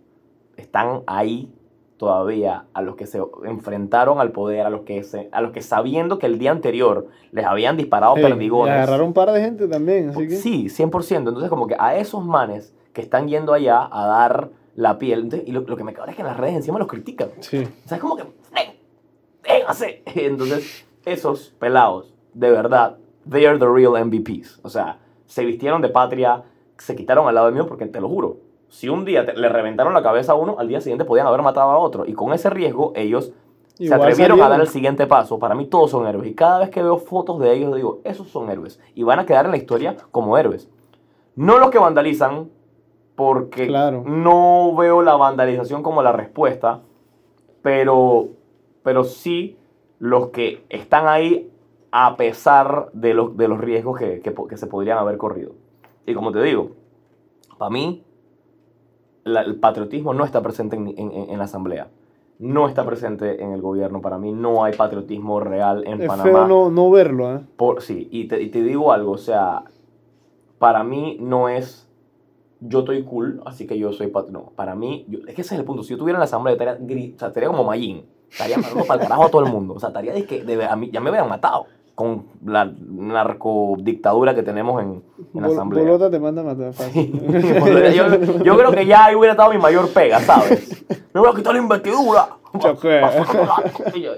están 0.59 1.03
ahí 1.07 1.51
todavía, 1.97 2.65
a 2.75 2.83
los 2.83 2.97
que 2.97 3.07
se 3.07 3.21
enfrentaron 3.45 4.21
al 4.21 4.31
poder, 4.33 4.67
a 4.67 4.71
los 4.71 4.83
que, 4.83 5.03
se, 5.05 5.29
a 5.33 5.41
los 5.41 5.53
que 5.53 5.63
sabiendo 5.63 6.19
que 6.19 6.27
el 6.27 6.39
día 6.39 6.51
anterior 6.51 7.07
les 7.33 7.45
habían 7.47 7.77
disparado 7.79 8.17
Ey, 8.17 8.23
y 8.25 8.27
perdigones. 8.27 8.75
agarraron 8.75 9.09
un 9.09 9.13
par 9.15 9.31
de 9.33 9.41
gente 9.41 9.69
también, 9.69 10.11
así 10.11 10.29
que... 10.29 10.37
Sí, 10.37 10.67
100%. 10.69 11.17
Entonces, 11.17 11.49
como 11.49 11.67
que 11.67 11.77
a 11.79 11.97
esos 11.97 12.25
manes 12.25 12.75
que 12.93 13.01
están 13.01 13.29
yendo 13.29 13.53
allá 13.55 13.89
a 13.91 14.07
dar 14.07 14.51
la 14.77 14.99
piel, 14.99 15.21
entonces, 15.25 15.49
y 15.49 15.53
lo, 15.53 15.61
lo 15.63 15.77
que 15.77 15.85
me 15.85 15.93
cabra 15.93 16.11
es 16.13 16.17
que 16.17 16.23
en 16.23 16.29
las 16.29 16.37
redes 16.39 16.57
encima 16.57 16.79
los 16.79 16.89
critican. 16.89 17.29
Sí. 17.41 17.59
O 17.85 17.89
sea, 17.89 17.97
es 17.97 18.01
como 18.03 18.17
que, 18.17 18.23
¡ven! 18.55 18.80
¡Véngase! 19.43 20.03
Entonces, 20.15 20.87
esos 21.05 21.55
pelados, 21.59 22.15
de 22.35 22.51
verdad, 22.51 22.97
they 23.29 23.45
are 23.47 23.59
the 23.59 23.67
real 23.67 23.93
MVPs. 24.05 24.61
O 24.63 24.69
sea, 24.69 24.99
se 25.27 25.45
vistieron 25.45 25.83
de 25.83 25.89
patria, 25.89 26.43
se 26.79 26.97
quitaron 26.97 27.29
al 27.29 27.35
lado 27.35 27.51
mío 27.53 27.67
porque 27.67 27.87
te 27.87 28.01
lo 28.01 28.09
juro. 28.09 28.37
Si 28.69 28.89
un 28.89 29.05
día 29.05 29.27
te- 29.27 29.35
le 29.35 29.49
reventaron 29.49 29.93
la 29.95 30.03
cabeza 30.03 30.33
a 30.33 30.35
uno, 30.37 30.57
al 30.59 30.69
día 30.69 30.81
siguiente 30.81 31.05
podían 31.05 31.27
haber 31.27 31.43
matado 31.43 31.71
a 31.71 31.79
otro. 31.79 32.05
Y 32.07 32.13
con 32.13 32.33
ese 32.33 32.51
riesgo, 32.51 32.93
ellos 32.95 33.33
se 33.75 33.85
Igual 33.85 34.01
atrevieron 34.03 34.39
a 34.39 34.43
salieron. 34.45 34.51
dar 34.51 34.61
el 34.61 34.69
siguiente 34.69 35.07
paso. 35.07 35.39
Para 35.39 35.55
mí 35.55 35.67
todos 35.67 35.91
son 35.91 36.07
héroes. 36.07 36.29
Y 36.31 36.35
cada 36.35 36.59
vez 36.61 36.71
que 36.71 36.83
veo 36.83 36.99
fotos 36.99 37.41
de 37.41 37.53
ellos, 37.55 37.75
digo, 37.75 38.01
esos 38.05 38.29
son 38.29 38.49
héroes. 38.51 38.79
Y 38.95 39.03
van 39.03 39.19
a 39.19 39.27
quedar 39.27 39.47
en 39.47 39.51
la 39.53 39.57
historia 39.57 39.97
como 40.13 40.37
héroes. 40.39 40.69
No 41.35 41.59
los 41.59 41.71
que 41.71 41.79
vandalizan, 41.79 42.51
porque 43.17 43.67
Claro. 43.67 44.03
no 44.07 44.75
veo 44.77 45.03
la 45.03 45.17
vandalización 45.17 45.83
como 45.83 46.03
la 46.03 46.13
respuesta, 46.13 46.81
pero, 47.63 48.29
pero 48.83 49.05
sí 49.05 49.57
los 49.99 50.29
que 50.29 50.65
están 50.69 51.07
ahí 51.09 51.51
a 51.93 52.17
pesar 52.17 52.91
de 52.93 53.15
los, 53.15 53.37
de 53.37 53.49
los 53.49 53.59
riesgos 53.61 53.99
que, 53.99 54.21
que 54.21 54.33
que 54.49 54.57
se 54.57 54.67
podrían 54.67 54.99
haber 54.99 55.17
corrido. 55.19 55.53
Y 56.07 56.15
como 56.15 56.33
te 56.33 56.43
digo, 56.43 56.71
para 57.59 57.71
mí 57.71 58.03
la- 59.25 59.43
el 59.43 59.57
patriotismo 59.57 60.15
no 60.15 60.25
está 60.25 60.41
presente 60.43 60.77
en, 60.77 60.89
en- 60.97 61.13
en 61.31 61.39
la 61.39 61.45
asamblea. 61.45 61.89
No 62.39 62.69
está 62.69 62.87
presente 62.87 63.43
en 63.43 63.53
el 63.53 63.61
gobierno. 63.61 64.01
Para 64.01 64.17
mí 64.19 64.33
no 64.33 64.65
hay 64.65 64.73
patriotismo 64.75 65.41
real 65.41 65.85
en 65.87 66.01
Es 66.01 66.07
Panamá. 66.09 66.31
feo 66.31 66.47
no, 66.49 66.71
no 66.71 66.91
verlo, 66.91 67.35
¿eh? 67.37 67.41
Por, 67.57 67.83
sí, 67.83 68.09
y 68.11 68.29
te, 68.29 68.41
y 68.41 68.49
te 68.49 68.63
digo 68.63 68.93
algo, 68.93 69.13
o 69.13 69.19
sea, 69.19 69.65
para 70.59 70.83
mí 70.85 71.19
no 71.21 71.49
es 71.49 71.87
yo 72.63 72.81
estoy 72.81 73.03
cool, 73.05 73.43
así 73.47 73.67
que 73.67 73.79
yo 73.79 73.91
soy 73.93 74.09
pat 74.09 74.29
No, 74.29 74.53
para 74.55 74.75
mí, 74.75 75.07
yo- 75.09 75.21
es 75.27 75.35
que 75.35 75.41
ese 75.43 75.55
es 75.55 75.59
el 75.61 75.65
punto. 75.67 75.83
Si 75.83 75.91
yo 75.91 75.99
tuviera 75.99 76.17
en 76.17 76.21
la 76.21 76.25
asamblea, 76.25 76.53
estaría, 76.55 76.75
o 76.75 77.19
sea, 77.19 77.29
estaría 77.29 77.49
como 77.49 77.65
Mayín. 77.65 78.05
Estaría 78.31 78.59
mandando 78.59 78.85
para 78.85 79.03
el 79.03 79.09
carajo 79.09 79.25
a 79.25 79.31
todo 79.31 79.45
el 79.45 79.53
mundo. 79.53 79.75
O 79.75 79.81
sea, 79.81 79.89
estaría 79.89 80.13
de 80.13 80.25
que 80.25 80.45
de 80.45 80.65
a 80.65 80.77
mí, 80.77 80.91
ya 80.93 81.01
me 81.01 81.11
hubieran 81.11 81.29
matado 81.29 81.67
con 81.95 82.25
la 82.47 82.65
narcodictadura 82.65 84.35
que 84.35 84.43
tenemos 84.43 84.81
en, 84.83 85.03
en 85.35 85.43
la 85.43 85.49
asamblea. 85.49 85.85
Bolota 85.85 86.11
te 86.11 86.19
manda 86.19 86.41
a 86.41 86.45
matar 86.45 86.73
fácil. 86.73 87.13
yo, 87.95 88.43
yo 88.43 88.57
creo 88.57 88.73
que 88.73 88.87
ya 88.87 89.07
ahí 89.07 89.15
hubiera 89.15 89.33
estado 89.33 89.51
mi 89.51 89.59
mayor 89.59 89.89
pega, 89.91 90.19
¿sabes? 90.21 90.85
Me 91.13 91.21
voy 91.21 91.29
a 91.31 91.35
quitar 91.35 91.53
la 91.53 91.61
investidura. 91.61 92.29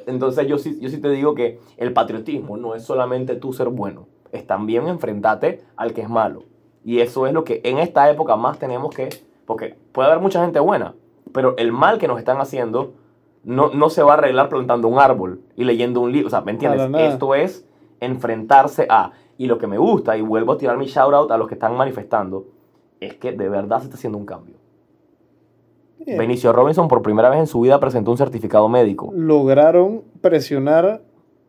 Entonces 0.06 0.46
yo 0.46 0.58
sí, 0.58 0.78
yo 0.80 0.88
sí 0.88 0.98
te 0.98 1.10
digo 1.10 1.34
que 1.34 1.60
el 1.76 1.92
patriotismo 1.92 2.56
no 2.56 2.74
es 2.74 2.84
solamente 2.84 3.36
tú 3.36 3.52
ser 3.52 3.68
bueno, 3.68 4.06
es 4.30 4.46
también 4.46 4.88
enfrentarte 4.88 5.62
al 5.76 5.92
que 5.92 6.02
es 6.02 6.08
malo. 6.08 6.44
Y 6.84 7.00
eso 7.00 7.26
es 7.26 7.32
lo 7.32 7.44
que 7.44 7.60
en 7.64 7.78
esta 7.78 8.10
época 8.10 8.36
más 8.36 8.58
tenemos 8.58 8.94
que, 8.94 9.08
porque 9.46 9.76
puede 9.92 10.08
haber 10.08 10.20
mucha 10.20 10.42
gente 10.42 10.60
buena, 10.60 10.94
pero 11.32 11.56
el 11.58 11.72
mal 11.72 11.98
que 11.98 12.08
nos 12.08 12.18
están 12.18 12.40
haciendo 12.40 12.92
no, 13.44 13.70
no 13.70 13.90
se 13.90 14.02
va 14.02 14.12
a 14.12 14.16
arreglar 14.18 14.48
plantando 14.48 14.88
un 14.88 14.98
árbol 14.98 15.40
y 15.56 15.64
leyendo 15.64 16.00
un 16.00 16.12
libro. 16.12 16.28
O 16.28 16.30
sea, 16.30 16.42
¿me 16.42 16.52
entiendes? 16.52 16.88
Nada. 16.88 17.06
Esto 17.06 17.34
es 17.34 17.66
enfrentarse 18.00 18.86
a... 18.88 19.12
Y 19.38 19.46
lo 19.46 19.58
que 19.58 19.66
me 19.66 19.78
gusta, 19.78 20.16
y 20.16 20.20
vuelvo 20.20 20.52
a 20.52 20.58
tirar 20.58 20.76
mi 20.76 20.86
shout 20.86 21.12
out 21.14 21.30
a 21.30 21.36
los 21.36 21.48
que 21.48 21.54
están 21.54 21.76
manifestando, 21.76 22.46
es 23.00 23.16
que 23.16 23.32
de 23.32 23.48
verdad 23.48 23.78
se 23.78 23.84
está 23.84 23.96
haciendo 23.96 24.18
un 24.18 24.26
cambio. 24.26 24.56
Bien. 25.98 26.18
Benicio 26.18 26.52
Robinson 26.52 26.88
por 26.88 27.02
primera 27.02 27.30
vez 27.30 27.40
en 27.40 27.46
su 27.46 27.60
vida 27.60 27.80
presentó 27.80 28.10
un 28.10 28.18
certificado 28.18 28.68
médico. 28.68 29.10
Lograron 29.14 30.02
presionar 30.20 31.02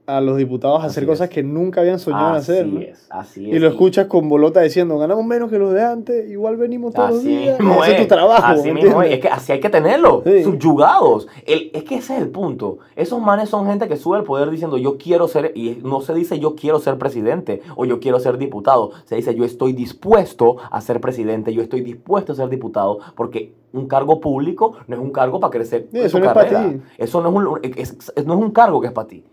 a 0.06 0.20
los 0.20 0.36
diputados 0.38 0.84
a 0.84 0.88
hacer 0.88 1.04
Así 1.04 1.08
cosas 1.10 1.30
es. 1.30 1.34
que 1.34 1.44
nunca 1.44 1.80
habían 1.80 1.98
soñado 1.98 2.32
en 2.32 2.36
hacer. 2.36 2.66
Así 2.66 2.72
¿no? 2.74 2.80
es, 2.82 3.08
así 3.10 3.50
es. 3.50 3.56
Y 3.56 3.60
lo 3.60 3.70
escuchas 3.70 4.08
con 4.08 4.28
bolota 4.28 4.60
diciendo, 4.60 4.98
ganamos 4.98 5.24
menos 5.26 5.50
que 5.50 5.58
los 5.58 5.72
de 5.74 5.82
antes, 5.82 6.30
igual 6.30 6.58
venimos 6.58 6.94
todos 6.94 7.10
los 7.12 7.20
Así 7.20 7.28
días. 7.30 7.58
mismo 7.60 7.82
Ese 7.84 7.94
es 7.96 8.02
tu 8.02 8.08
trabajo. 8.14 8.46
Así 8.46 8.74
¿me 8.74 8.82
mismo 8.84 9.02
es. 9.02 9.20
que 9.20 9.30
así 9.30 9.52
hay 9.54 9.60
que 9.62 9.70
tenerlo. 9.70 10.22
Sí. 10.26 10.44
Subyugados. 10.44 11.28
El- 11.46 11.72
es 11.74 11.84
que 11.86 11.96
ese 11.96 12.16
es 12.18 12.22
el 12.22 12.30
punto. 12.30 12.80
Esos 12.98 13.22
manes 13.22 13.48
son 13.50 13.66
gente 13.68 13.88
que 13.88 13.96
sube 13.96 14.18
al 14.18 14.24
poder 14.26 14.50
diciendo 14.50 14.78
yo 14.78 14.98
quiero 14.98 15.28
ser, 15.30 15.54
y 15.56 15.80
no 15.84 16.02
se 16.02 16.14
dice 16.14 16.38
yo 16.40 16.56
quiero 16.56 16.80
ser 16.80 16.98
presidente 16.98 17.62
o 17.78 17.86
yo 17.86 18.00
quiero 18.02 18.20
ser 18.20 18.38
diputado. 18.38 18.92
Se 19.06 19.16
dice 19.16 19.34
yo 19.36 19.46
estoy 19.46 19.72
dispuesto 19.72 20.58
a 20.70 20.82
ser 20.82 21.00
presidente, 21.00 21.54
yo 21.54 21.62
estoy 21.62 21.80
dispuesto 21.82 22.34
a 22.34 22.36
ser 22.36 22.50
diputado, 22.50 23.00
porque 23.16 23.54
un 23.72 23.88
cargo 23.88 24.20
público 24.20 24.74
no 24.88 24.96
es 24.96 25.02
un 25.02 25.12
cargo 25.12 25.40
para 25.40 25.52
crecer. 25.52 25.88
Sí, 25.92 25.98
en 26.00 26.06
eso 26.06 26.18
tu 26.18 26.24
no 26.24 26.30
es 26.30 26.34
para 26.34 26.50
carrera. 26.50 26.74
ti. 26.74 26.82
Eso 26.98 27.22
no 27.22 27.30
es, 27.30 27.36
un, 27.36 28.26
no 28.28 28.34
es 28.34 28.40
un 28.40 28.52
cargo 28.52 28.82
que 28.82 28.88
es 28.88 28.94
para 28.94 29.08
ti. 29.08 29.24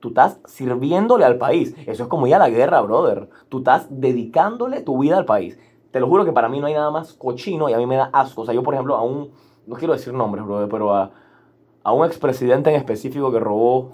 Tú 0.00 0.08
estás 0.08 0.40
sirviéndole 0.46 1.24
al 1.24 1.36
país. 1.38 1.74
Eso 1.86 2.02
es 2.04 2.08
como 2.08 2.26
ir 2.26 2.34
a 2.34 2.38
la 2.38 2.48
guerra, 2.50 2.80
brother. 2.80 3.28
Tú 3.48 3.58
estás 3.58 3.86
dedicándole 3.90 4.80
tu 4.82 4.98
vida 4.98 5.16
al 5.18 5.24
país. 5.24 5.58
Te 5.90 6.00
lo 6.00 6.06
juro 6.08 6.24
que 6.24 6.32
para 6.32 6.48
mí 6.48 6.58
no 6.60 6.66
hay 6.66 6.74
nada 6.74 6.90
más 6.90 7.12
cochino 7.14 7.68
y 7.68 7.72
a 7.72 7.78
mí 7.78 7.86
me 7.86 7.96
da 7.96 8.10
asco. 8.12 8.42
O 8.42 8.44
sea, 8.44 8.54
yo, 8.54 8.62
por 8.62 8.74
ejemplo, 8.74 8.96
a 8.96 9.02
un. 9.02 9.30
No 9.66 9.76
quiero 9.76 9.92
decir 9.92 10.12
nombres, 10.12 10.44
brother, 10.44 10.68
pero 10.68 10.94
a, 10.94 11.10
a 11.84 11.92
un 11.92 12.06
expresidente 12.06 12.70
en 12.70 12.76
específico 12.76 13.30
que 13.30 13.40
robó. 13.40 13.92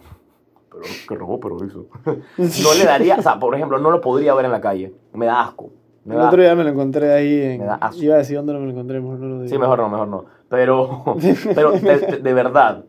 Pero, 0.70 0.82
que 1.08 1.14
robó, 1.14 1.40
pero 1.40 1.56
hizo. 1.64 1.86
No 2.38 2.74
le 2.78 2.84
daría. 2.84 3.16
O 3.16 3.22
sea, 3.22 3.38
por 3.38 3.54
ejemplo, 3.54 3.78
no 3.78 3.90
lo 3.90 4.00
podría 4.00 4.34
ver 4.34 4.44
en 4.44 4.52
la 4.52 4.60
calle. 4.60 4.94
Me 5.12 5.26
da 5.26 5.40
asco. 5.42 5.70
Me 6.04 6.14
El 6.14 6.20
da- 6.20 6.28
otro 6.28 6.40
día 6.42 6.54
me 6.54 6.62
lo 6.62 6.70
encontré 6.70 7.12
ahí 7.12 7.40
en... 7.42 7.60
Me 7.60 7.66
da 7.66 7.74
asco. 7.76 8.00
Iba 8.02 8.14
a 8.14 8.18
decir 8.18 8.36
dónde 8.36 8.52
me 8.52 8.60
lo 8.60 8.70
encontré, 8.70 9.00
mejor 9.00 9.18
no 9.18 9.26
lo 9.26 9.34
digo. 9.42 9.48
Sí, 9.48 9.58
mejor 9.58 9.78
no, 9.80 9.88
mejor 9.88 10.06
no. 10.08 10.24
Pero, 10.48 11.14
pero 11.54 11.72
de, 11.72 11.98
de- 11.98 12.18
de 12.18 12.32
verdad, 12.34 12.84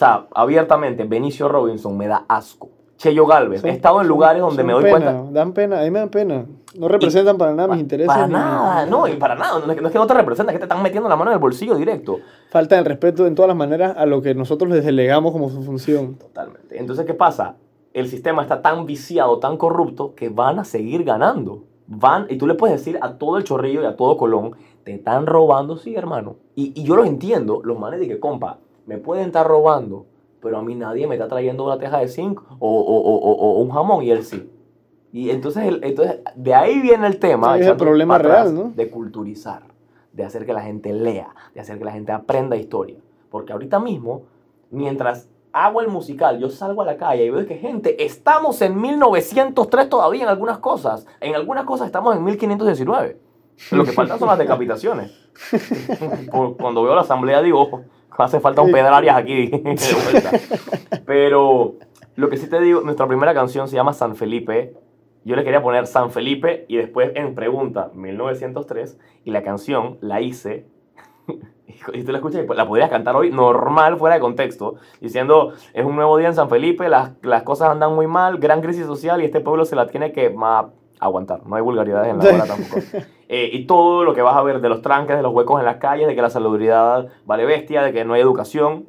sea, 0.00 0.26
abiertamente, 0.34 1.04
Benicio 1.04 1.48
Robinson 1.48 1.96
me 1.96 2.08
da 2.08 2.24
asco. 2.28 2.70
Cheyo 2.96 3.24
Galvez, 3.26 3.62
Son- 3.62 3.70
he 3.70 3.72
estado 3.72 4.02
en 4.02 4.08
lugares 4.08 4.42
donde 4.42 4.62
me 4.62 4.74
doy 4.74 4.82
pena, 4.82 4.96
cuenta. 4.98 5.32
Dan 5.32 5.52
pena, 5.54 5.80
a 5.80 5.84
mí 5.84 5.90
me 5.90 6.00
dan 6.00 6.10
pena. 6.10 6.44
No 6.76 6.86
representan 6.86 7.38
para 7.38 7.54
nada 7.54 7.72
mis 7.72 7.80
intereses. 7.80 8.08
Para 8.12 8.26
nada, 8.26 8.84
no, 8.84 9.08
y 9.08 9.14
para 9.16 9.34
nada. 9.34 9.58
No 9.58 9.70
es, 9.70 9.74
que, 9.76 9.80
no 9.80 9.88
es 9.88 9.92
que 9.92 9.98
no 9.98 10.06
te 10.06 10.12
representa, 10.12 10.52
es 10.52 10.56
que 10.56 10.58
te 10.58 10.64
están 10.66 10.82
metiendo 10.82 11.08
la 11.08 11.16
mano 11.16 11.30
en 11.30 11.36
el 11.36 11.40
bolsillo 11.40 11.76
directo. 11.76 12.18
Falta 12.50 12.78
el 12.78 12.84
respeto 12.84 13.26
en 13.26 13.34
todas 13.34 13.48
las 13.48 13.56
maneras 13.56 13.94
a 13.96 14.04
lo 14.04 14.20
que 14.20 14.34
nosotros 14.34 14.70
les 14.70 14.84
delegamos 14.84 15.32
como 15.32 15.48
su 15.48 15.62
función. 15.62 16.16
Totalmente. 16.16 16.78
Entonces, 16.78 17.06
¿qué 17.06 17.14
pasa? 17.14 17.56
El 17.94 18.06
sistema 18.08 18.42
está 18.42 18.60
tan 18.60 18.84
viciado, 18.84 19.38
tan 19.38 19.56
corrupto, 19.56 20.14
que 20.14 20.28
van 20.28 20.58
a 20.58 20.64
seguir 20.64 21.02
ganando. 21.04 21.64
Van, 21.86 22.26
y 22.28 22.36
tú 22.36 22.46
le 22.46 22.54
puedes 22.54 22.76
decir 22.76 22.98
a 23.00 23.14
todo 23.14 23.38
el 23.38 23.44
chorrillo 23.44 23.82
y 23.82 23.86
a 23.86 23.96
todo 23.96 24.18
Colón, 24.18 24.52
te 24.84 24.92
están 24.92 25.26
robando, 25.26 25.78
sí, 25.78 25.96
hermano. 25.96 26.36
Y, 26.54 26.78
y 26.78 26.84
yo 26.84 26.96
lo 26.96 27.04
entiendo, 27.04 27.62
los 27.64 27.78
manes 27.78 27.98
de 27.98 28.06
que, 28.08 28.20
compa, 28.20 28.58
me 28.86 28.98
pueden 28.98 29.26
estar 29.26 29.46
robando, 29.46 30.06
pero 30.40 30.58
a 30.58 30.62
mí 30.62 30.74
nadie 30.74 31.06
me 31.06 31.14
está 31.16 31.28
trayendo 31.28 31.64
una 31.64 31.78
teja 31.78 31.98
de 31.98 32.08
zinc 32.08 32.40
o, 32.58 32.68
o- 32.68 33.00
o- 33.00 33.16
o- 33.16 33.52
o 33.56 33.58
un 33.60 33.70
jamón 33.70 34.02
y 34.02 34.10
él 34.10 34.24
sí. 34.24 34.50
Y 35.12 35.30
entonces, 35.30 35.64
el- 35.66 35.82
entonces 35.84 36.20
de 36.36 36.54
ahí 36.54 36.80
viene 36.80 37.06
el 37.06 37.18
tema. 37.18 37.48
Sí, 37.48 37.52
es 37.54 37.56
el 37.60 37.62
echando 37.66 37.84
problema 37.84 38.16
atrás, 38.16 38.44
real, 38.50 38.54
¿no? 38.54 38.72
De 38.74 38.88
culturizar, 38.90 39.62
de 40.12 40.24
hacer 40.24 40.46
que 40.46 40.52
la 40.52 40.62
gente 40.62 40.92
lea, 40.92 41.34
de 41.54 41.60
hacer 41.60 41.78
que 41.78 41.84
la 41.84 41.92
gente 41.92 42.12
aprenda 42.12 42.56
historia. 42.56 42.98
Porque 43.30 43.52
ahorita 43.52 43.78
mismo, 43.80 44.22
mientras 44.70 45.28
hago 45.52 45.80
el 45.80 45.88
musical, 45.88 46.38
yo 46.38 46.48
salgo 46.48 46.82
a 46.82 46.84
la 46.86 46.96
calle 46.96 47.24
y 47.26 47.30
veo 47.30 47.44
que 47.44 47.56
gente, 47.56 48.04
estamos 48.04 48.62
en 48.62 48.80
1903 48.80 49.88
todavía 49.88 50.22
en 50.22 50.28
algunas 50.28 50.58
cosas. 50.58 51.06
En 51.20 51.34
algunas 51.34 51.64
cosas 51.64 51.86
estamos 51.86 52.14
en 52.16 52.22
1519. 52.22 53.18
Lo 53.72 53.84
que 53.84 53.90
faltan 53.92 54.18
son 54.18 54.28
las 54.28 54.38
decapitaciones. 54.38 55.12
Cuando 56.58 56.82
veo 56.82 56.94
la 56.94 57.00
asamblea 57.02 57.42
digo, 57.42 57.60
"Ojo, 57.62 57.80
hace 58.24 58.40
falta 58.40 58.62
un 58.62 58.72
Pedrarias 58.72 59.16
aquí 59.16 59.46
de 59.46 59.58
vuelta". 60.12 60.30
Pero 61.06 61.74
lo 62.16 62.28
que 62.28 62.36
sí 62.36 62.48
te 62.48 62.60
digo, 62.60 62.80
nuestra 62.82 63.06
primera 63.06 63.34
canción 63.34 63.68
se 63.68 63.76
llama 63.76 63.92
San 63.92 64.16
Felipe. 64.16 64.74
Yo 65.24 65.36
le 65.36 65.44
quería 65.44 65.62
poner 65.62 65.86
San 65.86 66.10
Felipe 66.10 66.64
y 66.68 66.76
después 66.76 67.12
en 67.14 67.34
pregunta 67.34 67.90
1903 67.94 68.98
y 69.24 69.30
la 69.30 69.42
canción 69.42 69.98
la 70.00 70.20
hice 70.20 70.66
y 71.92 72.02
tú 72.04 72.12
la 72.12 72.18
escuchas 72.18 72.42
y 72.42 72.46
pues, 72.46 72.56
la 72.56 72.66
podrías 72.66 72.90
cantar 72.90 73.16
hoy 73.16 73.30
normal 73.30 73.98
fuera 73.98 74.14
de 74.14 74.20
contexto 74.20 74.76
diciendo 75.00 75.52
es 75.74 75.84
un 75.84 75.94
nuevo 75.94 76.16
día 76.16 76.28
en 76.28 76.34
San 76.34 76.48
Felipe 76.48 76.88
las, 76.88 77.12
las 77.22 77.42
cosas 77.42 77.68
andan 77.68 77.94
muy 77.94 78.06
mal 78.06 78.38
gran 78.38 78.60
crisis 78.60 78.86
social 78.86 79.20
y 79.20 79.26
este 79.26 79.40
pueblo 79.40 79.64
se 79.64 79.76
la 79.76 79.86
tiene 79.86 80.12
que 80.12 80.30
ma, 80.30 80.70
aguantar 81.00 81.46
no 81.46 81.56
hay 81.56 81.62
vulgaridades 81.62 82.10
en 82.12 82.18
la 82.18 82.24
hora 82.34 82.44
tampoco 82.46 82.80
Eh, 83.32 83.48
y 83.52 83.64
todo 83.66 84.02
lo 84.04 84.12
que 84.12 84.22
vas 84.22 84.36
a 84.36 84.42
ver 84.42 84.60
de 84.60 84.68
los 84.68 84.82
tranques 84.82 85.16
de 85.16 85.22
los 85.22 85.32
huecos 85.32 85.58
en 85.60 85.66
las 85.66 85.76
calles 85.76 86.06
de 86.08 86.14
que 86.16 86.22
la 86.22 86.30
salubridad 86.30 87.08
vale 87.24 87.44
bestia 87.44 87.82
de 87.82 87.92
que 87.92 88.04
no 88.04 88.14
hay 88.14 88.20
educación 88.20 88.86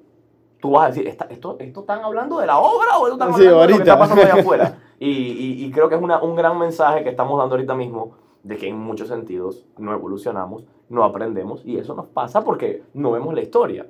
tú 0.60 0.72
vas 0.72 0.84
a 0.86 0.88
decir, 0.90 1.08
¿Está- 1.08 1.26
esto, 1.30 1.58
¿esto 1.60 1.80
están 1.82 2.04
hablando 2.04 2.38
de 2.40 2.46
la 2.48 2.60
obra 2.60 2.98
o 3.00 3.08
esto 3.08 3.14
están 3.14 3.34
Sí, 3.34 3.48
hablando 3.48 3.62
de 3.62 3.68
lo 3.70 3.76
que 3.78 3.84
está 3.84 3.98
pasando 4.00 4.24
allá 4.24 4.36
afuera? 4.36 4.78
Y, 5.00 5.10
y- 5.10 5.66
y 5.66 5.72
creo 5.72 5.90
que 5.90 5.96
es 5.96 6.02
una- 6.02 6.22
un 6.22 6.36
gran 6.36 6.60
mensaje 6.60 7.02
que 7.04 7.10
estamos 7.10 7.36
dando 7.40 7.56
ahorita 7.56 7.74
mismo 7.74 8.12
de 8.44 8.58
que 8.58 8.68
en 8.68 8.78
muchos 8.78 9.08
sentidos 9.08 9.66
no 9.80 9.92
evolucionamos, 9.94 10.64
no 10.90 11.04
aprendemos 11.04 11.66
y 11.66 11.78
eso 11.78 11.96
nos 11.96 12.06
pasa 12.06 12.44
porque 12.44 12.84
no 12.94 13.10
vemos 13.12 13.34
la 13.34 13.42
historia. 13.42 13.88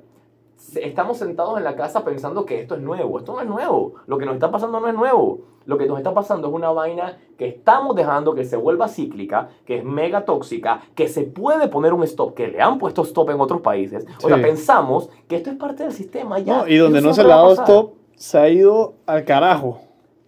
Estamos 0.76 1.18
sentados 1.18 1.58
en 1.58 1.64
la 1.64 1.74
casa 1.76 2.02
pensando 2.04 2.46
que 2.46 2.60
esto 2.60 2.76
es 2.76 2.80
nuevo. 2.80 3.18
Esto 3.18 3.32
no 3.34 3.40
es 3.42 3.46
nuevo. 3.46 3.94
Lo 4.06 4.16
que 4.16 4.24
nos 4.24 4.34
está 4.34 4.50
pasando 4.50 4.80
no 4.80 4.88
es 4.88 4.94
nuevo. 4.94 5.40
Lo 5.64 5.78
que 5.78 5.86
nos 5.86 5.98
está 5.98 6.12
pasando 6.12 6.48
es 6.48 6.54
una 6.54 6.70
vaina 6.70 7.18
que 7.38 7.46
estamos 7.48 7.94
dejando 7.96 8.34
que 8.34 8.44
se 8.44 8.56
vuelva 8.56 8.88
cíclica, 8.88 9.48
que 9.64 9.78
es 9.78 9.84
mega 9.84 10.24
tóxica, 10.24 10.80
que 10.94 11.08
se 11.08 11.22
puede 11.22 11.68
poner 11.68 11.92
un 11.92 12.02
stop, 12.04 12.34
que 12.34 12.48
le 12.48 12.60
han 12.60 12.78
puesto 12.78 13.02
stop 13.02 13.30
en 13.30 13.40
otros 13.40 13.60
países. 13.60 14.06
O 14.22 14.28
sea, 14.28 14.40
pensamos 14.40 15.08
que 15.28 15.36
esto 15.36 15.50
es 15.50 15.56
parte 15.56 15.82
del 15.84 15.92
sistema 15.92 16.38
ya. 16.38 16.58
No, 16.58 16.68
y 16.68 16.76
donde 16.76 17.00
no 17.00 17.12
se 17.14 17.22
le 17.24 17.32
ha 17.32 17.36
dado 17.36 17.52
stop, 17.54 17.94
se 18.16 18.38
ha 18.38 18.48
ido 18.48 18.94
al 19.06 19.24
carajo. 19.24 19.80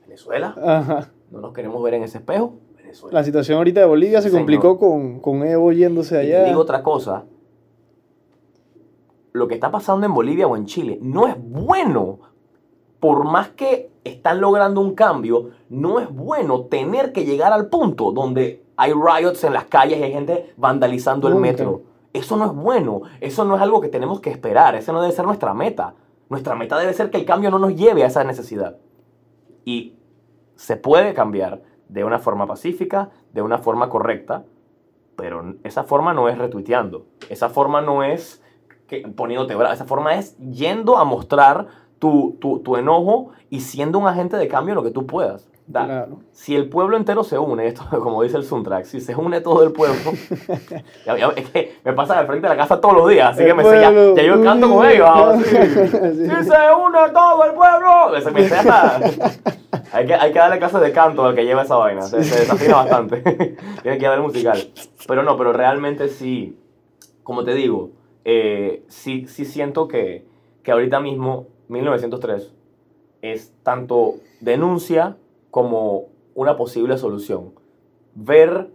Venezuela, 0.02 0.54
Ajá. 0.62 1.10
no 1.30 1.40
nos 1.40 1.52
queremos 1.52 1.82
ver 1.82 1.94
en 1.94 2.04
ese 2.04 2.18
espejo. 2.18 2.54
Venezuela. 2.76 3.18
La 3.18 3.24
situación 3.24 3.58
ahorita 3.58 3.80
de 3.80 3.86
Bolivia 3.86 4.20
se 4.22 4.28
Señor. 4.28 4.40
complicó 4.42 4.78
con, 4.78 5.18
con 5.20 5.42
Evo 5.44 5.72
yéndose 5.72 6.14
Y 6.24 6.28
te 6.28 6.36
allá. 6.36 6.44
digo 6.46 6.60
otra 6.60 6.82
cosa. 6.82 7.24
Lo 9.32 9.48
que 9.48 9.54
está 9.54 9.70
pasando 9.70 10.06
en 10.06 10.14
Bolivia 10.14 10.46
o 10.46 10.56
en 10.56 10.66
Chile 10.66 10.98
no 11.02 11.26
es 11.26 11.34
bueno. 11.36 12.20
Por 13.00 13.24
más 13.24 13.48
que 13.48 13.90
están 14.04 14.40
logrando 14.40 14.80
un 14.80 14.94
cambio, 14.94 15.50
no 15.68 15.98
es 15.98 16.08
bueno 16.14 16.66
tener 16.66 17.12
que 17.12 17.24
llegar 17.24 17.52
al 17.52 17.66
punto 17.68 18.12
donde 18.12 18.64
hay 18.76 18.92
riots 18.92 19.44
en 19.44 19.52
las 19.54 19.64
calles 19.64 19.98
y 19.98 20.02
hay 20.02 20.12
gente 20.12 20.52
vandalizando 20.56 21.28
el 21.28 21.36
metro. 21.36 21.82
Eso 22.12 22.36
no 22.36 22.46
es 22.46 22.52
bueno. 22.52 23.02
Eso 23.20 23.44
no 23.44 23.56
es 23.56 23.62
algo 23.62 23.80
que 23.80 23.88
tenemos 23.88 24.20
que 24.20 24.30
esperar. 24.30 24.74
Esa 24.74 24.92
no 24.92 25.00
debe 25.00 25.12
ser 25.12 25.24
nuestra 25.24 25.52
meta. 25.54 25.94
Nuestra 26.28 26.54
meta 26.54 26.78
debe 26.78 26.92
ser 26.92 27.10
que 27.10 27.18
el 27.18 27.24
cambio 27.24 27.50
no 27.50 27.58
nos 27.58 27.74
lleve 27.74 28.04
a 28.04 28.06
esa 28.06 28.24
necesidad. 28.24 28.76
Y 29.64 29.96
se 30.54 30.76
puede 30.76 31.14
cambiar 31.14 31.62
de 31.88 32.04
una 32.04 32.18
forma 32.18 32.46
pacífica, 32.46 33.10
de 33.32 33.42
una 33.42 33.58
forma 33.58 33.88
correcta, 33.88 34.44
pero 35.16 35.54
esa 35.64 35.84
forma 35.84 36.14
no 36.14 36.28
es 36.28 36.38
retuiteando. 36.38 37.06
Esa 37.28 37.48
forma 37.48 37.80
no 37.80 38.02
es 38.02 38.42
que, 38.86 39.06
poniéndote 39.08 39.54
bravo. 39.54 39.74
Esa 39.74 39.84
forma 39.84 40.14
es 40.14 40.36
yendo 40.38 40.96
a 40.98 41.04
mostrar 41.04 41.68
tu, 42.04 42.36
tu, 42.38 42.58
tu 42.58 42.76
enojo 42.76 43.30
y 43.48 43.60
siendo 43.60 43.98
un 43.98 44.06
agente 44.06 44.36
de 44.36 44.46
cambio 44.46 44.72
en 44.72 44.76
lo 44.76 44.82
que 44.82 44.90
tú 44.90 45.06
puedas. 45.06 45.48
Da- 45.66 45.86
Claro. 45.86 46.18
Si 46.32 46.54
el 46.54 46.68
pueblo 46.68 46.98
entero 46.98 47.24
se 47.24 47.38
une, 47.38 47.66
esto 47.66 47.82
como 48.02 48.22
dice 48.22 48.36
el 48.36 48.44
soundtrack, 48.44 48.84
si 48.84 49.00
se 49.00 49.16
une 49.16 49.40
todo 49.40 49.62
el 49.64 49.72
pueblo, 49.72 49.96
ya- 51.06 51.16
ya- 51.16 51.32
es 51.34 51.48
que 51.48 51.78
me 51.82 51.94
pasa 51.94 52.18
al 52.18 52.26
frente 52.26 52.46
de 52.46 52.54
la 52.54 52.60
casa 52.60 52.78
todos 52.78 52.94
los 52.94 53.08
días, 53.08 53.30
así 53.32 53.40
El 53.40 53.46
que 53.48 53.54
me 53.54 53.64
sé, 53.64 53.80
ya, 53.80 53.90
ya 53.90 54.22
yo 54.22 54.42
canto 54.42 54.68
con 54.70 54.86
ellos. 54.86 55.08
ah. 55.10 55.34
Si 55.42 56.26
se 56.26 56.74
une 56.76 57.10
todo 57.14 57.44
el 57.46 57.52
pueblo, 57.54 58.20
se 58.20 58.30
me 58.30 58.46
sé 58.46 58.54
hasta- 58.56 59.00
hay, 59.92 60.06
que, 60.06 60.14
hay 60.14 60.32
que 60.32 60.38
darle 60.38 60.58
clases 60.58 60.82
de 60.82 60.92
canto 60.92 61.24
al 61.24 61.34
que 61.34 61.46
lleva 61.46 61.62
esa 61.62 61.76
vaina, 61.76 62.02
se, 62.02 62.22
se 62.22 62.40
desafina 62.40 62.76
bastante, 62.76 63.56
tiene 63.82 63.96
que 63.96 64.06
haber 64.06 64.20
musical. 64.20 64.58
Pero 65.08 65.22
no, 65.22 65.38
pero 65.38 65.54
realmente 65.54 66.08
sí, 66.08 66.58
como 67.22 67.42
te 67.42 67.54
digo, 67.54 67.88
eh, 68.26 68.84
sí, 68.88 69.26
sí 69.28 69.46
siento 69.46 69.88
que, 69.88 70.26
que 70.62 70.72
ahorita 70.72 71.00
mismo, 71.00 71.46
1903, 71.68 72.52
es 73.22 73.54
tanto 73.62 74.16
denuncia 74.40 75.16
como 75.50 76.06
una 76.34 76.56
posible 76.56 76.98
solución. 76.98 77.52
Ver 78.14 78.70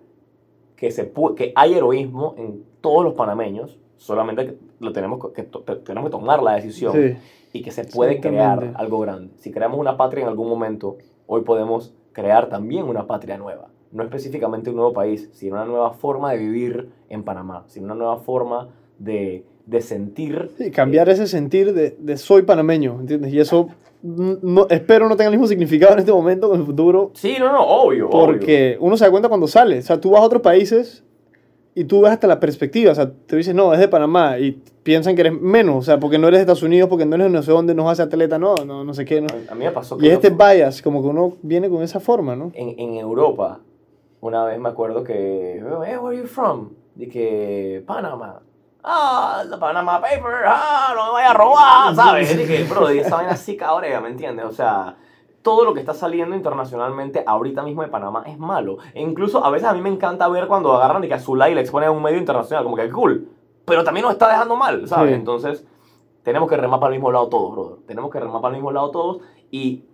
que, 0.75 0.91
se 0.91 1.13
pu- 1.13 1.35
que 1.35 1.51
hay 1.55 1.73
heroísmo 1.73 2.35
en 2.37 2.63
todos 2.81 3.03
los 3.03 3.13
panameños, 3.13 3.77
solamente 3.97 4.45
que 4.45 4.57
lo 4.79 4.93
tenemos 4.93 5.19
que, 5.33 5.43
to- 5.43 5.61
tenemos 5.61 6.09
que 6.09 6.11
tomar 6.11 6.41
la 6.41 6.55
decisión 6.55 6.93
Sí. 6.93 7.17
y 7.53 7.61
que 7.61 7.71
se 7.71 7.83
puede 7.85 8.19
crear 8.21 8.73
algo 8.77 8.99
grande. 8.99 9.33
Si 9.37 9.51
creamos 9.51 9.79
una 9.79 9.97
patria 9.97 10.23
en 10.23 10.29
algún 10.29 10.47
momento, 10.49 10.97
hoy 11.27 11.41
podemos 11.41 11.93
crear 12.13 12.47
también 12.49 12.85
una 12.85 13.05
patria 13.07 13.37
nueva. 13.37 13.67
No 13.91 14.03
específicamente 14.03 14.69
un 14.69 14.77
nuevo 14.77 14.93
país, 14.93 15.29
sino 15.33 15.55
una 15.55 15.65
nueva 15.65 15.91
forma 15.91 16.31
de 16.31 16.37
vivir 16.37 16.91
en 17.09 17.23
Panamá, 17.23 17.63
sino 17.67 17.85
una 17.87 17.95
nueva 17.95 18.17
forma 18.17 18.69
de, 18.99 19.45
de 19.69 19.81
sentir. 19.81 20.49
Sí, 20.57 20.71
cambiar 20.71 21.09
ese 21.09 21.27
sentir 21.27 21.73
de, 21.73 21.95
de 21.99 22.17
soy 22.17 22.41
panameño, 22.41 22.97
¿entiendes? 22.99 23.31
Y 23.33 23.39
eso 23.39 23.67
no, 24.01 24.65
espero 24.69 25.07
no 25.09 25.15
tenga 25.15 25.29
el 25.29 25.35
mismo 25.35 25.47
significado 25.47 25.93
en 25.93 25.99
este 25.99 26.11
momento 26.11 26.49
con 26.49 26.59
el 26.59 26.65
futuro, 26.65 27.11
Sí, 27.13 27.35
no, 27.37 27.51
no, 27.51 27.61
obvio. 27.61 28.09
obvio. 28.09 28.25
porque 28.25 28.77
uno 28.79 28.97
se 28.97 29.05
da 29.05 29.11
cuenta 29.11 29.27
cuando 29.29 29.47
sale. 29.47 29.79
O 29.79 29.81
sea, 29.81 29.99
tú 29.99 30.11
vas 30.11 30.21
a 30.21 30.25
otros 30.25 30.41
países 30.41 31.03
y 31.75 31.83
tú 31.83 32.01
ves 32.01 32.11
hasta 32.11 32.25
la 32.27 32.39
perspectiva, 32.39 32.91
o 32.91 32.95
sea, 32.95 33.11
te 33.11 33.35
dices, 33.37 33.53
no, 33.53 33.73
es 33.73 33.79
de 33.79 33.87
Panamá, 33.87 34.39
y 34.39 34.59
piensan 34.83 35.15
que 35.15 35.21
eres 35.21 35.39
menos, 35.39 35.75
o 35.75 35.81
sea, 35.83 35.99
porque 35.99 36.17
no 36.17 36.27
eres 36.27 36.39
de 36.39 36.41
Estados 36.41 36.63
Unidos, 36.63 36.89
porque 36.89 37.05
no 37.05 37.15
eres 37.15 37.27
de 37.27 37.31
no 37.33 37.43
sé 37.43 37.51
dónde, 37.51 37.75
no 37.75 37.89
hace 37.89 38.01
atleta, 38.01 38.39
no, 38.39 38.65
no, 38.65 38.83
no 38.83 38.93
sé 38.93 39.05
qué, 39.05 39.21
no. 39.21 39.27
A 39.49 39.55
mí 39.55 39.65
me 39.65 39.71
pasó 39.71 39.97
Y 40.01 40.07
este 40.09 40.29
bias, 40.31 40.81
como 40.81 41.01
que 41.01 41.07
uno 41.09 41.37
viene 41.41 41.69
con 41.69 41.83
esa 41.83 41.99
forma, 41.99 42.35
¿no? 42.35 42.51
En, 42.55 42.77
en 42.79 42.95
Europa, 42.95 43.59
una 44.19 44.43
vez 44.45 44.59
me 44.59 44.67
acuerdo 44.67 45.03
que, 45.03 45.61
hey, 45.61 45.61
where 45.63 45.99
are 46.07 46.17
you 46.17 46.25
from? 46.27 46.69
Dije, 46.95 47.83
Panamá. 47.85 48.41
Ah, 48.83 49.43
the 49.49 49.57
Panama 49.57 49.99
Paper, 49.99 50.43
ah, 50.45 50.93
no 50.95 51.07
me 51.07 51.11
vaya 51.13 51.31
a 51.31 51.33
robar, 51.33 51.95
¿sabes? 51.95 52.37
Dije, 52.37 52.63
bro, 52.63 52.91
y 52.93 52.99
esa 52.99 53.17
vaina 53.17 53.31
así 53.31 53.57
cabrea, 53.57 53.99
¿me 53.99 54.09
entiendes? 54.09 54.45
O 54.45 54.51
sea, 54.51 54.95
todo 55.41 55.65
lo 55.65 55.73
que 55.73 55.81
está 55.81 55.93
saliendo 55.93 56.35
internacionalmente 56.35 57.23
ahorita 57.25 57.61
mismo 57.63 57.81
de 57.81 57.89
Panamá 57.89 58.23
es 58.25 58.37
malo. 58.37 58.77
E 58.93 59.01
incluso 59.01 59.43
a 59.43 59.49
veces 59.49 59.67
a 59.67 59.73
mí 59.73 59.81
me 59.81 59.89
encanta 59.89 60.27
ver 60.29 60.47
cuando 60.47 60.73
agarran 60.73 61.03
y 61.03 61.07
que 61.07 61.13
a 61.13 61.19
Zulay 61.19 61.53
le 61.53 61.61
exponen 61.61 61.89
a 61.89 61.91
un 61.91 62.01
medio 62.01 62.17
internacional, 62.17 62.63
como 62.63 62.75
que 62.75 62.89
cool. 62.89 63.29
Pero 63.65 63.83
también 63.83 64.03
nos 64.03 64.13
está 64.13 64.29
dejando 64.29 64.55
mal, 64.55 64.87
¿sabes? 64.87 65.09
Sí. 65.11 65.15
Entonces, 65.15 65.67
tenemos 66.23 66.49
que 66.49 66.57
remar 66.57 66.79
para 66.79 66.93
el 66.93 66.99
mismo 66.99 67.11
lado 67.11 67.27
todos, 67.27 67.51
brother. 67.51 67.85
Tenemos 67.85 68.11
que 68.11 68.19
remar 68.19 68.41
para 68.41 68.55
el 68.55 68.61
mismo 68.61 68.71
lado 68.71 68.91
todos 68.91 69.21
y 69.51 69.85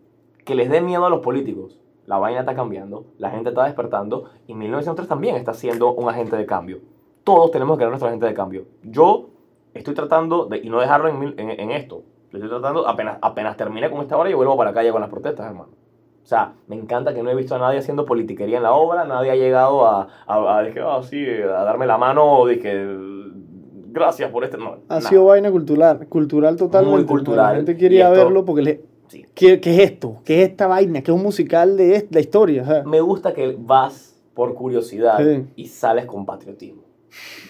que 0.45 0.55
les 0.55 0.69
dé 0.69 0.81
miedo 0.81 1.05
a 1.05 1.09
los 1.09 1.19
políticos. 1.19 1.79
La 2.05 2.19
vaina 2.19 2.41
está 2.41 2.55
cambiando, 2.55 3.05
la 3.17 3.31
gente 3.31 3.49
está 3.49 3.65
despertando 3.65 4.29
y 4.45 4.53
1903 4.53 5.07
también 5.07 5.35
está 5.35 5.53
siendo 5.53 5.91
un 5.93 6.07
agente 6.07 6.35
de 6.35 6.45
cambio. 6.45 6.79
Todos 7.25 7.51
tenemos 7.51 7.77
que 7.77 7.81
ser 7.83 7.89
nuestro 7.89 8.07
agente 8.07 8.25
de 8.27 8.33
cambio. 8.33 8.65
Yo 8.83 9.27
estoy 9.73 9.93
tratando 9.93 10.45
de, 10.45 10.59
y 10.59 10.69
no 10.69 10.79
dejarlo 10.79 11.09
en, 11.09 11.37
en, 11.37 11.49
en 11.59 11.71
esto, 11.71 12.03
lo 12.31 12.39
estoy 12.39 12.49
tratando, 12.49 12.87
apenas, 12.87 13.17
apenas 13.21 13.57
termine 13.57 13.89
con 13.91 13.99
esta 14.01 14.15
hora, 14.15 14.29
yo 14.29 14.37
vuelvo 14.37 14.55
para 14.55 14.69
la 14.69 14.73
calle 14.75 14.91
con 14.93 15.01
las 15.01 15.09
protestas, 15.09 15.45
hermano. 15.47 15.71
O 16.23 16.27
sea, 16.27 16.53
me 16.67 16.75
encanta 16.75 17.13
que 17.13 17.21
no 17.21 17.29
he 17.29 17.35
visto 17.35 17.53
a 17.55 17.59
nadie 17.59 17.79
haciendo 17.79 18.05
politiquería 18.05 18.57
en 18.57 18.63
la 18.63 18.73
obra, 18.73 19.03
nadie 19.05 19.29
ha 19.31 19.35
llegado 19.35 19.85
a, 19.85 20.07
a, 20.25 20.57
a, 20.57 20.63
dije, 20.63 20.79
ah, 20.81 21.01
sí, 21.03 21.23
a 21.43 21.63
darme 21.63 21.85
la 21.85 21.97
mano 21.99 22.39
o 22.39 22.47
dije, 22.47 22.83
gracias 23.91 24.31
por 24.31 24.43
este. 24.43 24.57
No, 24.57 24.77
Ha 24.89 24.95
nada. 24.97 25.01
sido 25.01 25.25
vaina 25.25 25.51
cultural, 25.51 26.07
cultural 26.07 26.55
totalmente. 26.55 26.97
Muy 26.97 27.05
cultural, 27.05 27.49
La 27.51 27.55
gente 27.57 27.77
quería 27.77 28.07
esto- 28.11 28.23
verlo 28.25 28.45
porque 28.45 28.61
le... 28.61 28.81
Sí. 29.07 29.23
¿Qué, 29.35 29.59
qué 29.61 29.75
es 29.75 29.91
esto? 29.91 30.17
¿Qué 30.25 30.41
es 30.41 30.49
esta 30.49 30.65
vaina? 30.65 31.01
¿Qué 31.03 31.11
es 31.11 31.15
un 31.17 31.21
musical 31.23 31.77
de 31.77 32.07
la 32.09 32.19
historia? 32.19 32.63
o 32.63 32.65
sea. 32.65 32.83
Me 32.83 33.01
gusta 33.01 33.33
que 33.33 33.55
vas 33.59 34.19
por 34.33 34.55
curiosidad 34.55 35.19
Sí. 35.19 35.45
y 35.55 35.67
sales 35.67 36.05
con 36.07 36.25
patriotismo. 36.25 36.81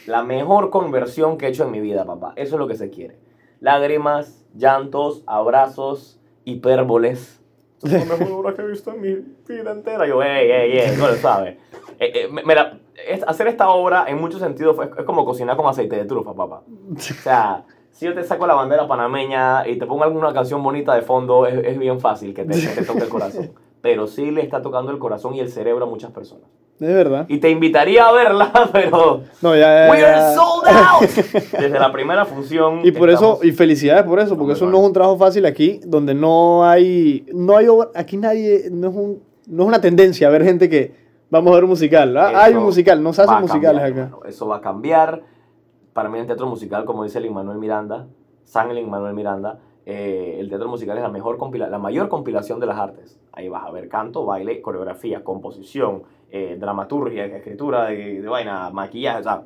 La 0.05 0.24
mejor 0.24 0.70
conversión 0.70 1.38
que 1.38 1.47
he 1.47 1.49
hecho 1.49 1.63
en 1.66 1.72
mi 1.72 1.80
vida, 1.80 2.05
papá. 2.05 2.34
Eso 2.36 2.55
es 2.55 2.59
lo 2.59 2.68
que 2.68 2.76
se 2.76 2.89
quiere. 2.89 3.18
Lágrimas, 3.59 4.45
llantos, 4.55 5.24
abrazos, 5.26 6.20
hipérboles. 6.43 7.41
Eso 7.84 7.97
es 7.97 8.07
la 8.07 8.16
mejor 8.18 8.39
obra 8.45 8.53
que 8.53 8.61
he 8.61 8.68
visto 8.68 8.91
en 8.93 9.01
mi 9.01 9.13
vida 9.47 9.72
entera. 9.72 10.07
Yo, 10.07 10.22
ey, 10.24 10.49
ey, 10.51 10.78
ey, 10.80 10.97
no 10.97 11.07
lo 11.07 11.16
sabes. 11.16 11.57
Eh, 11.99 12.11
eh, 12.30 12.30
la- 12.45 12.78
es- 13.07 13.24
hacer 13.28 13.47
esta 13.47 13.70
obra 13.70 14.05
en 14.07 14.20
muchos 14.20 14.39
sentidos 14.41 14.76
fue- 14.76 14.89
es 14.97 15.05
como 15.05 15.26
cocinar 15.26 15.55
con 15.57 15.66
aceite 15.68 15.95
de 15.95 16.05
trufa, 16.05 16.34
papá. 16.34 16.61
O 16.68 16.99
sea, 16.99 17.63
si 17.91 18.05
yo 18.05 18.13
te 18.13 18.24
saco 18.24 18.45
la 18.47 18.53
bandera 18.55 18.88
panameña 18.88 19.68
y 19.68 19.78
te 19.78 19.86
pongo 19.86 20.03
alguna 20.03 20.34
canción 20.34 20.61
bonita 20.63 20.93
de 20.95 21.01
fondo, 21.01 21.45
es, 21.47 21.63
es 21.66 21.78
bien 21.78 21.99
fácil 21.99 22.34
que 22.34 22.43
te, 22.45 22.53
que 22.59 22.68
te 22.68 22.84
toque 22.86 23.03
el 23.03 23.09
corazón. 23.09 23.51
Pero 23.82 24.07
sí 24.07 24.32
le 24.32 24.41
está 24.41 24.61
tocando 24.61 24.91
el 24.91 24.97
corazón 24.99 25.36
y 25.36 25.39
el 25.39 25.49
cerebro 25.49 25.86
a 25.86 25.88
muchas 25.88 26.11
personas. 26.11 26.47
Es 26.80 26.93
verdad. 26.93 27.26
Y 27.30 27.38
te 27.38 27.49
invitaría 27.49 28.05
a 28.05 28.11
verla, 28.11 28.51
pero... 28.73 29.21
No, 29.41 29.55
ya, 29.55 29.88
ya, 29.88 29.91
¡We 29.91 30.05
are 30.05 30.36
sold 30.36 30.67
out! 30.67 31.01
Desde 31.59 31.80
la 31.80 31.91
primera 31.91 32.26
función... 32.26 32.82
Y 32.84 32.91
por 32.91 33.09
eso, 33.09 33.39
y 33.43 33.51
felicidades 33.53 34.03
por 34.03 34.19
eso, 34.19 34.38
porque 34.38 34.53
eso 34.53 34.65
no 34.65 34.80
es 34.80 34.84
un 34.88 34.93
trabajo 34.93 35.17
fácil 35.17 35.45
aquí, 35.45 35.80
donde 35.86 36.13
no 36.13 36.65
hay, 36.65 37.26
no 37.34 37.55
hay, 37.55 37.67
obra- 37.67 37.91
aquí 37.95 38.17
nadie, 38.17 38.69
no 38.71 38.89
es, 38.89 38.95
un, 38.95 39.23
no 39.47 39.63
es 39.63 39.67
una 39.69 39.80
tendencia 39.80 40.28
a 40.28 40.32
ver 40.32 40.43
gente 40.43 40.69
que 40.69 40.93
vamos 41.30 41.51
a 41.51 41.55
ver 41.55 41.63
un 41.63 41.69
musical. 41.69 42.17
Ah, 42.17 42.32
hay 42.43 42.55
un 42.55 42.63
musical, 42.63 43.01
no 43.01 43.13
se 43.13 43.21
hacen 43.21 43.39
musicales 43.39 43.82
cambiar, 43.82 44.07
acá. 44.07 44.28
Eso 44.28 44.47
va 44.47 44.57
a 44.57 44.61
cambiar. 44.61 45.23
Para 45.93 46.09
mí 46.09 46.19
el 46.19 46.26
teatro 46.28 46.47
musical, 46.47 46.84
como 46.84 47.05
dice 47.05 47.19
el 47.19 47.32
Manuel 47.32 47.57
Miranda, 47.57 48.07
San 48.43 48.76
Lin 48.76 48.89
Manuel 48.89 49.13
Miranda, 49.13 49.59
eh, 49.86 50.38
el 50.39 50.49
teatro 50.49 50.67
musical 50.67 50.97
es 50.97 51.03
la, 51.03 51.09
mejor 51.09 51.38
compila 51.38 51.69
la 51.69 51.78
mayor 51.80 52.09
compilación 52.09 52.59
de 52.59 52.65
las 52.65 52.78
artes. 52.78 53.17
Ahí 53.32 53.47
vas 53.47 53.63
a 53.65 53.71
ver 53.71 53.88
canto, 53.88 54.26
baile, 54.26 54.61
coreografía, 54.61 55.23
composición, 55.23 56.03
eh, 56.30 56.57
dramaturgia, 56.59 57.26
escritura 57.26 57.86
de, 57.86 58.21
de 58.21 58.28
vaina, 58.28 58.69
maquillaje. 58.69 59.19
O 59.19 59.23
sea, 59.23 59.43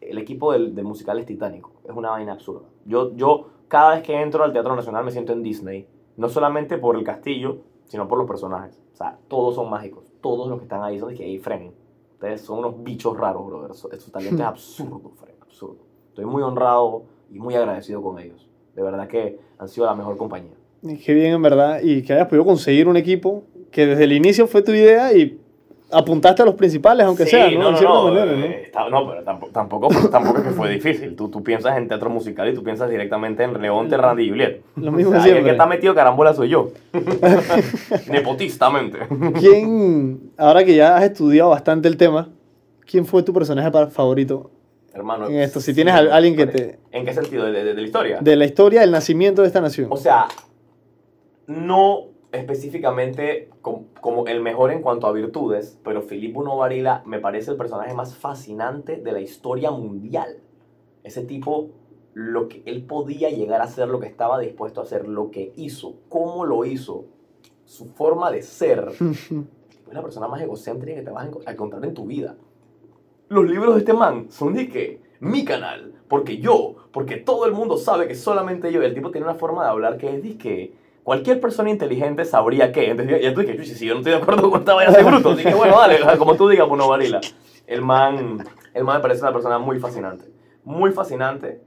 el 0.00 0.18
equipo 0.18 0.52
del, 0.52 0.74
del 0.74 0.84
musical 0.84 1.18
es 1.18 1.26
titánico. 1.26 1.72
Es 1.84 1.94
una 1.94 2.10
vaina 2.10 2.32
absurda. 2.32 2.68
Yo, 2.84 3.14
yo 3.16 3.48
cada 3.68 3.94
vez 3.94 4.02
que 4.02 4.20
entro 4.20 4.44
al 4.44 4.52
Teatro 4.52 4.76
Nacional 4.76 5.04
me 5.04 5.10
siento 5.10 5.32
en 5.32 5.42
Disney. 5.42 5.86
No 6.16 6.28
solamente 6.28 6.78
por 6.78 6.96
el 6.96 7.04
castillo, 7.04 7.58
sino 7.86 8.06
por 8.06 8.18
los 8.18 8.26
personajes. 8.26 8.80
O 8.92 8.96
sea, 8.96 9.18
todos 9.28 9.54
son 9.56 9.70
mágicos. 9.70 10.04
Todos 10.20 10.48
los 10.48 10.58
que 10.58 10.64
están 10.64 10.82
ahí 10.82 10.98
son 10.98 11.08
de 11.10 11.16
que, 11.16 11.24
hey, 11.24 11.38
Fren, 11.38 11.72
ustedes 12.12 12.40
son 12.40 12.60
unos 12.60 12.82
bichos 12.82 13.16
raros, 13.16 13.46
brother. 13.46 13.74
Su, 13.74 13.88
talento 14.10 14.36
es 14.36 14.40
absurdo, 14.48 15.10
Fren, 15.16 15.34
absurdo. 15.40 15.78
Estoy 16.08 16.24
muy 16.24 16.42
honrado 16.42 17.04
y 17.30 17.38
muy 17.38 17.54
agradecido 17.54 18.02
con 18.02 18.18
ellos. 18.18 18.48
De 18.74 18.82
verdad 18.82 19.08
que 19.08 19.38
han 19.58 19.68
sido 19.68 19.86
la 19.86 19.94
mejor 19.94 20.16
compañía. 20.16 20.54
Qué 21.04 21.14
bien, 21.14 21.32
en 21.32 21.42
verdad, 21.42 21.80
y 21.82 22.02
que 22.02 22.12
hayas 22.12 22.28
podido 22.28 22.44
conseguir 22.44 22.88
un 22.88 22.96
equipo 22.96 23.44
que 23.70 23.86
desde 23.86 24.04
el 24.04 24.12
inicio 24.12 24.46
fue 24.46 24.62
tu 24.62 24.72
idea 24.72 25.12
y 25.14 25.40
apuntaste 25.94 26.42
a 26.42 26.44
los 26.44 26.54
principales, 26.54 27.06
aunque 27.06 27.24
Sí, 27.24 27.30
sea, 27.30 27.50
¿no? 27.50 27.70
no, 27.70 27.80
no, 27.80 28.10
no, 28.10 28.18
eh, 28.24 28.36
¿no? 28.36 28.44
está- 28.46 28.88
no, 28.90 29.08
pero 29.08 29.22
tampoco, 29.22 29.52
tampoco, 29.52 29.88
tampoco 30.10 30.38
es 30.38 30.44
que 30.44 30.50
fue 30.50 30.70
difícil. 30.70 31.14
Tú, 31.16 31.28
tú 31.28 31.42
piensas 31.42 31.76
en 31.76 31.88
teatro 31.88 32.10
musical 32.10 32.48
y 32.48 32.54
tú 32.54 32.62
piensas 32.62 32.90
directamente 32.90 33.44
en 33.44 33.60
León, 33.60 33.90
Randy 33.90 34.24
y 34.24 34.28
Juliet. 34.30 34.62
Lo 34.76 34.92
mismo 34.92 35.10
O 35.10 35.14
sea, 35.14 35.22
siempre. 35.22 35.40
El 35.40 35.44
que 35.46 35.50
está 35.52 35.66
metido 35.66 35.94
carambola 35.94 36.34
soy 36.34 36.48
yo. 36.50 36.70
Nepotistamente. 38.10 38.98
¿Quién, 39.38 40.30
ahora 40.36 40.64
que 40.64 40.74
ya 40.74 40.96
has 40.96 41.04
estudiado 41.04 41.50
bastante 41.50 41.88
el 41.88 41.96
tema, 41.96 42.28
quién 42.86 43.06
fue 43.06 43.22
tu 43.22 43.32
personaje 43.32 43.70
favorito 43.90 44.50
Hermano. 44.92 45.28
en 45.28 45.36
esto? 45.40 45.60
Si 45.60 45.74
tienes 45.74 45.94
a 45.94 45.98
alguien 45.98 46.36
que 46.36 46.46
te... 46.46 46.78
¿En 46.92 47.04
qué 47.04 47.12
sentido? 47.14 47.44
¿De, 47.46 47.52
de- 47.52 47.64
de 47.74 47.80
la 47.80 47.82
historia? 47.86 48.18
de 48.20 48.36
la 48.36 48.44
historia 48.44 48.80
del 48.80 48.90
nacimiento 48.90 49.42
de 49.42 49.48
esta 49.48 49.60
nación? 49.60 49.88
O 49.90 49.96
sea, 49.96 50.26
no 51.46 52.06
específicamente 52.34 53.50
com- 53.62 53.86
como 54.00 54.26
el 54.26 54.40
mejor 54.42 54.70
en 54.72 54.82
cuanto 54.82 55.06
a 55.06 55.12
virtudes, 55.12 55.78
pero 55.84 56.02
Filippo 56.02 56.42
Novarila 56.42 57.02
me 57.06 57.18
parece 57.18 57.50
el 57.52 57.56
personaje 57.56 57.94
más 57.94 58.16
fascinante 58.16 58.96
de 58.96 59.12
la 59.12 59.20
historia 59.20 59.70
mundial. 59.70 60.38
Ese 61.02 61.22
tipo, 61.24 61.70
lo 62.14 62.48
que 62.48 62.62
él 62.66 62.84
podía 62.84 63.30
llegar 63.30 63.60
a 63.60 63.64
hacer, 63.64 63.88
lo 63.88 64.00
que 64.00 64.06
estaba 64.06 64.38
dispuesto 64.38 64.80
a 64.80 64.84
hacer, 64.84 65.06
lo 65.08 65.30
que 65.30 65.52
hizo, 65.56 65.96
cómo 66.08 66.44
lo 66.44 66.64
hizo, 66.64 67.06
su 67.64 67.86
forma 67.90 68.30
de 68.30 68.42
ser, 68.42 68.88
es 69.00 69.92
la 69.92 70.02
persona 70.02 70.28
más 70.28 70.40
egocéntrica 70.42 70.96
que 70.98 71.04
te 71.04 71.10
vas 71.10 71.26
a 71.26 71.30
enco- 71.30 71.42
a 71.46 71.52
encontrar 71.52 71.84
en 71.84 71.94
tu 71.94 72.04
vida. 72.06 72.36
Los 73.28 73.48
libros 73.48 73.74
de 73.74 73.80
este 73.80 73.92
man 73.94 74.26
son 74.30 74.54
de 74.54 74.68
que 74.68 75.00
mi 75.20 75.44
canal, 75.44 75.94
porque 76.08 76.38
yo, 76.38 76.76
porque 76.92 77.16
todo 77.16 77.46
el 77.46 77.52
mundo 77.52 77.76
sabe 77.78 78.06
que 78.06 78.14
solamente 78.14 78.70
yo. 78.70 78.82
El 78.82 78.92
tipo 78.94 79.10
tiene 79.10 79.26
una 79.26 79.36
forma 79.36 79.64
de 79.64 79.70
hablar 79.70 79.96
que 79.96 80.14
es 80.16 80.22
de 80.22 80.36
que 80.36 80.74
cualquier 81.04 81.40
persona 81.40 81.70
inteligente 81.70 82.24
sabría 82.24 82.72
que. 82.72 82.90
Entonces 82.90 83.22
ya 83.22 83.32
tú 83.32 83.42
dices, 83.42 83.56
"Chuchi, 83.56 83.74
si 83.74 83.86
yo 83.86 83.94
no 83.94 84.00
estoy 84.00 84.12
de 84.12 84.18
acuerdo 84.18 84.50
con 84.50 84.60
esta 84.60 84.74
vaya 84.74 84.88
a 84.88 84.92
ser 84.92 85.04
bruto. 85.04 85.30
Así 85.30 85.44
que 85.44 85.54
bueno, 85.54 85.76
dale, 85.78 85.98
como 86.18 86.34
tú 86.34 86.48
digas, 86.48 86.66
Bruno 86.66 86.88
Varila. 86.88 87.20
El 87.66 87.82
man, 87.82 88.44
el 88.74 88.84
man 88.84 88.96
me 88.96 89.02
parece 89.02 89.20
una 89.20 89.32
persona 89.32 89.58
muy 89.58 89.78
fascinante. 89.78 90.24
Muy 90.64 90.90
fascinante. 90.90 91.62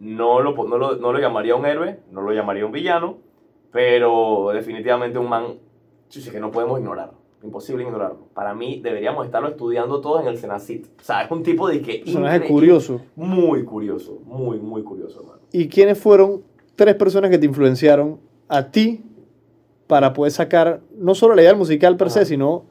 No 0.00 0.40
lo, 0.40 0.54
no, 0.66 0.76
lo, 0.76 0.96
no 0.96 1.12
lo 1.12 1.18
llamaría 1.18 1.54
un 1.54 1.64
héroe, 1.64 2.00
no 2.10 2.20
lo 2.20 2.32
llamaría 2.32 2.66
un 2.66 2.72
villano, 2.72 3.18
pero 3.70 4.50
definitivamente 4.52 5.18
un 5.18 5.28
man 5.30 5.58
que 6.10 6.40
no 6.40 6.50
podemos 6.50 6.80
ignorar. 6.80 7.12
Imposible 7.42 7.84
ignorarlo. 7.84 8.28
Para 8.34 8.54
mí 8.54 8.80
deberíamos 8.82 9.26
estarlo 9.26 9.48
estudiando 9.48 10.00
todos 10.00 10.22
en 10.22 10.28
el 10.28 10.38
Senacit. 10.38 10.86
O 10.98 11.04
sea, 11.04 11.22
es 11.22 11.30
un 11.30 11.42
tipo 11.42 11.68
de 11.68 11.80
que... 11.80 12.02
personaje 12.04 12.46
curioso. 12.48 13.02
Muy 13.14 13.64
curioso, 13.64 14.18
muy, 14.24 14.58
muy 14.58 14.82
curioso, 14.82 15.20
hermano. 15.20 15.40
¿Y 15.52 15.68
quiénes 15.68 15.98
fueron 15.98 16.42
tres 16.74 16.94
personas 16.94 17.30
que 17.30 17.38
te 17.38 17.46
influenciaron 17.46 18.18
a 18.48 18.70
ti 18.70 19.02
para 19.86 20.12
poder 20.12 20.32
sacar 20.32 20.80
no 20.98 21.14
solo 21.14 21.34
la 21.34 21.42
idea 21.42 21.50
del 21.52 21.58
musical 21.58 21.96
per 21.96 22.10
se, 22.10 22.24
sino 22.24 22.64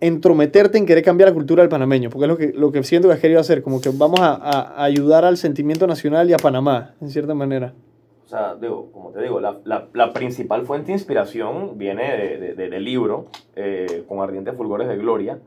entrometerte 0.00 0.78
en 0.78 0.86
querer 0.86 1.04
cambiar 1.04 1.28
la 1.28 1.34
cultura 1.34 1.62
del 1.62 1.68
panameño? 1.68 2.10
Porque 2.10 2.24
es 2.24 2.28
lo 2.28 2.36
que, 2.36 2.52
lo 2.58 2.72
que 2.72 2.82
siento 2.82 3.08
que 3.08 3.14
has 3.14 3.20
querido 3.20 3.40
hacer, 3.40 3.62
como 3.62 3.80
que 3.80 3.90
vamos 3.90 4.20
a, 4.20 4.34
a- 4.34 4.84
ayudar 4.84 5.24
al 5.24 5.36
sentimiento 5.36 5.86
nacional 5.86 6.28
y 6.28 6.32
a 6.32 6.38
Panamá, 6.38 6.94
en 7.00 7.10
cierta 7.10 7.34
manera. 7.34 7.72
O 8.24 8.28
sea, 8.28 8.54
digo, 8.54 8.90
como 8.92 9.10
te 9.10 9.20
digo, 9.22 9.40
la, 9.40 9.58
la, 9.64 9.88
la 9.92 10.12
principal 10.12 10.64
fuente 10.64 10.86
de 10.88 10.92
inspiración 10.94 11.76
viene 11.78 12.16
de, 12.16 12.38
de- 12.38 12.54
de- 12.54 12.70
del 12.70 12.84
libro, 12.84 13.26
eh, 13.56 14.04
Con 14.08 14.20
ardientes 14.20 14.54
fulgores 14.56 14.88
de 14.88 14.96
gloria. 14.96 15.38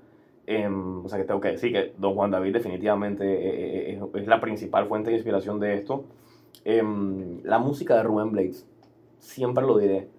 Em, 0.48 1.04
o 1.04 1.10
sea, 1.10 1.18
que 1.18 1.26
tengo 1.26 1.42
que 1.42 1.48
decir 1.50 1.74
que 1.74 1.94
Don 1.98 2.14
Juan 2.14 2.30
David 2.30 2.54
definitivamente 2.54 3.26
eh, 3.26 3.90
eh, 3.94 4.00
es, 4.14 4.22
es 4.22 4.28
la 4.28 4.40
principal 4.40 4.86
fuente 4.88 5.10
de 5.10 5.16
inspiración 5.16 5.60
de 5.60 5.74
esto. 5.74 6.04
Em, 6.64 7.42
la 7.44 7.58
música 7.58 7.96
de 7.98 8.04
Rubén 8.04 8.32
Blades, 8.32 8.66
siempre 9.20 9.66
lo 9.66 9.78
diré. 9.78 10.10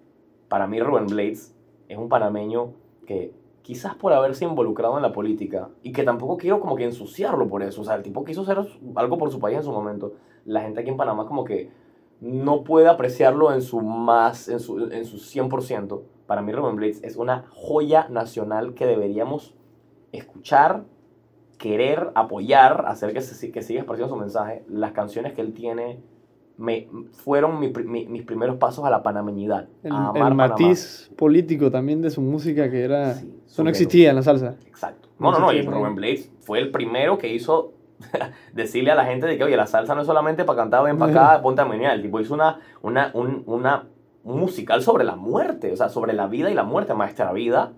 Para 0.47 0.67
mí 0.67 0.79
Rubén 0.79 1.07
Blades 1.07 1.55
es 1.87 1.97
un 1.97 2.09
panameño 2.09 2.73
que 3.05 3.33
quizás 3.61 3.95
por 3.95 4.13
haberse 4.13 4.45
involucrado 4.45 4.95
en 4.95 5.01
la 5.01 5.11
política 5.11 5.69
y 5.83 5.91
que 5.91 6.03
tampoco 6.03 6.37
quiero 6.37 6.59
como 6.59 6.75
que 6.75 6.85
ensuciarlo 6.85 7.47
por 7.47 7.63
eso. 7.63 7.81
O 7.81 7.83
sea, 7.83 7.95
el 7.95 8.03
tipo 8.03 8.23
quiso 8.23 8.41
hacer 8.41 8.59
algo 8.95 9.17
por 9.17 9.31
su 9.31 9.39
país 9.39 9.57
en 9.57 9.63
su 9.63 9.71
momento. 9.71 10.13
La 10.45 10.61
gente 10.61 10.81
aquí 10.81 10.89
en 10.89 10.97
Panamá 10.97 11.25
como 11.25 11.43
que 11.43 11.69
no 12.21 12.63
puede 12.63 12.87
apreciarlo 12.87 13.53
en 13.53 13.61
su 13.61 13.81
más, 13.81 14.47
en 14.47 14.59
su, 14.59 14.89
en 14.91 15.05
su 15.05 15.17
100%. 15.17 16.01
Para 16.25 16.41
mí 16.41 16.51
Rubén 16.51 16.75
Blades 16.75 17.03
es 17.03 17.15
una 17.15 17.45
joya 17.51 18.07
nacional 18.09 18.73
que 18.73 18.85
deberíamos 18.85 19.53
escuchar 20.11 20.85
querer 21.57 22.11
apoyar, 22.15 22.85
hacer 22.87 23.13
que, 23.13 23.21
se, 23.21 23.51
que 23.51 23.61
siga 23.61 23.81
expresando 23.81 24.13
su 24.13 24.19
mensaje, 24.19 24.63
las 24.67 24.91
canciones 24.91 25.33
que 25.33 25.41
él 25.41 25.53
tiene 25.53 25.99
me, 26.57 26.87
fueron 27.11 27.59
mi, 27.59 27.69
mi, 27.69 28.07
mis 28.07 28.23
primeros 28.23 28.57
pasos 28.57 28.83
a 28.83 28.89
la 28.89 29.03
panameñidad. 29.03 29.67
El, 29.83 29.91
a 29.91 30.11
el 30.15 30.33
matiz 30.33 31.11
político 31.15 31.71
también 31.71 32.01
de 32.01 32.09
su 32.09 32.21
música 32.21 32.69
que 32.69 32.83
era... 32.83 33.13
Sí, 33.13 33.33
eso 33.45 33.63
no 33.63 33.69
existía 33.69 34.09
en 34.09 34.15
la 34.15 34.23
salsa. 34.23 34.55
Exacto. 34.67 35.09
No, 35.19 35.31
no, 35.31 35.39
no, 35.39 35.53
y 35.53 35.61
Rubén 35.61 35.95
Blades 35.95 36.31
fue 36.41 36.59
el 36.59 36.71
primero 36.71 37.17
que 37.17 37.33
hizo 37.33 37.73
decirle 38.53 38.91
a 38.91 38.95
la 38.95 39.05
gente 39.05 39.27
de 39.27 39.37
que, 39.37 39.43
oye, 39.43 39.55
la 39.55 39.67
salsa 39.67 39.95
no 39.95 40.01
es 40.01 40.07
solamente 40.07 40.45
para 40.45 40.57
cantar 40.57 40.83
bien 40.83 40.97
para 40.97 41.11
acá, 41.11 41.41
ponte 41.43 41.61
a 41.61 41.65
menear. 41.65 41.93
El 41.95 42.01
tipo 42.01 42.19
hizo 42.19 42.33
una, 42.33 42.59
una, 42.81 43.11
un, 43.13 43.43
una, 43.45 43.85
un 44.23 44.39
musical 44.39 44.81
sobre 44.81 45.03
la 45.03 45.15
muerte, 45.15 45.71
o 45.71 45.75
sea, 45.75 45.89
sobre 45.89 46.13
la 46.13 46.27
vida 46.27 46.49
y 46.49 46.53
la 46.53 46.63
muerte, 46.63 46.93
Maestra 46.93 47.31
Vida. 47.33 47.73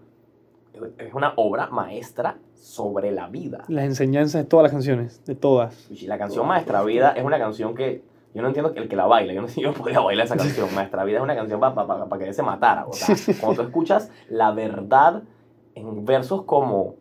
Es 0.98 1.14
una 1.14 1.34
obra 1.36 1.68
maestra 1.72 2.38
sobre 2.54 3.12
la 3.12 3.28
vida. 3.28 3.66
Las 3.68 3.84
enseñanzas 3.84 4.44
de 4.44 4.48
todas 4.48 4.64
las 4.64 4.72
canciones, 4.72 5.22
de 5.26 5.36
todas. 5.36 5.90
Y 5.92 6.08
la 6.08 6.18
canción 6.18 6.48
Maestra 6.48 6.84
Vida 6.84 7.12
es 7.12 7.26
una 7.26 7.38
canción 7.38 7.76
que 7.76 8.02
yo 8.34 8.42
no 8.42 8.48
entiendo 8.48 8.74
que 8.74 8.80
el 8.80 8.88
que 8.88 8.96
la 8.96 9.08
baila, 9.08 9.34
yo 9.34 9.42
no 9.42 9.48
sé 9.48 9.56
si 9.56 9.62
yo 9.62 9.74
podría 9.74 10.00
bailar 10.00 10.26
esa 10.26 10.38
canción. 10.38 10.74
Maestra 10.76 11.04
Vida 11.04 11.18
es 11.18 11.24
una 11.24 11.36
canción 11.36 11.60
para 11.60 11.74
pa, 11.74 12.08
pa, 12.08 12.18
que 12.18 12.26
él 12.26 12.34
se 12.34 12.44
matara. 12.44 12.86
O 12.86 12.94
sea, 12.94 13.16
cuando 13.40 13.62
tú 13.62 13.68
escuchas 13.68 14.12
la 14.30 14.52
verdad 14.52 15.24
en 15.76 16.06
versos 16.06 16.44
como 16.44 16.96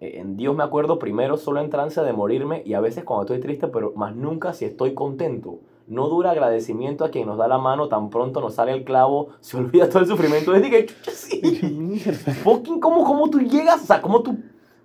eh, 0.00 0.20
en 0.20 0.36
Dios 0.36 0.54
me 0.54 0.62
acuerdo 0.62 0.98
primero 0.98 1.36
solo 1.36 1.60
en 1.60 1.70
trance 1.70 2.00
de 2.00 2.12
morirme 2.12 2.62
y 2.64 2.74
a 2.74 2.80
veces 2.80 3.04
cuando 3.04 3.22
estoy 3.22 3.40
triste, 3.40 3.68
pero 3.68 3.92
más 3.96 4.14
nunca 4.14 4.52
si 4.52 4.64
estoy 4.64 4.94
contento. 4.94 5.60
No 5.86 6.08
dura 6.08 6.32
agradecimiento 6.32 7.04
a 7.04 7.10
quien 7.10 7.26
nos 7.26 7.38
da 7.38 7.48
la 7.48 7.56
mano, 7.56 7.88
tan 7.88 8.10
pronto 8.10 8.42
nos 8.42 8.54
sale 8.54 8.72
el 8.72 8.84
clavo, 8.84 9.30
se 9.40 9.56
olvida 9.56 9.88
todo 9.88 10.00
el 10.00 10.06
sufrimiento. 10.06 10.54
Es 10.54 10.68
que, 10.68 10.86
sí. 11.10 11.98
Fucking, 12.44 12.78
¿cómo, 12.78 13.04
¿cómo 13.04 13.30
tú 13.30 13.40
llegas? 13.40 13.82
O 13.82 13.86
sea, 13.86 14.02
¿cómo 14.02 14.22
tú. 14.22 14.36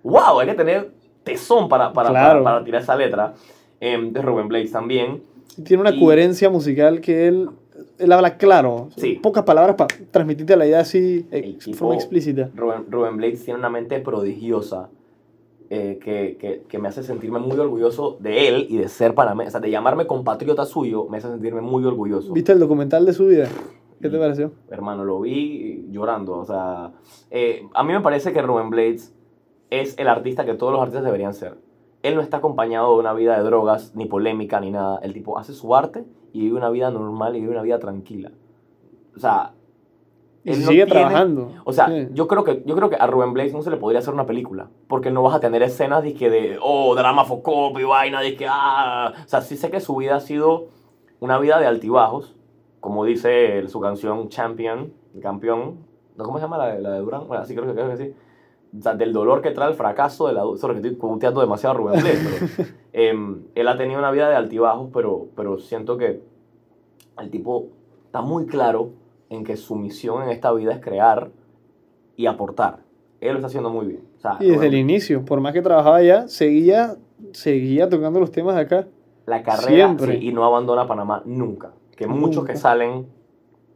¡Wow! 0.02 0.40
Hay 0.40 0.46
que 0.46 0.54
tener 0.54 0.94
tesón 1.22 1.68
para, 1.68 1.92
para, 1.92 2.10
para, 2.42 2.64
tirar 2.64 2.80
esa 2.80 2.96
letra. 2.96 3.34
Em, 3.80 4.12
de 4.12 4.22
Rubén 4.22 4.48
Blades 4.48 4.72
también. 4.72 5.22
Tiene 5.62 5.80
una 5.80 5.98
coherencia 5.98 6.50
musical 6.50 7.00
que 7.00 7.28
él, 7.28 7.50
él 7.98 8.12
habla 8.12 8.36
claro. 8.36 8.88
Sí. 8.96 9.18
Pocas 9.22 9.44
palabras 9.44 9.76
para 9.76 9.94
transmitirte 10.10 10.56
la 10.56 10.66
idea 10.66 10.80
así 10.80 11.22
de 11.30 11.74
forma 11.74 11.94
explícita. 11.94 12.50
Rubén, 12.54 12.86
Rubén 12.90 13.16
Blades 13.16 13.44
tiene 13.44 13.58
una 13.58 13.70
mente 13.70 14.00
prodigiosa 14.00 14.90
eh, 15.70 15.98
que, 16.02 16.36
que, 16.38 16.62
que, 16.68 16.78
me 16.78 16.88
hace 16.88 17.02
sentirme 17.02 17.38
muy 17.38 17.58
orgulloso 17.58 18.18
de 18.20 18.48
él 18.48 18.66
y 18.68 18.76
de 18.76 18.88
ser 18.88 19.14
para 19.14 19.34
mí, 19.34 19.44
o 19.46 19.50
sea, 19.50 19.60
de 19.60 19.70
llamarme 19.70 20.06
compatriota 20.06 20.66
suyo, 20.66 21.06
me 21.08 21.16
hace 21.16 21.28
sentirme 21.28 21.62
muy 21.62 21.84
orgulloso. 21.84 22.32
¿Viste 22.32 22.52
el 22.52 22.58
documental 22.58 23.06
de 23.06 23.12
su 23.14 23.26
vida? 23.26 23.48
¿Qué 24.00 24.10
te 24.10 24.18
pareció? 24.18 24.52
Hermano, 24.68 25.04
lo 25.04 25.20
vi 25.20 25.86
llorando, 25.90 26.36
o 26.36 26.44
sea, 26.44 26.92
eh, 27.30 27.66
a 27.72 27.82
mí 27.82 27.94
me 27.94 28.02
parece 28.02 28.34
que 28.34 28.42
Rubén 28.42 28.68
Blades 28.68 29.14
es 29.70 29.98
el 29.98 30.06
artista 30.08 30.44
que 30.44 30.54
todos 30.54 30.72
los 30.72 30.82
artistas 30.82 31.04
deberían 31.04 31.32
ser. 31.32 31.56
Él 32.04 32.14
no 32.16 32.20
está 32.20 32.36
acompañado 32.36 32.92
de 32.92 33.00
una 33.00 33.14
vida 33.14 33.36
de 33.38 33.42
drogas, 33.42 33.94
ni 33.94 34.04
polémica, 34.04 34.60
ni 34.60 34.70
nada. 34.70 34.98
El 35.02 35.14
tipo 35.14 35.38
hace 35.38 35.54
su 35.54 35.74
arte 35.74 36.04
y 36.34 36.40
vive 36.40 36.58
una 36.58 36.68
vida 36.68 36.90
normal 36.90 37.34
y 37.34 37.40
vive 37.40 37.52
una 37.52 37.62
vida 37.62 37.78
tranquila. 37.78 38.30
O 39.16 39.18
sea, 39.18 39.54
y 40.44 40.52
sigue 40.52 40.84
trabajando. 40.84 41.50
O 41.64 41.72
sea, 41.72 41.88
yo, 42.10 42.28
creo 42.28 42.44
que, 42.44 42.62
yo 42.66 42.76
creo 42.76 42.90
que 42.90 42.96
a 42.96 43.06
Rubén 43.06 43.32
Blades 43.32 43.54
no 43.54 43.62
se 43.62 43.70
le 43.70 43.78
podría 43.78 44.00
hacer 44.00 44.12
una 44.12 44.26
película. 44.26 44.68
Porque 44.86 45.10
no 45.10 45.22
vas 45.22 45.34
a 45.34 45.40
tener 45.40 45.62
escenas 45.62 46.02
de 46.02 46.12
que 46.12 46.28
de, 46.28 46.58
oh, 46.60 46.94
drama 46.94 47.24
focop 47.24 47.78
y 47.78 47.84
vaina, 47.84 48.20
de 48.20 48.36
que, 48.36 48.46
ah. 48.50 49.14
O 49.24 49.28
sea, 49.28 49.40
sí 49.40 49.56
sé 49.56 49.70
que 49.70 49.80
su 49.80 49.96
vida 49.96 50.16
ha 50.16 50.20
sido 50.20 50.66
una 51.20 51.38
vida 51.38 51.58
de 51.58 51.66
altibajos. 51.66 52.36
Como 52.80 53.06
dice 53.06 53.66
su 53.68 53.80
canción 53.80 54.28
Champion, 54.28 54.92
campeón. 55.22 55.78
¿Cómo 56.18 56.36
se 56.36 56.42
llama 56.42 56.58
la, 56.58 56.78
la 56.78 56.90
de 56.90 56.98
Durán? 56.98 57.26
Bueno, 57.26 57.42
así 57.42 57.54
creo 57.54 57.66
que, 57.66 57.72
creo 57.72 57.88
que 57.88 57.96
sí. 57.96 58.14
O 58.76 58.82
sea, 58.82 58.94
del 58.94 59.12
dolor 59.12 59.40
que 59.40 59.50
trae 59.50 59.68
el 59.70 59.74
fracaso, 59.74 60.26
de 60.26 60.32
la, 60.32 60.42
solo 60.56 60.74
que 60.74 60.80
estoy 60.80 60.92
puteando 60.92 61.40
demasiado 61.40 61.74
a 61.74 61.78
Rubén 61.78 62.00
Blades. 62.00 62.52
Pero, 62.56 62.68
em, 62.92 63.42
él 63.54 63.68
ha 63.68 63.76
tenido 63.76 63.98
una 63.98 64.10
vida 64.10 64.28
de 64.28 64.36
altibajos, 64.36 64.90
pero, 64.92 65.28
pero 65.36 65.58
siento 65.58 65.96
que 65.96 66.20
el 67.18 67.30
tipo 67.30 67.68
está 68.06 68.20
muy 68.22 68.46
claro 68.46 68.90
en 69.30 69.44
que 69.44 69.56
su 69.56 69.76
misión 69.76 70.22
en 70.22 70.30
esta 70.30 70.52
vida 70.52 70.72
es 70.72 70.80
crear 70.80 71.30
y 72.16 72.26
aportar. 72.26 72.80
Él 73.20 73.32
lo 73.32 73.38
está 73.38 73.46
haciendo 73.46 73.70
muy 73.70 73.86
bien. 73.86 74.04
y 74.40 74.50
desde 74.50 74.66
el 74.66 74.74
inicio, 74.74 75.24
por 75.24 75.40
más 75.40 75.52
que 75.52 75.62
trabajaba 75.62 75.96
allá, 75.96 76.28
seguía, 76.28 76.96
seguía 77.32 77.88
tocando 77.88 78.20
los 78.20 78.30
temas 78.30 78.54
de 78.56 78.62
acá. 78.62 78.86
La 79.26 79.42
carrera 79.42 79.96
y 80.20 80.32
no 80.32 80.44
abandona 80.44 80.86
Panamá 80.86 81.22
nunca. 81.24 81.72
Que 81.96 82.06
muchos 82.06 82.44
que 82.44 82.56
salen... 82.56 83.06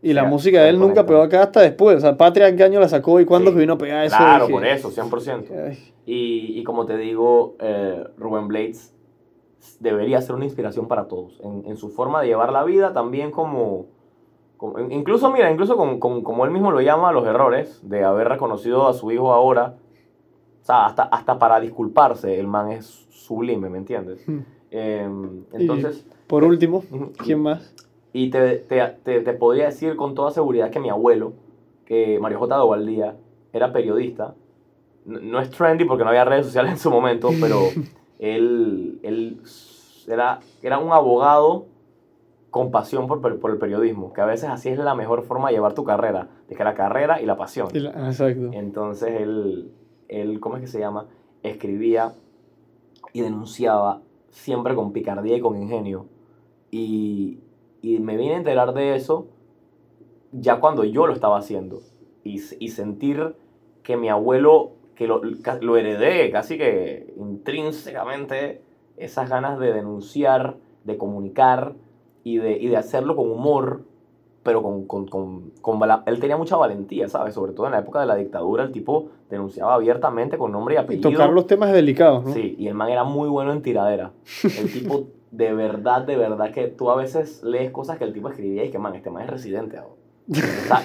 Y 0.01 0.13
la 0.13 0.25
música 0.25 0.63
de 0.63 0.71
él 0.71 0.79
nunca 0.79 1.05
pegó 1.05 1.23
acá 1.23 1.43
hasta 1.43 1.61
después. 1.61 1.97
O 1.97 2.01
sea, 2.01 2.17
Patria, 2.17 2.49
¿en 2.49 2.57
qué 2.57 2.63
año 2.63 2.79
la 2.79 2.89
sacó 2.89 3.21
y 3.21 3.25
cuándo 3.25 3.53
vino 3.53 3.73
a 3.75 3.79
pegar 3.79 4.05
eso? 4.05 4.17
Claro, 4.17 4.49
por 4.49 4.65
eso, 4.65 4.91
100%. 4.91 5.77
Y, 6.07 6.59
y, 6.59 6.65
como 6.65 6.87
te 6.87 6.97
digo, 6.97 7.57
eh, 7.59 8.05
Rubén 8.17 8.49
Blades 8.49 8.95
debería 9.81 10.23
ser 10.23 10.37
una 10.37 10.45
inspiración 10.45 10.87
para 10.87 11.09
todos. 11.09 11.41
En, 11.43 11.65
en 11.67 11.77
su 11.77 11.91
forma 11.91 12.23
de 12.23 12.29
llevar 12.29 12.53
la 12.53 12.65
vida, 12.65 12.93
también 12.93 13.31
como 13.31 13.87
Incluso, 14.91 15.31
mira, 15.31 15.51
incluso 15.51 15.77
con, 15.77 16.01
como 16.01 16.45
él 16.45 16.51
mismo 16.51 16.73
lo 16.73 16.81
llama, 16.81 17.13
los 17.13 17.27
errores 17.27 17.81
de 17.89 18.03
haber 18.03 18.29
reconocido 18.29 18.89
a 18.89 18.93
su 18.93 19.13
hijo 19.13 19.33
ahora, 19.33 19.77
o 20.61 20.65
sea, 20.65 20.87
hasta, 20.87 21.05
hasta 21.05 21.39
para 21.39 21.61
disculparse, 21.61 22.39
el 22.39 22.49
man 22.49 22.73
es 22.73 23.07
sublime, 23.11 23.71
¿me 23.71 23.79
entiendes? 23.79 24.27
Hmm. 24.27 24.41
Em, 24.71 25.45
entonces... 25.53 26.05
por 26.27 26.45
último, 26.45 26.83
¿quién 27.25 27.41
más? 27.41 27.73
Y 28.13 28.31
te, 28.31 28.57
te, 28.57 28.85
te, 29.05 29.21
te, 29.21 29.33
podría 29.35 29.67
decir 29.67 29.97
con 29.97 30.15
toda 30.15 30.31
seguridad 30.31 30.71
que 30.71 30.81
mi 30.81 30.89
abuelo, 30.89 31.35
que 31.85 32.19
Mario 32.21 32.39
J. 32.39 32.57
Dovaldía, 32.57 33.17
era 33.53 33.73
periodista. 33.73 34.35
No, 35.05 35.41
es 35.41 35.51
trendy 35.51 35.85
porque 35.85 36.05
no 36.05 36.11
había 36.11 36.25
redes 36.25 36.47
sociales 36.47 36.73
en 36.73 36.79
su 36.79 36.91
momento, 36.91 37.31
pero 37.41 37.61
él, 38.19 38.99
él 39.03 39.41
era, 40.07 40.41
era 40.63 40.79
un 40.79 40.93
abogado 40.93 41.67
con 42.51 42.71
pasión 42.71 43.07
por, 43.07 43.21
por, 43.21 43.51
el 43.51 43.59
periodismo, 43.59 44.13
que 44.13 44.21
a 44.21 44.27
veces 44.27 44.49
así 44.49 44.71
es 44.71 44.79
la 44.79 44.95
mejor 44.95 45.23
forma 45.23 45.49
de 45.49 45.55
llevar 45.55 45.75
tu 45.75 45.85
carrera, 45.85 46.29
de 46.49 46.57
que 46.57 46.65
la 46.65 46.75
carrera 46.75 47.21
y 47.21 47.27
la 47.27 47.37
pasión. 47.37 47.69
exacto. 47.75 48.51
Entonces 48.53 49.21
él, 49.21 49.71
él, 50.09 50.41
¿cómo 50.41 50.57
es 50.57 50.63
que 50.63 50.67
se 50.67 50.79
llama? 50.79 51.07
Escribía 51.43 52.15
y 53.13 53.21
denunciaba 53.21 54.01
siempre 54.31 54.75
con 54.75 54.93
picardía 54.93 55.37
y 55.37 55.41
con 55.41 55.61
ingenio. 55.61 56.07
Y, 56.71 57.39
y 57.83 57.99
me 57.99 58.17
vine 58.17 58.35
a 58.35 58.39
enterar 58.39 58.75
de 58.75 58.95
eso 58.95 59.29
ya 60.33 60.61
cuando 60.61 60.85
yo 60.85 61.07
lo 61.07 61.13
estaba 61.13 61.39
haciendo. 61.39 61.81
Y, 62.25 62.43
y 62.59 62.69
sentir 62.69 63.35
que 63.83 63.97
mi 63.97 64.09
abuelo, 64.09 64.73
que 64.95 65.07
lo, 65.07 65.23
lo 65.23 65.77
heredé 65.77 66.31
casi 66.31 66.59
que 66.59 67.15
intrínsecamente, 67.17 68.63
esas 68.97 69.31
ganas 69.31 69.59
de 69.59 69.73
denunciar, 69.73 70.57
de 70.85 70.99
comunicar, 70.99 71.75
y 72.29 72.39
de, 72.39 72.59
y 72.59 72.69
de 72.69 72.77
hacerlo 72.77 73.17
con 73.17 73.31
humor, 73.31 73.83
pero 74.43 74.63
con, 74.63 74.87
con, 74.87 75.07
con, 75.09 75.51
con, 75.61 75.81
él 76.07 76.21
tenía 76.21 76.37
mucha 76.37 76.57
valentía, 76.57 77.09
¿sabes? 77.09 77.35
Sobre 77.35 77.53
todo 77.53 77.67
en 77.67 77.73
la 77.73 77.81
época 77.81 78.01
de 78.01 78.07
la 78.07 78.17
dictadura, 78.17 78.65
el 78.65 78.73
tipo 78.73 79.09
denunciaba 79.31 79.75
abiertamente 79.75 80.39
con 80.39 80.53
nombre 80.53 80.75
y 80.75 80.79
apellido. 80.79 81.11
Y 81.11 81.13
tocar 81.13 81.31
los 81.31 81.47
temas 81.47 81.73
delicados, 81.73 82.25
¿no? 82.25 82.33
Sí, 82.33 82.57
y 82.59 82.67
el 82.69 82.75
man 82.75 82.91
era 82.91 83.05
muy 83.05 83.29
bueno 83.29 83.53
en 83.53 83.63
tiradera. 83.63 84.13
El 84.45 84.73
tipo, 84.73 85.07
de 85.31 85.53
verdad, 85.53 86.03
de 86.03 86.17
verdad, 86.17 86.53
que 86.53 86.69
tú 86.69 86.91
a 86.91 86.97
veces 86.97 87.43
lees 87.43 87.71
cosas 87.71 87.99
que 87.99 88.05
el 88.05 88.13
tipo 88.13 88.29
escribía 88.29 88.65
y 88.65 88.71
que, 88.71 88.79
man, 88.79 88.95
este 88.95 89.11
man 89.11 89.25
es 89.25 89.31
residente. 89.31 89.79
ahora 89.79 89.99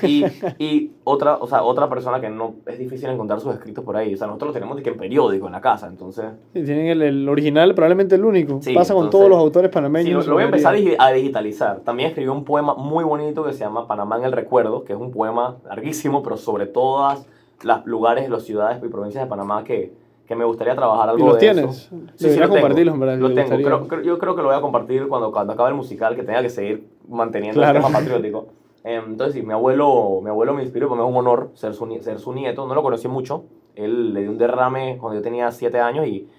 y, 0.04 0.26
y, 0.58 0.92
otra, 1.04 1.36
o 1.36 1.48
sea, 1.48 1.64
otra 1.64 1.90
persona 1.90 2.22
que 2.22 2.30
no 2.30 2.56
es 2.66 2.80
difícil 2.80 3.10
encontrar 3.10 3.42
sus 3.42 3.54
escritos 3.54 3.84
por 3.84 3.98
ahí. 3.98 4.14
O 4.14 4.18
sea, 4.18 4.28
nosotros 4.28 4.50
lo 4.50 4.54
tenemos 4.54 4.78
de 4.78 4.84
que 4.84 4.90
en 4.90 4.98
periódico, 4.98 5.48
en 5.48 5.52
la 5.52 5.62
casa, 5.62 5.88
entonces. 5.88 6.26
Sí, 6.54 6.64
tienen 6.64 6.88
el, 6.88 7.02
el 7.02 7.30
original, 7.30 7.76
probablemente 7.76 8.16
el 8.16 8.24
único. 8.24 8.60
Pasa 8.74 8.94
con 8.94 9.10
todos 9.10 9.30
los 9.30 9.38
autores 9.38 9.70
panameños. 9.70 10.24
Sí, 10.24 10.30
lo, 10.30 10.36
voy 10.36 10.44
a 10.44 10.46
empezar 10.46 10.76
a 10.98 11.12
digitalizar. 11.12 11.82
También 11.82 12.10
escribió 12.10 12.32
un 12.32 12.46
poema 12.46 12.76
muy 12.76 13.04
bonito 13.04 13.44
que 13.44 13.54
se 13.54 13.60
llama 13.60 13.88
Panamá 13.88 14.18
en 14.18 14.24
el 14.24 14.32
Recuerdo, 14.32 14.86
que 14.86 14.94
es 14.94 15.00
un 15.00 15.12
poema 15.12 15.58
larguísimo, 15.66 16.24
pero 16.24 16.38
sobre 16.38 16.66
todos 16.66 17.26
los 17.64 17.86
lugares, 17.86 18.30
las 18.30 18.44
ciudades 18.44 18.82
y 18.82 18.88
provincias 18.88 19.24
de 19.24 19.30
Panamá 19.30 19.64
que, 19.64 19.92
que 20.28 20.36
me 20.36 20.46
gustaría 20.46 20.76
trabajar 20.76 21.10
algo 21.10 21.24
¿Y 21.24 21.28
los 21.28 21.34
de 21.34 21.40
tienes? 21.40 21.66
eso. 21.66 21.96
Sí, 22.16 22.30
sí, 22.30 22.40
compartirlos, 22.40 22.98
verdad. 22.98 23.18
Lo 23.18 23.34
tengo. 23.34 24.02
yo 24.02 24.20
creo 24.20 24.36
que 24.36 24.42
lo 24.42 24.48
voy 24.48 24.58
a 24.58 24.62
compartir 24.62 25.08
cuando, 25.08 25.32
cuando 25.32 25.54
acabe 25.54 25.70
el 25.70 25.76
musical, 25.76 26.16
que 26.16 26.24
tenga 26.24 26.42
que 26.42 26.50
seguir 26.50 26.88
manteniendo 27.08 27.62
el 27.62 27.74
tema 27.74 27.90
patriótico. 27.94 28.48
Em, 28.84 29.04
entonces, 29.12 29.34
sí, 29.34 29.42
mi 29.42 29.54
abuelo, 29.54 30.20
mi 30.22 30.30
abuelo 30.30 30.54
me 30.54 30.64
inspiró, 30.64 30.88
porque 30.88 31.02
me 31.02 31.08
es 31.08 31.14
un 31.14 31.18
honor 31.18 31.52
ser 31.54 31.74
su, 31.74 31.86
ser 32.02 32.20
su 32.20 32.34
nieto. 32.34 32.68
No 32.68 32.76
lo 32.76 32.84
conocí 32.84 33.08
mucho. 33.08 33.46
Él 33.76 34.14
le 34.14 34.22
dio 34.22 34.32
un 34.32 34.38
derrame 34.38 34.98
cuando 35.00 35.18
yo 35.18 35.24
tenía 35.24 35.50
7 35.52 35.80
años 35.80 36.06
y, 36.06 36.30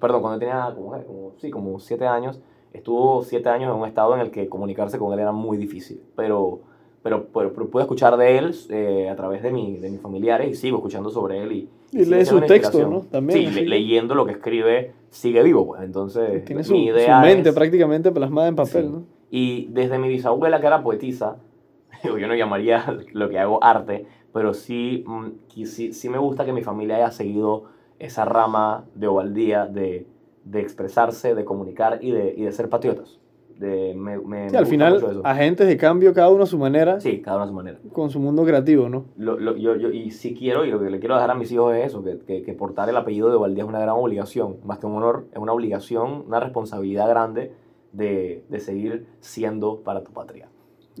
perdón, 0.00 0.22
cuando 0.22 0.36
yo 0.36 0.40
tenía 0.40 0.74
como, 0.74 1.32
sí, 1.38 1.50
como 1.50 1.78
7 1.78 2.06
años, 2.06 2.40
estuvo 2.72 3.22
7 3.22 3.48
años 3.48 3.72
en 3.72 3.80
un 3.80 3.86
estado 3.86 4.14
en 4.14 4.20
el 4.20 4.30
que 4.30 4.48
comunicarse 4.48 4.98
con 4.98 5.12
él 5.12 5.20
era 5.20 5.32
muy 5.32 5.56
difícil. 5.56 6.02
Pero, 6.16 6.60
pero, 7.02 7.28
pero, 7.32 7.52
pude 7.52 7.82
escuchar 7.82 8.16
de 8.16 8.38
él 8.38 8.54
eh, 8.68 9.08
a 9.10 9.16
través 9.16 9.42
de, 9.42 9.50
mi, 9.50 9.78
de 9.78 9.90
mis 9.90 10.00
familiares 10.00 10.50
y 10.50 10.54
sigo 10.54 10.78
escuchando 10.78 11.10
sobre 11.10 11.42
él. 11.42 11.52
Y, 11.52 11.68
y, 11.92 12.04
lee 12.04 12.26
su 12.26 12.40
texto, 12.42 12.86
¿no? 12.86 13.00
También. 13.00 13.52
Sí, 13.52 13.60
leyendo 13.64 14.14
lo 14.14 14.26
que 14.26 14.32
escribe, 14.32 14.92
sigue 15.08 15.42
vivo, 15.42 15.66
pues. 15.66 15.82
Entonces, 15.82 16.44
Tiene 16.44 16.62
su, 16.62 16.72
mi 16.72 16.86
idea 16.86 17.20
su 17.20 17.26
mente 17.26 17.52
prácticamente 17.52 18.10
plasmada 18.12 18.48
en 18.48 18.56
papel, 18.56 18.92
¿no? 18.92 19.04
Y 19.30 19.66
desde 19.70 19.98
mi 19.98 20.08
bisabuela, 20.08 20.60
que 20.60 20.66
era 20.66 20.82
poetisa, 20.82 21.36
yo 22.04 22.26
no 22.26 22.34
llamaría 22.34 22.84
lo 23.12 23.30
que 23.30 23.38
hago 23.38 23.62
arte, 23.64 24.04
pero 24.32 24.52
sí, 24.52 25.04
mm, 25.06 25.64
sí, 25.64 25.92
sí 25.94 26.08
me 26.10 26.18
gusta 26.18 26.44
que 26.44 26.52
mi 26.52 26.62
familia 26.62 26.96
haya 26.96 27.10
seguido 27.10 27.64
esa 27.98 28.24
rama 28.24 28.84
de 28.94 29.06
Ovaldía 29.06 29.66
de, 29.66 30.06
de 30.44 30.60
expresarse, 30.60 31.34
de 31.34 31.44
comunicar 31.44 31.98
y 32.02 32.10
de, 32.10 32.34
y 32.36 32.42
de 32.42 32.52
ser 32.52 32.68
patriotas. 32.68 33.18
De, 33.60 33.94
me, 33.94 34.16
me- 34.18 34.48
Sí, 34.48 34.52
me 34.54 34.58
al 34.58 34.66
final, 34.66 35.20
agentes 35.22 35.66
de 35.68 35.76
cambio, 35.76 36.14
cada 36.14 36.30
uno 36.30 36.44
a 36.44 36.46
su 36.46 36.56
manera, 36.56 36.98
Sí, 36.98 37.20
cada 37.20 37.36
uno 37.36 37.44
a 37.44 37.48
su 37.48 37.52
manera. 37.52 37.78
con 37.92 38.08
su 38.08 38.18
mundo 38.18 38.42
creativo, 38.44 38.88
¿no? 38.88 39.04
Lo, 39.18 39.38
lo- 39.38 39.54
yo, 39.56 39.76
yo, 39.76 39.90
y 39.90 40.10
si 40.12 40.34
quiero, 40.34 40.64
y 40.64 40.70
lo 40.70 40.80
que 40.80 40.88
le 40.88 40.98
quiero 40.98 41.14
dejar 41.14 41.30
a 41.30 41.34
mis 41.34 41.52
hijos 41.52 41.74
es 41.74 41.86
eso, 41.88 42.02
que, 42.02 42.18
que, 42.26 42.42
que 42.42 42.52
portar 42.54 42.88
el 42.88 42.96
apellido 42.96 43.28
de 43.28 43.36
Ovaldía 43.36 43.64
es 43.64 43.68
una 43.68 43.80
gran 43.80 43.96
obligación, 43.96 44.56
más 44.64 44.78
que 44.78 44.86
un 44.86 44.94
honor, 44.94 45.26
es 45.32 45.38
una 45.38 45.52
obligación, 45.52 46.24
una 46.26 46.40
responsabilidad 46.40 47.06
grande 47.10 47.52
de, 47.92 48.44
de 48.48 48.60
seguir 48.60 49.04
siendo 49.20 49.80
para 49.82 50.02
tu 50.04 50.12
patria. 50.12 50.48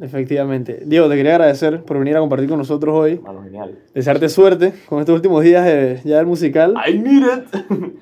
Efectivamente. 0.00 0.82
Diego, 0.86 1.08
te 1.08 1.16
quería 1.16 1.32
agradecer 1.36 1.82
por 1.84 1.98
venir 1.98 2.16
a 2.16 2.20
compartir 2.20 2.48
con 2.48 2.58
nosotros 2.58 2.94
hoy. 2.94 3.18
Mano, 3.20 3.42
genial. 3.42 3.78
Desearte 3.94 4.28
suerte 4.28 4.72
con 4.88 5.00
estos 5.00 5.14
últimos 5.14 5.42
días 5.42 5.64
de- 5.64 6.00
ya 6.04 6.18
del 6.18 6.26
musical. 6.26 6.74
I 6.86 6.98
need 6.98 7.22
it. 7.22 7.54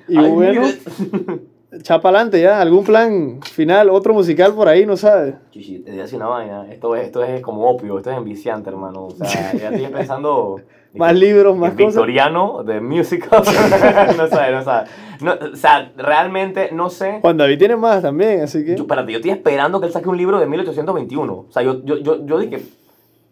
Y 0.07 0.19
I 0.19 0.29
bueno, 0.31 0.61
need 0.61 0.73
it. 0.73 1.41
Chapa 1.83 2.09
adelante 2.09 2.41
ya. 2.41 2.59
¿Algún 2.61 2.83
plan 2.83 3.39
final, 3.43 3.89
otro 3.89 4.13
musical 4.13 4.53
por 4.55 4.67
ahí? 4.67 4.85
No 4.85 4.97
sabes. 4.97 5.35
Chichi, 5.51 5.79
te 5.79 5.91
decía 5.91 6.17
una 6.17 6.27
vaina. 6.27 6.67
Esto 6.71 6.95
es, 6.95 7.05
esto 7.05 7.23
es 7.23 7.41
como 7.41 7.69
opio, 7.69 7.97
esto 7.97 8.09
es 8.09 8.17
enviciante, 8.17 8.69
hermano. 8.69 9.05
O 9.05 9.11
sea, 9.11 9.53
ya 9.53 9.69
estoy 9.69 9.87
pensando. 9.93 10.59
Más 10.95 11.15
libros, 11.15 11.55
más 11.55 11.73
cosas. 11.73 11.87
Victoriano 11.87 12.63
de 12.63 12.81
musical. 12.81 13.43
no 14.17 14.27
sé, 14.27 14.51
no. 14.51 14.83
No, 15.21 15.51
o 15.53 15.55
sea, 15.55 15.91
realmente 15.95 16.69
no 16.71 16.89
sé. 16.89 17.19
Juan 17.21 17.37
David 17.37 17.59
tiene 17.59 17.75
más 17.75 18.01
también, 18.01 18.41
así 18.41 18.65
que. 18.65 18.75
Yo, 18.75 18.83
espérate, 18.83 19.11
yo 19.11 19.17
estoy 19.19 19.31
esperando 19.31 19.79
que 19.79 19.85
él 19.85 19.91
saque 19.91 20.09
un 20.09 20.17
libro 20.17 20.39
de 20.39 20.47
1821. 20.47 21.33
O 21.33 21.51
sea, 21.51 21.61
yo, 21.61 21.83
yo, 21.85 21.97
yo, 21.97 22.25
yo 22.25 22.39
dije. 22.39 22.63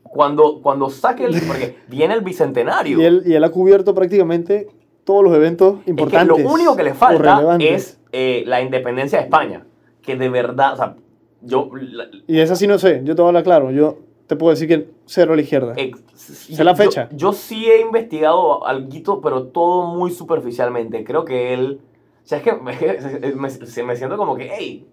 Cuando, 0.03 0.61
cuando 0.61 0.89
saque 0.91 1.25
el. 1.25 1.41
Porque 1.41 1.77
viene 1.87 2.13
el 2.13 2.21
bicentenario. 2.21 3.01
Y 3.01 3.05
él, 3.05 3.23
y 3.25 3.33
él 3.33 3.43
ha 3.43 3.49
cubierto 3.49 3.95
prácticamente 3.95 4.67
todos 5.03 5.23
los 5.23 5.33
eventos 5.33 5.79
Es 5.79 5.85
que 5.85 5.89
importantes. 5.91 6.43
lo 6.43 6.51
único 6.51 6.75
que 6.75 6.83
le 6.83 6.93
falta 6.93 7.57
es 7.59 7.97
eh, 8.11 8.43
la 8.45 8.61
independencia 8.61 9.19
de 9.19 9.25
España. 9.25 9.65
Que 10.01 10.15
de 10.15 10.29
verdad. 10.29 10.73
O 10.73 10.75
sea, 10.77 10.95
yo. 11.41 11.69
la- 11.73 12.07
Y 12.27 12.39
esa 12.39 12.55
sí 12.55 12.67
no 12.67 12.77
sé, 12.79 13.01
yo 13.03 13.15
te 13.15 13.21
voy 13.21 13.27
a 13.27 13.29
hablar 13.29 13.43
claro. 13.43 13.71
Yo 13.71 13.97
te 14.27 14.35
puedo 14.35 14.51
decir 14.51 14.67
que 14.67 14.89
cero 15.05 15.33
a 15.33 15.35
la 15.35 15.41
izquierda. 15.41 15.73
Ex- 15.77 16.01
¿Sé 16.15 16.63
la 16.63 16.71
yo- 16.73 16.77
fecha? 16.77 17.09
Yo, 17.11 17.33
sí 17.33 17.65
he 17.65 17.81
investigado 17.81 18.65
algo, 18.65 19.21
pero 19.21 19.43
todo 19.47 19.93
muy 19.95 20.11
superficialmente. 20.11 21.03
Creo 21.03 21.25
que 21.25 21.53
él. 21.53 21.81
O 22.23 22.27
sea, 22.27 22.39
es 22.39 22.43
que 22.43 22.53
me, 22.53 22.73
me- 23.35 23.83
me 23.85 23.95
siento 23.95 24.17
como 24.17 24.35
que, 24.35 24.49
hey, 24.53 24.85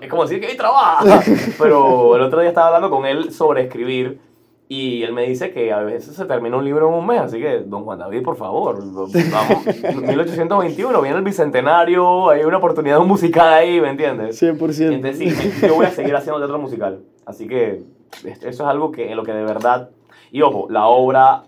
es 0.00 0.08
como 0.08 0.22
decir 0.22 0.40
que 0.40 0.48
hey, 0.50 0.56
trabaja. 0.56 1.22
pero 1.58 2.16
el 2.16 2.22
otro 2.22 2.40
día 2.40 2.48
estaba 2.48 2.68
hablando 2.68 2.90
con 2.90 3.06
él 3.06 3.32
sobre 3.32 3.62
escribir. 3.62 4.18
Y 4.66 5.02
él 5.02 5.12
me 5.12 5.28
dice 5.28 5.52
que 5.52 5.72
a 5.72 5.80
veces 5.80 6.16
se 6.16 6.24
termina 6.24 6.56
un 6.56 6.64
libro 6.64 6.88
en 6.88 6.94
un 6.94 7.06
mes, 7.06 7.20
así 7.20 7.38
que, 7.38 7.60
don 7.60 7.84
Juan 7.84 7.98
David, 7.98 8.22
por 8.22 8.36
favor, 8.36 8.78
vamos, 8.82 9.66
1821, 10.08 11.02
viene 11.02 11.18
el 11.18 11.22
bicentenario, 11.22 12.30
hay 12.30 12.44
una 12.44 12.56
oportunidad 12.56 12.98
musical 13.00 13.52
ahí, 13.52 13.78
¿me 13.80 13.90
entiendes? 13.90 14.42
100%. 14.42 14.92
Entonces 14.94 15.18
sí, 15.18 15.66
yo 15.66 15.74
voy 15.74 15.84
a 15.86 15.90
seguir 15.90 16.16
haciendo 16.16 16.38
teatro 16.38 16.58
musical. 16.58 17.00
Así 17.26 17.46
que 17.46 17.82
es- 18.24 18.42
eso 18.42 18.46
es 18.48 18.60
algo 18.60 18.90
que, 18.90 19.10
en 19.10 19.16
lo 19.16 19.22
que 19.22 19.32
de 19.32 19.44
verdad... 19.44 19.90
Y 20.32 20.40
ojo, 20.42 20.66
la 20.70 20.86
obra 20.86 21.44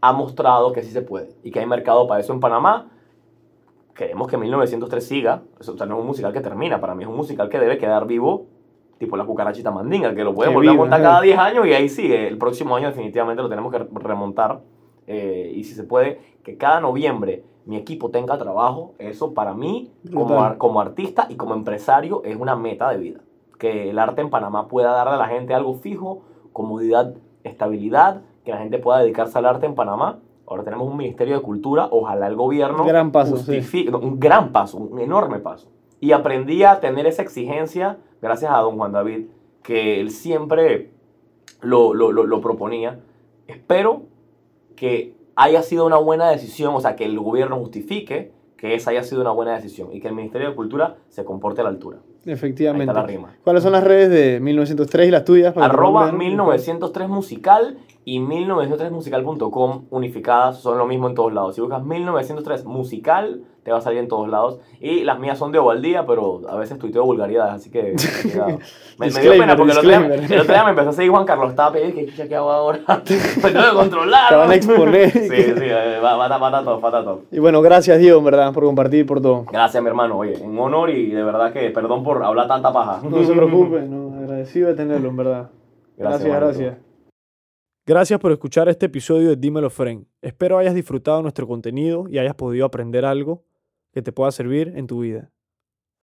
ha 0.00 0.12
mostrado 0.12 0.72
que 0.72 0.82
sí 0.82 0.90
se 0.92 1.02
puede 1.02 1.30
y 1.42 1.50
que 1.50 1.58
hay 1.60 1.66
mercado 1.66 2.06
para 2.06 2.20
eso 2.20 2.32
en 2.32 2.40
Panamá. 2.40 2.88
Queremos 3.94 4.28
que 4.28 4.36
1903 4.38 5.06
siga. 5.06 5.42
Eso, 5.60 5.72
o 5.72 5.76
sea, 5.76 5.86
no 5.86 5.96
es 5.96 6.00
un 6.00 6.06
musical 6.06 6.32
que 6.32 6.40
termina. 6.40 6.80
Para 6.80 6.94
mí 6.94 7.02
es 7.04 7.08
un 7.08 7.16
musical 7.16 7.48
que 7.48 7.58
debe 7.58 7.78
quedar 7.78 8.06
vivo, 8.06 8.46
tipo 8.98 9.16
la 9.16 9.24
cucarachita 9.24 9.70
mandinga, 9.70 10.14
que 10.14 10.24
lo 10.24 10.34
puede 10.34 10.52
volver 10.52 10.70
a 10.70 10.74
montar 10.74 11.02
cada 11.02 11.20
10 11.20 11.38
años 11.38 11.66
y 11.66 11.72
ahí 11.72 11.88
sigue. 11.88 12.28
El 12.28 12.38
próximo 12.38 12.76
año 12.76 12.88
definitivamente 12.88 13.42
lo 13.42 13.48
tenemos 13.48 13.72
que 13.72 13.86
remontar. 13.94 14.60
Eh, 15.06 15.52
y 15.54 15.64
si 15.64 15.74
se 15.74 15.84
puede, 15.84 16.20
que 16.42 16.56
cada 16.56 16.80
noviembre 16.80 17.44
mi 17.66 17.76
equipo 17.76 18.10
tenga 18.10 18.38
trabajo, 18.38 18.94
eso 18.98 19.32
para 19.32 19.54
mí, 19.54 19.90
como, 20.12 20.58
como 20.58 20.80
artista 20.80 21.26
y 21.28 21.36
como 21.36 21.54
empresario, 21.54 22.22
es 22.24 22.36
una 22.36 22.56
meta 22.56 22.90
de 22.90 22.98
vida. 22.98 23.20
Que 23.58 23.90
el 23.90 23.98
arte 23.98 24.20
en 24.20 24.30
Panamá 24.30 24.68
pueda 24.68 24.92
darle 24.92 25.14
a 25.14 25.18
la 25.18 25.28
gente 25.28 25.54
algo 25.54 25.74
fijo, 25.74 26.22
comodidad, 26.52 27.14
estabilidad, 27.42 28.22
que 28.44 28.52
la 28.52 28.58
gente 28.58 28.78
pueda 28.78 28.98
dedicarse 28.98 29.38
al 29.38 29.46
arte 29.46 29.66
en 29.66 29.74
Panamá. 29.74 30.20
Ahora 30.46 30.62
tenemos 30.62 30.88
un 30.88 30.96
Ministerio 30.98 31.36
de 31.36 31.42
Cultura, 31.42 31.88
ojalá 31.90 32.26
el 32.26 32.36
gobierno... 32.36 32.84
Gran 32.84 33.10
paso, 33.12 33.38
sí. 33.38 33.88
Un 33.88 34.20
gran 34.20 34.52
paso, 34.52 34.76
un 34.76 35.00
enorme 35.00 35.38
paso. 35.38 35.68
Y 36.04 36.12
aprendí 36.12 36.64
a 36.64 36.80
tener 36.80 37.06
esa 37.06 37.22
exigencia 37.22 37.96
gracias 38.20 38.52
a 38.52 38.58
don 38.58 38.76
Juan 38.76 38.92
David, 38.92 39.24
que 39.62 40.02
él 40.02 40.10
siempre 40.10 40.90
lo, 41.62 41.94
lo, 41.94 42.12
lo, 42.12 42.24
lo 42.24 42.40
proponía. 42.42 43.00
Espero 43.46 44.02
que 44.76 45.14
haya 45.34 45.62
sido 45.62 45.86
una 45.86 45.96
buena 45.96 46.28
decisión, 46.28 46.74
o 46.74 46.80
sea, 46.82 46.94
que 46.94 47.06
el 47.06 47.18
gobierno 47.18 47.58
justifique 47.58 48.32
que 48.58 48.74
esa 48.74 48.90
haya 48.90 49.02
sido 49.02 49.22
una 49.22 49.30
buena 49.30 49.54
decisión 49.54 49.94
y 49.94 50.00
que 50.00 50.08
el 50.08 50.14
Ministerio 50.14 50.50
de 50.50 50.54
Cultura 50.54 50.98
se 51.08 51.24
comporte 51.24 51.62
a 51.62 51.64
la 51.64 51.70
altura. 51.70 52.00
Efectivamente. 52.26 52.82
Ahí 52.82 52.88
está 52.88 53.00
la 53.00 53.06
rima. 53.06 53.36
¿Cuáles 53.42 53.62
son 53.62 53.72
las 53.72 53.84
redes 53.84 54.10
de 54.10 54.40
1903 54.40 55.08
y 55.08 55.10
las 55.10 55.24
tuyas? 55.24 55.54
para 55.54 55.66
Arroba 55.66 56.02
nos 56.02 56.18
vean? 56.18 56.18
1903 56.18 57.08
musical 57.08 57.78
y 58.04 58.20
1903musical.com 58.20 59.84
unificadas 59.90 60.60
son 60.60 60.78
lo 60.78 60.86
mismo 60.86 61.08
en 61.08 61.14
todos 61.14 61.32
lados. 61.32 61.54
Si 61.54 61.60
buscas 61.60 61.82
1903 61.82 62.64
musical, 62.64 63.44
te 63.64 63.72
va 63.72 63.78
a 63.78 63.80
salir 63.80 63.98
en 63.98 64.08
todos 64.08 64.28
lados. 64.28 64.60
Y 64.78 65.04
las 65.04 65.18
mías 65.18 65.38
son 65.38 65.50
de 65.50 65.58
Ovaldía, 65.58 66.06
pero 66.06 66.42
a 66.48 66.56
veces 66.56 66.78
tuiteo 66.78 67.04
vulgaridades, 67.04 67.54
así 67.54 67.70
que. 67.70 67.96
Me, 68.96 69.10
me 69.10 69.20
dio 69.22 69.32
pena 69.32 69.56
porque 69.56 69.72
el 69.72 69.78
otro, 69.78 69.90
día, 69.90 69.98
disclaimer. 69.98 70.32
el 70.32 70.40
otro 70.40 70.54
día 70.54 70.64
me 70.64 70.70
empezó 70.70 70.90
a 70.90 70.92
seguir 70.92 71.10
Juan 71.10 71.24
Carlos 71.24 71.56
Tapia 71.56 71.80
y 71.84 71.90
dije, 71.90 72.28
¿qué, 72.28 72.36
hago 72.36 72.52
ahora? 72.52 72.78
pues 72.86 73.52
que 73.52 73.74
controlar. 73.74 74.28
Te 74.28 74.36
van 74.36 74.50
a 74.52 74.54
exponer. 74.54 75.10
sí, 75.10 75.18
sí, 75.28 75.30
eh, 75.32 75.98
top, 76.00 76.84
va 76.84 77.02
top. 77.02 77.22
Y 77.32 77.40
bueno, 77.40 77.60
gracias 77.60 77.98
Diego, 77.98 78.20
en 78.20 78.24
verdad, 78.24 78.52
por 78.52 78.62
compartir, 78.62 79.04
por 79.04 79.20
todo. 79.20 79.46
Gracias, 79.50 79.82
mi 79.82 79.88
hermano. 79.88 80.16
Oye, 80.18 80.36
en 80.40 80.56
honor 80.56 80.90
y 80.90 81.10
de 81.10 81.24
verdad 81.24 81.52
que 81.52 81.70
perdón 81.70 82.04
por 82.04 82.22
hablar 82.22 82.46
tanta 82.46 82.72
paja. 82.72 83.00
No 83.02 83.24
se 83.24 83.32
preocupe, 83.34 83.80
no, 83.80 84.16
agradecido 84.16 84.68
de 84.68 84.74
tenerlo, 84.74 85.08
en 85.08 85.16
verdad. 85.16 85.50
Gracias, 85.96 86.28
manito. 86.28 86.46
gracias. 86.46 86.93
Gracias 87.86 88.18
por 88.18 88.32
escuchar 88.32 88.70
este 88.70 88.86
episodio 88.86 89.28
de 89.28 89.36
Dímelo 89.36 89.68
Fren. 89.68 90.08
Espero 90.22 90.56
hayas 90.56 90.74
disfrutado 90.74 91.20
nuestro 91.20 91.46
contenido 91.46 92.06
y 92.08 92.16
hayas 92.16 92.34
podido 92.34 92.64
aprender 92.64 93.04
algo 93.04 93.44
que 93.92 94.00
te 94.00 94.10
pueda 94.10 94.32
servir 94.32 94.72
en 94.74 94.86
tu 94.86 95.00
vida. 95.00 95.33